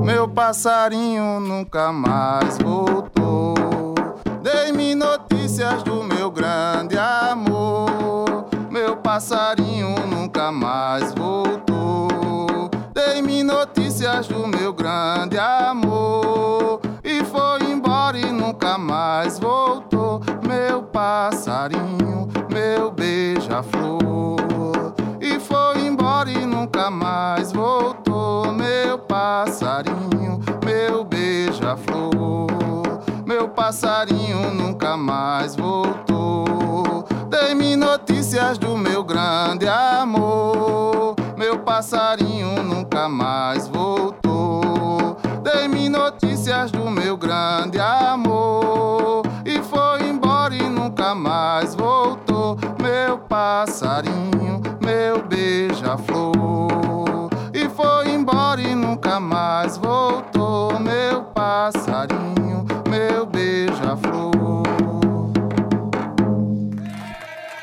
Meu 0.03 0.27
passarinho 0.27 1.39
nunca 1.39 1.91
mais 1.91 2.57
voltou. 2.59 3.95
Dei-me 4.43 4.93
notícias 4.95 5.81
do 5.83 6.03
meu 6.03 6.29
grande 6.29 6.97
amor. 6.97 8.47
Meu 8.69 8.97
passarinho 8.97 9.95
nunca 10.07 10.51
mais 10.51 11.13
voltou. 11.13 12.69
Dei-me 12.93 13.41
notícias 13.43 13.74
do 14.05 14.47
meu 14.47 14.71
grande 14.71 15.35
amor. 15.39 16.79
E 17.03 17.23
foi 17.23 17.71
embora 17.71 18.19
e 18.19 18.31
nunca 18.31 18.77
mais 18.77 19.39
voltou. 19.39 20.21
Meu 20.47 20.83
passarinho, 20.83 22.29
meu 22.47 22.91
beija-flor. 22.91 24.93
E 25.19 25.39
foi 25.39 25.87
embora 25.87 26.29
e 26.29 26.45
nunca 26.45 26.91
mais 26.91 27.51
voltou. 27.51 28.53
Meu 28.53 28.99
passarinho, 28.99 30.39
meu 30.63 31.03
beija-flor. 31.03 32.45
Meu 33.25 33.49
passarinho 33.49 34.53
nunca 34.53 34.95
mais 34.95 35.55
voltou. 35.55 37.05
Dei-me 37.27 37.75
notícias 37.75 38.59
do 38.59 38.77
meu 38.77 39.03
grande 39.03 39.67
amor. 39.67 40.94
Meu 41.55 41.63
passarinho 41.63 42.61
nunca 42.63 43.07
mais 43.07 43.69
voltou. 43.69 45.15
Dei-me 45.41 45.87
notícias 45.87 46.69
do 46.69 46.91
meu 46.91 47.15
grande 47.15 47.79
amor. 47.79 49.23
E 49.45 49.61
foi 49.63 50.05
embora 50.05 50.53
e 50.53 50.67
nunca 50.67 51.15
mais 51.15 51.73
voltou. 51.73 52.57
Meu 52.81 53.17
passarinho, 53.19 54.61
meu 54.81 55.23
beija-flor. 55.23 56.33
E 57.53 57.69
foi 57.69 58.09
embora 58.09 58.59
e 58.59 58.75
nunca 58.75 59.17
mais 59.17 59.77
voltou. 59.77 60.77
Meu 60.77 61.23
passarinho, 61.23 62.65
meu 62.89 63.25
beija-flor. 63.25 64.34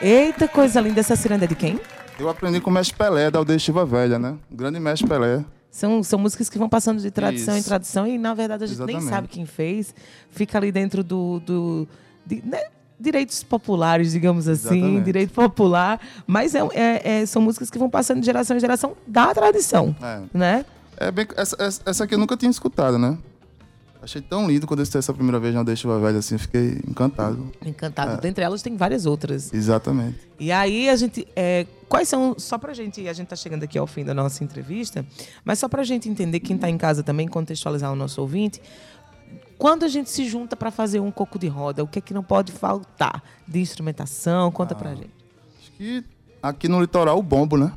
Eita, 0.03 0.49
coisa 0.49 0.81
linda. 0.81 1.01
Essa 1.01 1.15
ciranda 1.17 1.45
é 1.45 1.49
de 1.49 1.55
quem? 1.55 1.81
Eu 2.19 2.29
aprendi 2.29 2.61
com 2.61 2.71
o 2.71 2.73
mestre 2.73 2.97
Pelé, 2.97 3.31
da 3.31 3.39
aldeia 3.39 3.57
Estiva 3.57 3.87
Velha, 3.87 4.19
né? 4.19 4.37
O 4.51 4.57
grande 4.57 4.79
mestre 4.81 5.09
Pelé. 5.09 5.45
São, 5.71 6.03
são 6.03 6.19
músicas 6.19 6.51
que 6.51 6.59
vão 6.59 6.69
passando 6.69 7.01
de 7.01 7.11
tradição 7.11 7.55
em 7.55 7.59
Isso. 7.61 7.69
tradição 7.69 8.07
e, 8.07 8.19
na 8.19 8.35
verdade, 8.35 8.65
a 8.65 8.67
gente 8.67 8.79
nem 8.81 8.97
Exatamente. 8.97 9.11
sabe 9.11 9.29
quem 9.29 9.47
fez. 9.47 9.95
Fica 10.31 10.59
ali 10.59 10.71
dentro 10.71 11.03
do. 11.03 11.41
do 11.41 11.89
de- 12.27 12.43
né, 12.45 12.59
Direitos 13.01 13.43
populares, 13.43 14.13
digamos 14.13 14.47
assim, 14.47 14.77
Exatamente. 14.79 15.05
direito 15.05 15.33
popular, 15.33 15.99
mas 16.25 16.55
é, 16.55 16.61
é- 16.73 17.21
é- 17.23 17.27
são 17.27 17.43
músicas 17.43 17.69
que 17.69 17.77
vão 17.77 17.91
passando 17.91 18.21
de 18.21 18.27
geração 18.27 18.57
em 18.57 18.61
geração 18.61 18.93
da 19.09 19.35
tradição, 19.35 19.97
É. 20.01 20.21
né? 20.33 20.65
É 20.97 21.11
bem, 21.11 21.27
essa, 21.37 21.57
essa 21.85 22.05
aqui 22.05 22.15
eu 22.15 22.19
nunca 22.19 22.37
tinha 22.37 22.49
escutado, 22.51 22.99
né? 23.01 23.19
Achei 24.03 24.21
tão 24.21 24.49
lindo 24.49 24.67
quando 24.67 24.81
eu 24.81 24.83
escutei 24.83 24.99
essa 24.99 25.15
primeira 25.15 25.39
vez 25.39 25.55
na 25.55 25.63
Estiva 25.73 26.01
Velha, 26.01 26.19
assim, 26.19 26.37
fiquei 26.37 26.81
encantado. 26.89 27.53
Encantado. 27.65 28.15
É. 28.15 28.17
Dentre 28.21 28.43
elas 28.43 28.61
tem 28.61 28.77
várias 28.77 29.07
outras. 29.07 29.55
Exatamente. 29.55 30.19
E 30.41 30.51
aí 30.51 30.89
a 30.89 30.97
gente. 30.97 31.27
é, 31.37 31.67
quais 31.89 32.09
são. 32.09 32.35
Só 32.37 32.59
pra 32.59 32.75
gente. 32.75 33.07
A 33.09 33.13
gente 33.13 33.29
tá 33.29 33.37
chegando 33.37 33.63
aqui 33.63 33.79
ao 33.79 33.87
fim 33.87 34.05
da 34.05 34.13
nossa 34.13 34.43
entrevista, 34.43 35.07
mas 35.45 35.61
só 35.61 35.69
pra 35.69 35.85
gente 35.85 36.09
entender, 36.09 36.41
quem 36.41 36.59
tá 36.59 36.69
em 36.69 36.77
casa 36.77 37.05
também, 37.05 37.29
contextualizar 37.29 37.93
o 37.93 37.97
nosso 37.97 38.21
ouvinte. 38.21 38.61
Quando 39.57 39.85
a 39.85 39.89
gente 39.89 40.11
se 40.11 40.29
junta 40.29 40.57
pra 40.57 40.73
fazer 40.73 40.99
um 40.99 41.13
coco 41.13 41.39
de 41.39 41.47
roda, 41.47 41.85
o 41.85 41.87
que 41.87 42.01
é 42.01 42.03
que 42.03 42.13
não 42.13 42.25
pode 42.25 42.51
faltar? 42.51 43.23
De 43.47 43.61
instrumentação, 43.61 44.51
conta 44.51 44.75
Ah. 44.75 44.77
pra 44.79 44.95
gente. 44.97 45.11
Acho 45.61 45.73
que 45.79 46.05
aqui 46.43 46.67
no 46.69 46.81
litoral 46.81 47.17
o 47.17 47.23
bombo, 47.23 47.57
né? 47.57 47.71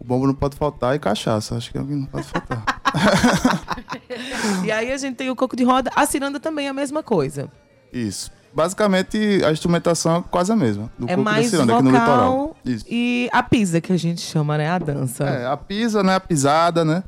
O 0.00 0.04
bombo 0.04 0.26
não 0.26 0.34
pode 0.34 0.56
faltar 0.56 0.96
e 0.96 0.98
cachaça. 0.98 1.54
Acho 1.56 1.70
que 1.70 1.78
é 1.78 1.84
que 1.84 1.92
não 1.94 2.06
pode 2.06 2.26
faltar. 2.26 2.64
E 4.64 4.70
aí 4.70 4.92
a 4.92 4.96
gente 4.96 5.16
tem 5.16 5.30
o 5.30 5.36
coco 5.36 5.56
de 5.56 5.64
roda, 5.64 5.90
a 5.94 6.04
ciranda 6.06 6.38
também 6.38 6.66
é 6.66 6.70
a 6.70 6.74
mesma 6.74 7.02
coisa. 7.02 7.50
Isso. 7.92 8.30
Basicamente, 8.52 9.42
a 9.44 9.52
instrumentação 9.52 10.16
é 10.16 10.24
quase 10.28 10.50
a 10.50 10.56
mesma. 10.56 10.90
Do 10.98 11.06
é 11.06 11.14
coco 11.14 11.24
da 11.24 11.30
mais 11.30 11.50
ciranda 11.50 11.74
aqui 11.74 11.82
no 11.84 11.90
litoral. 11.90 12.32
vocal 12.32 12.56
Isso. 12.64 12.84
e 12.88 13.28
a 13.32 13.42
pisa 13.42 13.80
que 13.80 13.92
a 13.92 13.96
gente 13.96 14.20
chama, 14.20 14.58
né? 14.58 14.68
A 14.68 14.78
dança. 14.78 15.24
É, 15.24 15.46
a 15.46 15.56
pisa, 15.56 16.02
né? 16.02 16.16
A 16.16 16.20
pisada, 16.20 16.84
né? 16.84 17.04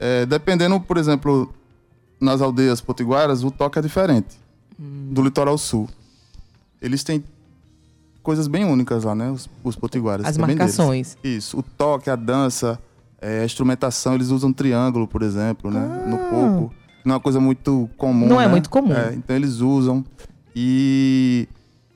É, 0.00 0.24
dependendo, 0.24 0.80
por 0.80 0.96
exemplo, 0.96 1.52
nas 2.20 2.40
aldeias 2.40 2.80
potiguaras, 2.80 3.44
o 3.44 3.50
toque 3.50 3.78
é 3.78 3.82
diferente. 3.82 4.36
Hum. 4.80 5.08
Do 5.10 5.22
litoral 5.22 5.58
sul. 5.58 5.88
Eles 6.80 7.04
têm 7.04 7.22
coisas 8.22 8.46
bem 8.46 8.64
únicas 8.64 9.04
lá, 9.04 9.14
né? 9.14 9.30
Os, 9.30 9.48
os 9.62 9.76
potiguaras. 9.76 10.24
As 10.24 10.36
deles. 10.36 10.56
marcações. 10.56 11.18
Isso. 11.22 11.58
O 11.58 11.62
toque, 11.62 12.08
a 12.08 12.16
dança, 12.16 12.78
É, 13.20 13.40
a 13.40 13.44
instrumentação, 13.44 14.14
eles 14.14 14.30
usam 14.30 14.52
triângulo, 14.52 15.08
por 15.08 15.22
exemplo, 15.22 15.70
né? 15.70 16.04
No 16.06 16.18
coco. 16.18 16.74
Não 17.04 17.14
é 17.14 17.16
uma 17.16 17.20
coisa 17.20 17.40
muito 17.40 17.88
comum. 17.96 18.26
Não 18.26 18.40
é 18.40 18.44
né? 18.44 18.50
muito 18.50 18.70
comum. 18.70 18.94
É, 18.94 19.14
então 19.14 19.34
eles 19.34 19.60
usam. 19.60 20.04
E 20.54 21.48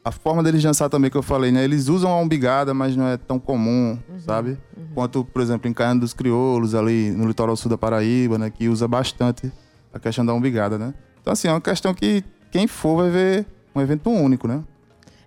a 0.04 0.10
forma 0.10 0.42
deles 0.42 0.62
dançar 0.62 0.88
também, 0.88 1.10
que 1.10 1.16
eu 1.16 1.22
falei, 1.22 1.52
né? 1.52 1.62
Eles 1.62 1.88
usam 1.88 2.10
a 2.10 2.18
umbigada, 2.18 2.74
mas 2.74 2.96
não 2.96 3.06
é 3.06 3.16
tão 3.16 3.38
comum, 3.38 3.98
sabe? 4.18 4.58
Quanto, 4.94 5.24
por 5.24 5.40
exemplo, 5.40 5.68
em 5.68 5.72
Caiana 5.72 6.00
dos 6.00 6.12
Crioulos, 6.12 6.74
ali 6.74 7.10
no 7.12 7.26
litoral 7.26 7.56
sul 7.56 7.70
da 7.70 7.78
Paraíba, 7.78 8.36
né? 8.38 8.50
Que 8.50 8.68
usa 8.68 8.88
bastante 8.88 9.52
a 9.92 9.98
questão 9.98 10.24
da 10.26 10.34
umbigada, 10.34 10.76
né? 10.76 10.92
Então, 11.20 11.32
assim, 11.32 11.46
é 11.46 11.52
uma 11.52 11.60
questão 11.60 11.94
que 11.94 12.24
quem 12.50 12.66
for 12.66 12.96
vai 12.96 13.10
ver 13.10 13.46
um 13.74 13.80
evento 13.80 14.10
único, 14.10 14.48
né? 14.48 14.62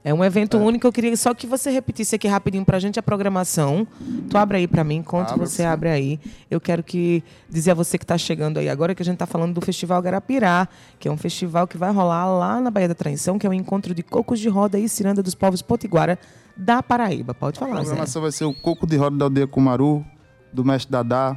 É 0.08 0.14
um 0.14 0.24
evento 0.24 0.60
único. 0.60 0.86
Eu 0.86 0.91
queria 0.93 1.18
só 1.18 1.34
que 1.34 1.47
você 1.47 1.72
repetisse 1.72 2.16
aqui 2.16 2.28
rapidinho 2.28 2.64
pra 2.64 2.78
gente 2.78 2.99
a 2.99 3.01
programação. 3.03 3.88
Tu 4.30 4.38
abre 4.38 4.58
aí 4.60 4.68
pra 4.68 4.84
mim, 4.84 4.97
enquanto 4.97 5.32
Abro, 5.32 5.47
você 5.47 5.64
sim. 5.64 5.66
abre 5.66 5.89
aí. 5.89 6.20
Eu 6.49 6.62
quero 6.62 6.84
que 6.84 7.24
dizer 7.49 7.72
a 7.72 7.74
você 7.74 7.97
que 7.97 8.06
tá 8.06 8.16
chegando 8.16 8.60
aí 8.60 8.70
agora 8.70 8.93
que 8.93 9.01
a 9.01 9.06
gente 9.06 9.18
tá 9.18 9.26
falando 9.26 9.56
do 9.56 9.62
Festival 9.62 9.99
Garapirá, 10.03 10.68
que 10.99 11.08
é 11.08 11.12
um 11.12 11.18
festival 11.18 11.66
que 11.66 11.76
vai 11.76 11.91
rolar 11.91 12.28
lá 12.28 12.62
na 12.62 12.70
Baía 12.70 12.88
da 12.88 12.93
Traição, 12.93 13.39
que 13.39 13.47
é 13.47 13.49
um 13.49 13.53
encontro 13.53 13.95
de 13.95 14.03
cocos 14.03 14.39
de 14.39 14.47
roda 14.47 14.78
e 14.78 14.88
ciranda 14.88 15.24
dos 15.24 15.34
povos 15.34 15.64
potiguara 15.64 16.20
da 16.56 16.84
Paraíba. 16.84 17.34
Pode 17.34 17.58
A 17.58 17.62
falar, 17.62 17.78
Zé. 17.80 17.86
programação 17.86 18.22
vai 18.22 18.32
ser 18.32 18.45
o 18.45 18.53
coco 18.53 18.86
de 18.86 18.95
roda 18.97 19.18
da 19.18 19.26
aldeia 19.26 19.47
Cumaru, 19.47 20.06
do 20.53 20.64
mestre 20.64 20.91
Dadá, 20.91 21.36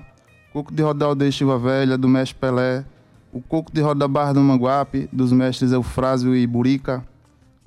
coco 0.52 0.74
de 0.74 0.82
roda 0.82 0.98
da 0.98 1.06
aldeia 1.06 1.30
Chiva 1.32 1.58
Velha, 1.58 1.96
do 1.96 2.06
mestre 2.06 2.36
Pelé, 2.38 2.84
o 3.32 3.40
coco 3.40 3.72
de 3.72 3.80
roda 3.80 4.00
da 4.00 4.08
Barra 4.08 4.34
do 4.34 4.40
Manguape, 4.40 5.08
dos 5.10 5.32
mestres 5.32 5.72
Eufrásio 5.72 6.36
e 6.36 6.46
Burica, 6.46 7.02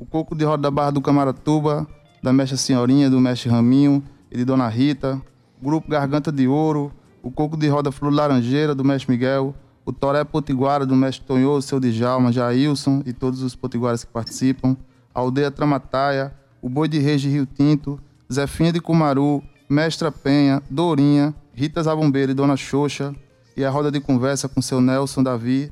o 0.02 0.06
coco 0.08 0.34
de 0.34 0.44
roda 0.44 0.64
da 0.64 0.72
Barra 0.72 0.90
do 0.90 1.00
Camaratuba, 1.00 1.86
da 2.24 2.34
mestra 2.34 2.58
Senhorinha, 2.58 3.08
do 3.08 3.20
mestre 3.20 3.52
Raminho 3.52 4.04
e 4.32 4.38
de 4.38 4.44
Dona 4.44 4.68
Rita, 4.68 5.22
o 5.62 5.64
grupo 5.64 5.88
Garganta 5.88 6.32
de 6.32 6.48
Ouro, 6.48 6.92
o 7.22 7.30
coco 7.30 7.56
de 7.56 7.68
roda 7.68 7.92
Flor 7.92 8.12
Laranjeira, 8.12 8.74
do 8.74 8.84
mestre 8.84 9.12
Miguel, 9.12 9.54
o 9.86 9.94
Toré 9.94 10.24
Potiguara, 10.24 10.88
do 10.88 10.96
mestre 10.96 11.24
Tonhô, 11.28 11.62
seu 11.62 11.80
Djalma, 11.80 12.32
Jailson 12.32 13.04
e 13.06 13.14
todos 13.14 13.44
os 13.44 13.56
potiguaras 13.56 14.04
que 14.04 14.12
participam, 14.12 14.76
a 15.14 15.20
aldeia 15.20 15.52
Tramataia, 15.52 16.34
o 16.64 16.68
Boi 16.68 16.88
de 16.88 16.98
Reis 16.98 17.22
de 17.22 17.30
Rio 17.30 17.46
Tinto, 17.46 18.00
Zefinha 18.32 18.74
de 18.74 18.82
Cumaru, 18.82 19.44
Mestra 19.70 20.12
Penha, 20.12 20.64
Dourinha, 20.68 21.32
Rita 21.54 21.84
Zabumbeira 21.84 22.32
e 22.32 22.36
Dona 22.36 22.58
Xoxa, 22.58 23.16
e 23.56 23.64
a 23.64 23.70
roda 23.70 23.92
de 23.92 24.00
conversa 24.02 24.50
com 24.50 24.64
seu 24.64 24.82
Nelson 24.82 25.22
Davi, 25.22 25.72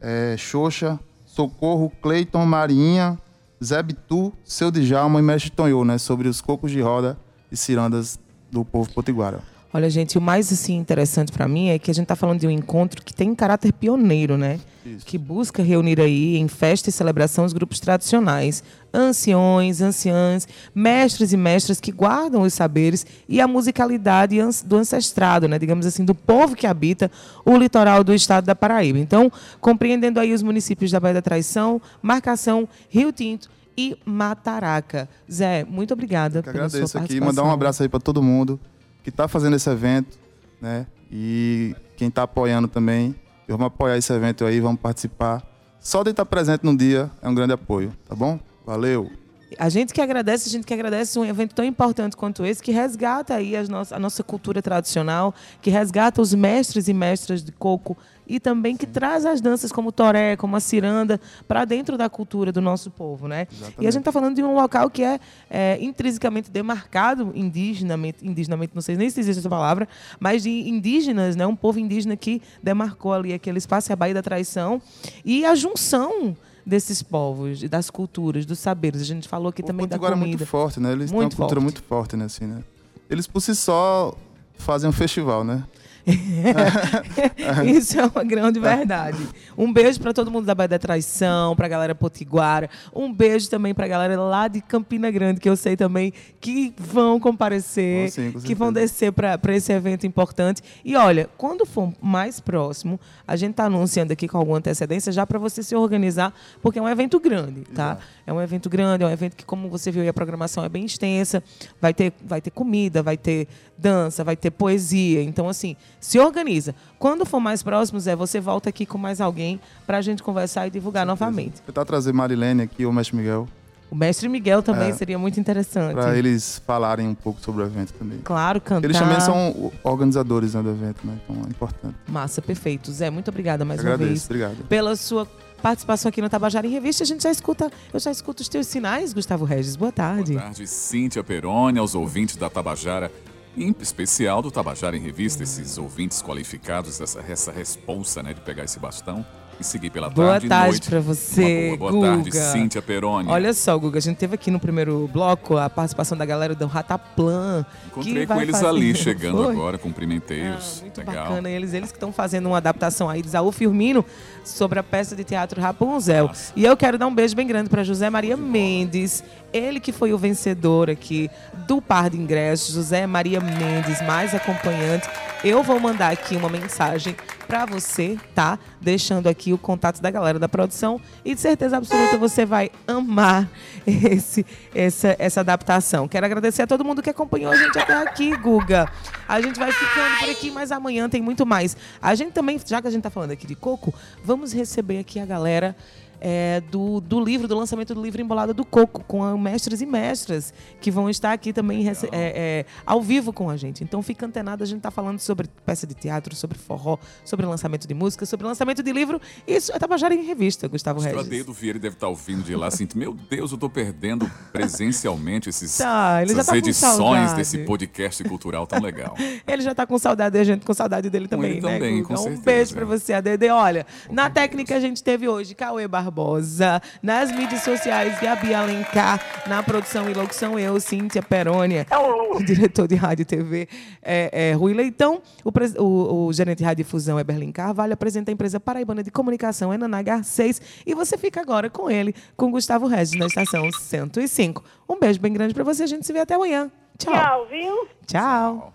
eh, 0.00 0.36
Xoxa, 0.38 1.00
Socorro, 1.26 1.90
Cleiton, 2.00 2.46
Marinha, 2.46 3.18
Zé 3.64 3.82
Bitu, 3.82 4.32
seu 4.44 4.70
Djalma 4.70 5.18
e 5.18 5.22
Mestre 5.22 5.50
Tonhô, 5.50 5.84
né? 5.84 5.98
Sobre 5.98 6.28
os 6.28 6.40
cocos 6.40 6.70
de 6.70 6.80
roda 6.80 7.18
e 7.50 7.56
cirandas 7.56 8.18
do 8.50 8.64
povo 8.64 8.92
potiguara. 8.92 9.40
Olha, 9.76 9.90
gente, 9.90 10.16
o 10.16 10.20
mais 10.20 10.52
assim 10.52 10.76
interessante 10.76 11.32
para 11.32 11.48
mim 11.48 11.70
é 11.70 11.80
que 11.80 11.90
a 11.90 11.94
gente 11.94 12.04
está 12.04 12.14
falando 12.14 12.38
de 12.38 12.46
um 12.46 12.50
encontro 12.50 13.02
que 13.02 13.12
tem 13.12 13.34
caráter 13.34 13.72
pioneiro, 13.72 14.38
né? 14.38 14.60
Que 15.04 15.18
busca 15.18 15.64
reunir 15.64 16.00
aí 16.00 16.36
em 16.36 16.46
festa 16.46 16.90
e 16.90 16.92
celebração 16.92 17.44
os 17.44 17.52
grupos 17.52 17.80
tradicionais, 17.80 18.62
anciões, 18.92 19.80
anciãs, 19.80 20.46
mestres 20.72 21.32
e 21.32 21.36
mestras 21.36 21.80
que 21.80 21.90
guardam 21.90 22.42
os 22.42 22.54
saberes 22.54 23.04
e 23.28 23.40
a 23.40 23.48
musicalidade 23.48 24.36
do 24.64 24.76
ancestrado, 24.76 25.48
né? 25.48 25.58
Digamos 25.58 25.86
assim, 25.86 26.04
do 26.04 26.14
povo 26.14 26.54
que 26.54 26.68
habita 26.68 27.10
o 27.44 27.56
litoral 27.56 28.04
do 28.04 28.14
estado 28.14 28.44
da 28.44 28.54
Paraíba. 28.54 29.00
Então, 29.00 29.32
compreendendo 29.60 30.20
aí 30.20 30.32
os 30.32 30.42
municípios 30.42 30.92
da 30.92 31.00
Baía 31.00 31.14
da 31.14 31.22
Traição, 31.22 31.82
Marcação, 32.00 32.68
Rio 32.88 33.10
Tinto 33.10 33.50
e 33.76 33.96
Mataraca. 34.04 35.08
Zé, 35.30 35.64
muito 35.64 35.92
obrigada 35.92 36.42
pela 36.42 36.54
sua 36.54 36.66
agradeço 36.66 36.84
aqui, 36.84 36.98
participação. 36.98 37.26
mandar 37.26 37.42
um 37.44 37.52
abraço 37.52 37.82
aí 37.82 37.88
para 37.88 38.00
todo 38.00 38.22
mundo 38.22 38.58
que 39.02 39.10
está 39.10 39.28
fazendo 39.28 39.56
esse 39.56 39.68
evento, 39.68 40.18
né? 40.60 40.86
E 41.10 41.74
quem 41.96 42.08
está 42.08 42.22
apoiando 42.22 42.68
também. 42.68 43.14
Vamos 43.46 43.66
apoiar 43.66 43.98
esse 43.98 44.12
evento 44.12 44.44
aí, 44.44 44.58
vamos 44.58 44.80
participar. 44.80 45.42
Só 45.78 46.02
de 46.02 46.10
estar 46.10 46.24
presente 46.24 46.64
no 46.64 46.74
dia 46.74 47.10
é 47.20 47.28
um 47.28 47.34
grande 47.34 47.52
apoio, 47.52 47.92
tá 48.08 48.14
bom? 48.14 48.40
Valeu! 48.64 49.10
A 49.58 49.68
gente 49.68 49.92
que 49.92 50.00
agradece, 50.00 50.48
a 50.48 50.52
gente 50.52 50.66
que 50.66 50.74
agradece 50.74 51.18
um 51.18 51.24
evento 51.24 51.54
tão 51.54 51.64
importante 51.64 52.16
quanto 52.16 52.44
esse, 52.44 52.62
que 52.62 52.72
resgata 52.72 53.34
aí 53.34 53.54
nossa, 53.68 53.94
a 53.94 53.98
nossa 53.98 54.22
cultura 54.24 54.62
tradicional, 54.62 55.34
que 55.60 55.70
resgata 55.70 56.20
os 56.20 56.34
mestres 56.34 56.88
e 56.88 56.94
mestras 56.94 57.42
de 57.42 57.52
coco 57.52 57.96
e 58.26 58.40
também 58.40 58.76
que 58.76 58.86
traz 58.86 59.24
as 59.26 59.40
danças 59.40 59.70
como 59.70 59.88
o 59.88 59.92
toré, 59.92 60.36
como 60.36 60.56
a 60.56 60.60
ciranda, 60.60 61.20
para 61.46 61.64
dentro 61.64 61.96
da 61.98 62.08
cultura 62.08 62.50
do 62.52 62.60
nosso 62.60 62.90
povo, 62.90 63.28
né? 63.28 63.46
E 63.78 63.86
a 63.86 63.90
gente 63.90 64.00
está 64.00 64.12
falando 64.12 64.34
de 64.34 64.42
um 64.42 64.54
local 64.54 64.88
que 64.90 65.02
é, 65.02 65.20
é, 65.50 65.78
intrinsecamente 65.82 66.50
demarcado 66.50 67.32
indigenamente, 67.34 68.18
indigenamente, 68.26 68.72
não 68.74 68.82
sei 68.82 68.96
nem 68.96 69.10
se 69.10 69.20
existe 69.20 69.40
essa 69.40 69.48
palavra, 69.48 69.88
mas 70.18 70.42
de 70.42 70.50
indígenas, 70.68 71.36
né? 71.36 71.46
Um 71.46 71.56
povo 71.56 71.78
indígena 71.78 72.16
que 72.16 72.40
demarcou 72.62 73.12
ali 73.12 73.32
aquele 73.32 73.58
espaço, 73.58 73.92
a 73.92 73.96
Baía 73.96 74.14
da 74.14 74.22
Traição, 74.22 74.80
e 75.24 75.44
a 75.44 75.54
junção 75.54 76.36
desses 76.66 77.02
povos, 77.02 77.62
das 77.68 77.90
culturas, 77.90 78.46
dos 78.46 78.58
saberes. 78.58 79.02
A 79.02 79.04
gente 79.04 79.28
falou 79.28 79.48
aqui 79.48 79.62
O 79.62 79.66
também 79.66 79.86
da 79.86 79.96
Potiguar 79.98 80.12
é 80.12 80.14
comida. 80.14 80.38
muito 80.38 80.46
forte, 80.46 80.80
né? 80.80 80.92
Eles 80.92 81.12
Muito 81.12 81.30
têm 81.30 81.36
uma 81.36 81.48
cultura 81.48 81.60
forte. 81.60 81.62
muito 81.62 81.82
forte, 81.82 82.16
né? 82.16 82.24
Assim, 82.24 82.46
né? 82.46 82.62
Eles 83.10 83.26
por 83.26 83.40
si 83.40 83.54
só 83.54 84.16
fazem 84.56 84.88
um 84.88 84.92
festival, 84.92 85.44
né? 85.44 85.62
Isso 87.64 87.98
é 87.98 88.04
uma 88.06 88.24
grande 88.24 88.60
verdade. 88.60 89.18
Um 89.56 89.72
beijo 89.72 90.00
para 90.00 90.12
todo 90.12 90.30
mundo 90.30 90.44
da 90.44 90.54
Baía 90.54 90.68
da 90.68 90.78
Traição, 90.78 91.56
para 91.56 91.66
a 91.66 91.68
galera 91.68 91.94
potiguara. 91.94 92.68
Um 92.94 93.12
beijo 93.12 93.48
também 93.48 93.74
para 93.74 93.86
a 93.86 93.88
galera 93.88 94.20
lá 94.20 94.48
de 94.48 94.60
Campina 94.60 95.10
Grande, 95.10 95.40
que 95.40 95.48
eu 95.48 95.56
sei 95.56 95.76
também 95.76 96.12
que 96.40 96.74
vão 96.76 97.18
comparecer, 97.18 98.10
sim, 98.10 98.32
com 98.32 98.40
que 98.40 98.54
vão 98.54 98.72
descer 98.72 99.12
para 99.12 99.54
esse 99.54 99.72
evento 99.72 100.06
importante. 100.06 100.62
E 100.84 100.94
olha, 100.96 101.28
quando 101.38 101.64
for 101.64 101.92
mais 102.00 102.38
próximo, 102.40 103.00
a 103.26 103.36
gente 103.36 103.52
está 103.52 103.64
anunciando 103.64 104.12
aqui 104.12 104.28
com 104.28 104.36
alguma 104.36 104.58
antecedência 104.58 105.10
já 105.10 105.26
para 105.26 105.38
você 105.38 105.62
se 105.62 105.74
organizar, 105.74 106.34
porque 106.60 106.78
é 106.78 106.82
um 106.82 106.88
evento 106.88 107.18
grande, 107.18 107.62
tá? 107.62 107.98
É 108.26 108.32
um 108.32 108.40
evento 108.40 108.68
grande, 108.68 109.04
é 109.04 109.06
um 109.06 109.10
evento 109.10 109.36
que, 109.36 109.44
como 109.44 109.68
você 109.68 109.90
viu, 109.90 110.08
a 110.08 110.12
programação 110.12 110.64
é 110.64 110.68
bem 110.68 110.84
extensa. 110.84 111.42
Vai 111.80 111.94
ter, 111.94 112.12
vai 112.22 112.40
ter 112.40 112.50
comida, 112.50 113.02
vai 113.02 113.16
ter 113.16 113.48
dança, 113.76 114.22
vai 114.24 114.36
ter 114.36 114.50
poesia. 114.50 115.22
Então, 115.22 115.48
assim, 115.48 115.76
se 116.00 116.18
organiza. 116.18 116.74
Quando 116.98 117.24
for 117.26 117.40
mais 117.40 117.62
próximo, 117.62 117.98
Zé, 118.00 118.14
você 118.16 118.40
volta 118.40 118.68
aqui 118.68 118.86
com 118.86 118.98
mais 118.98 119.20
alguém 119.20 119.60
para 119.86 119.98
a 119.98 120.02
gente 120.02 120.22
conversar 120.22 120.66
e 120.66 120.70
divulgar 120.70 121.04
novamente. 121.06 121.60
Tentar 121.62 121.84
trazer 121.84 122.12
Marilene 122.12 122.62
aqui, 122.62 122.86
o 122.86 122.92
Mestre 122.92 123.16
Miguel, 123.16 123.48
O 123.90 123.94
mestre 123.96 124.28
Miguel 124.28 124.60
também 124.60 124.88
É. 124.88 124.92
seria 124.92 125.16
muito 125.18 125.38
interessante. 125.38 125.94
para 125.94 126.16
eles 126.18 126.60
falarem 126.66 127.06
um 127.06 127.14
pouco 127.14 127.40
sobre 127.40 127.62
o 127.62 127.66
evento 127.66 127.92
também. 127.92 128.18
Claro, 128.24 128.60
cantar. 128.60 128.84
Eles 128.88 128.98
também 128.98 129.20
são 129.20 129.70
organizadores 129.84 130.54
né, 130.54 130.62
do 130.62 130.70
evento, 130.70 131.06
né? 131.06 131.16
Então 131.22 131.44
é 131.44 131.48
importante. 131.48 131.94
Massa, 132.08 132.42
perfeito. 132.42 132.90
Zé, 132.90 133.08
muito 133.10 133.28
obrigada 133.28 133.64
mais 133.64 133.78
Agradeço, 133.78 134.02
uma 134.02 134.08
vez 134.08 134.24
obrigado. 134.24 134.66
pela 134.68 134.96
sua 134.96 135.28
participação 135.62 136.08
aqui 136.08 136.20
no 136.20 136.28
Tabajara 136.28 136.66
em 136.66 136.70
Revista. 136.70 137.04
A 137.04 137.06
gente 137.06 137.22
já 137.22 137.30
escuta, 137.30 137.70
eu 137.92 138.00
já 138.00 138.10
escuto 138.10 138.42
os 138.42 138.48
teus 138.48 138.66
sinais, 138.66 139.12
Gustavo 139.12 139.44
Regis. 139.44 139.76
Boa 139.76 139.92
tarde. 139.92 140.32
Boa 140.32 140.44
tarde, 140.44 140.66
Cíntia 140.66 141.22
Peroni, 141.22 141.78
aos 141.78 141.94
ouvintes 141.94 142.34
da 142.36 142.50
Tabajara, 142.50 143.12
em 143.56 143.74
especial 143.80 144.42
do 144.42 144.50
Tabajara 144.50 144.96
em 144.96 145.00
Revista, 145.00 145.42
esses 145.42 145.78
ouvintes 145.78 146.22
qualificados, 146.22 147.00
essa, 147.00 147.20
essa 147.20 147.52
responsa 147.52 148.22
né, 148.22 148.34
de 148.34 148.40
pegar 148.40 148.64
esse 148.64 148.78
bastão 148.78 149.24
e 149.60 149.64
seguir 149.64 149.90
pela 149.90 150.10
Boa 150.10 150.32
tarde 150.32 150.46
e 150.46 150.48
tarde 150.48 150.80
pra 150.88 151.00
você, 151.00 151.68
Uma 151.70 151.76
boa, 151.76 151.92
boa 151.92 152.16
Guga. 152.16 152.30
tarde, 152.30 152.52
Cíntia 152.52 152.82
Peroni. 152.82 153.28
Olha 153.30 153.52
só, 153.54 153.76
Guga, 153.78 153.98
a 153.98 154.02
gente 154.02 154.16
teve 154.16 154.34
aqui 154.34 154.50
no 154.50 154.58
primeiro 154.60 155.08
bloco 155.12 155.56
a 155.56 155.70
participação 155.70 156.16
da 156.18 156.24
galera 156.24 156.54
do 156.54 156.66
Rataplan. 156.66 157.64
Encontrei 157.86 158.26
que 158.26 158.32
com 158.32 158.40
eles 158.40 158.52
fazer- 158.56 158.66
ali, 158.66 158.94
chegando 158.96 159.44
Foi? 159.44 159.52
agora, 159.54 159.78
cumprimentei-os. 159.78 160.78
Ah, 160.78 160.80
muito 160.82 160.98
Legal. 160.98 161.28
bacana. 161.28 161.50
Eles 161.50 161.72
eles 161.72 161.90
que 161.90 161.96
estão 161.96 162.12
fazendo 162.12 162.46
uma 162.46 162.56
adaptação 162.58 163.08
aí 163.08 163.22
de 163.22 163.28
Isaú 163.28 163.52
Firmino 163.52 164.04
sobre 164.44 164.78
a 164.78 164.82
peça 164.82 165.14
de 165.16 165.24
teatro 165.24 165.60
Rapunzel. 165.60 166.26
Nossa. 166.28 166.52
E 166.56 166.64
eu 166.64 166.76
quero 166.76 166.98
dar 166.98 167.06
um 167.06 167.14
beijo 167.14 167.34
bem 167.36 167.46
grande 167.46 167.68
para 167.70 167.82
José 167.84 168.10
Maria 168.10 168.36
Mendes, 168.36 169.22
ele 169.52 169.78
que 169.80 169.92
foi 169.92 170.12
o 170.12 170.18
vencedor 170.18 170.90
aqui 170.90 171.30
do 171.66 171.80
par 171.80 172.10
de 172.10 172.16
ingressos, 172.18 172.74
José 172.74 173.06
Maria 173.06 173.40
Mendes, 173.40 174.00
mais 174.02 174.34
acompanhante. 174.34 175.08
Eu 175.44 175.62
vou 175.62 175.78
mandar 175.78 176.10
aqui 176.10 176.36
uma 176.36 176.48
mensagem 176.48 177.14
para 177.46 177.66
você, 177.66 178.18
tá? 178.34 178.58
Deixando 178.80 179.26
aqui 179.26 179.52
o 179.52 179.58
contato 179.58 180.00
da 180.00 180.10
galera 180.10 180.38
da 180.38 180.48
produção 180.48 180.98
e 181.22 181.34
de 181.34 181.40
certeza 181.42 181.76
absoluta 181.76 182.16
você 182.16 182.46
vai 182.46 182.70
amar 182.88 183.46
esse, 183.86 184.46
essa, 184.74 185.14
essa 185.18 185.40
adaptação. 185.40 186.08
Quero 186.08 186.24
agradecer 186.24 186.62
a 186.62 186.66
todo 186.66 186.82
mundo 186.82 187.02
que 187.02 187.10
acompanhou 187.10 187.52
a 187.52 187.56
gente 187.56 187.78
até 187.78 187.92
aqui, 187.92 188.34
Guga. 188.38 188.90
A 189.28 189.38
gente 189.38 189.58
vai 189.58 189.70
ficando 189.70 190.18
por 190.18 190.30
aqui, 190.30 190.50
mas 190.50 190.72
amanhã 190.72 191.10
tem 191.10 191.20
muito 191.20 191.44
mais. 191.44 191.76
A 192.00 192.14
gente 192.14 192.32
também, 192.32 192.58
já 192.64 192.80
que 192.80 192.88
a 192.88 192.90
gente 192.90 193.02
tá 193.02 193.10
falando 193.10 193.32
aqui 193.32 193.46
de 193.46 193.54
coco, 193.54 193.92
vamos 194.24 194.50
receber 194.50 194.98
aqui 194.98 195.20
a 195.20 195.26
galera 195.26 195.76
é, 196.20 196.62
do, 196.70 197.00
do 197.00 197.20
livro, 197.20 197.46
do 197.46 197.56
lançamento 197.56 197.94
do 197.94 198.02
livro 198.02 198.20
Embolada 198.20 198.52
do 198.52 198.64
Coco, 198.64 199.04
com 199.04 199.22
a 199.22 199.36
mestres 199.36 199.80
e 199.80 199.86
mestras 199.86 200.52
que 200.80 200.90
vão 200.90 201.10
estar 201.10 201.32
aqui 201.32 201.52
também 201.52 201.88
é, 201.88 201.94
é, 202.12 202.66
ao 202.84 203.00
vivo 203.02 203.32
com 203.32 203.50
a 203.50 203.56
gente. 203.56 203.82
Então 203.84 204.02
fica 204.02 204.26
antenado, 204.26 204.62
a 204.62 204.66
gente 204.66 204.78
está 204.78 204.90
falando 204.90 205.18
sobre 205.18 205.48
peça 205.64 205.86
de 205.86 205.94
teatro, 205.94 206.34
sobre 206.34 206.58
forró, 206.58 206.98
sobre 207.24 207.46
lançamento 207.46 207.86
de 207.86 207.94
música, 207.94 208.26
sobre 208.26 208.46
lançamento 208.46 208.82
de 208.82 208.92
livro. 208.92 209.20
Isso 209.46 209.72
é 209.72 209.78
Tabajara 209.78 210.14
em 210.14 210.24
Revista, 210.24 210.68
Gustavo 210.68 211.00
O 211.00 211.02
Regis. 211.02 211.28
dedo 211.28 211.52
Vieira 211.52 211.78
deve 211.78 211.96
estar 211.96 212.08
ouvindo 212.08 212.42
de 212.42 212.54
lá 212.54 212.68
assim, 212.68 212.86
meu 212.94 213.14
Deus, 213.14 213.52
eu 213.52 213.58
tô 213.58 213.68
perdendo 213.68 214.30
presencialmente 214.52 215.48
esses, 215.48 215.76
Tá, 215.84 216.22
essas 216.22 216.46
tá 216.46 216.56
edições 216.56 217.32
desse 217.34 217.58
podcast 217.58 218.22
cultural 218.24 218.66
tão 218.66 218.80
legal. 218.80 219.14
Ele 219.46 219.62
já 219.62 219.74
tá 219.74 219.86
com 219.86 219.98
saudade, 219.98 220.38
a 220.38 220.44
gente 220.44 220.64
com 220.64 220.74
saudade 220.74 221.10
dele 221.10 221.28
também, 221.28 221.52
ele 221.52 221.60
né? 221.60 221.74
também, 221.74 222.02
Guga? 222.02 222.08
com 222.08 222.14
um 222.14 222.16
certeza. 222.16 222.42
beijo 222.42 222.74
pra 222.74 222.84
você, 222.84 223.12
ADD. 223.12 223.48
Olha, 223.50 223.86
na 224.10 224.30
técnica 224.30 224.76
a 224.76 224.80
gente 224.80 225.02
teve 225.02 225.28
hoje 225.28 225.54
Cauê 225.54 225.86
Barbosa, 226.08 226.82
nas 227.02 227.32
mídias 227.32 227.62
sociais 227.62 228.20
Gabi 228.20 228.52
Alencar, 228.52 229.20
na 229.46 229.62
produção 229.62 230.08
e 230.10 230.12
locução 230.14 230.58
eu, 230.58 230.78
Cíntia 230.78 231.22
Perônia, 231.22 231.86
o 232.34 232.42
diretor 232.44 232.86
de 232.86 232.94
rádio 232.94 233.22
e 233.22 233.24
TV 233.24 233.68
é, 234.02 234.50
é, 234.50 234.52
Rui 234.52 234.74
Leitão, 234.74 235.22
o, 235.42 235.50
pres- 235.50 235.74
o- 235.78 236.26
o 236.26 236.32
gerente 236.32 236.58
de 236.58 236.64
rádio 236.64 236.82
e 236.82 236.84
difusão 236.84 237.18
é 237.18 237.24
Berlim 237.24 237.50
Carvalho, 237.52 237.94
apresenta 237.94 238.30
a 238.30 238.34
empresa 238.34 238.60
paraibana 238.60 239.02
de 239.02 239.10
comunicação 239.10 239.72
é 239.72 239.78
Naná 239.78 240.02
Garcês 240.02 240.60
e 240.84 240.94
você 240.94 241.16
fica 241.16 241.40
agora 241.40 241.70
com 241.70 241.90
ele, 241.90 242.14
com 242.36 242.50
Gustavo 242.50 242.86
Regis, 242.86 243.18
na 243.18 243.26
estação 243.26 243.70
105. 243.72 244.62
Um 244.88 244.98
beijo 244.98 245.18
bem 245.20 245.32
grande 245.32 245.54
pra 245.54 245.64
você, 245.64 245.84
a 245.84 245.86
gente 245.86 246.04
se 246.06 246.12
vê 246.12 246.20
até 246.20 246.34
amanhã. 246.34 246.70
Tchau. 246.98 247.12
Tchau, 247.14 247.46
viu? 247.50 247.88
Tchau. 248.06 248.73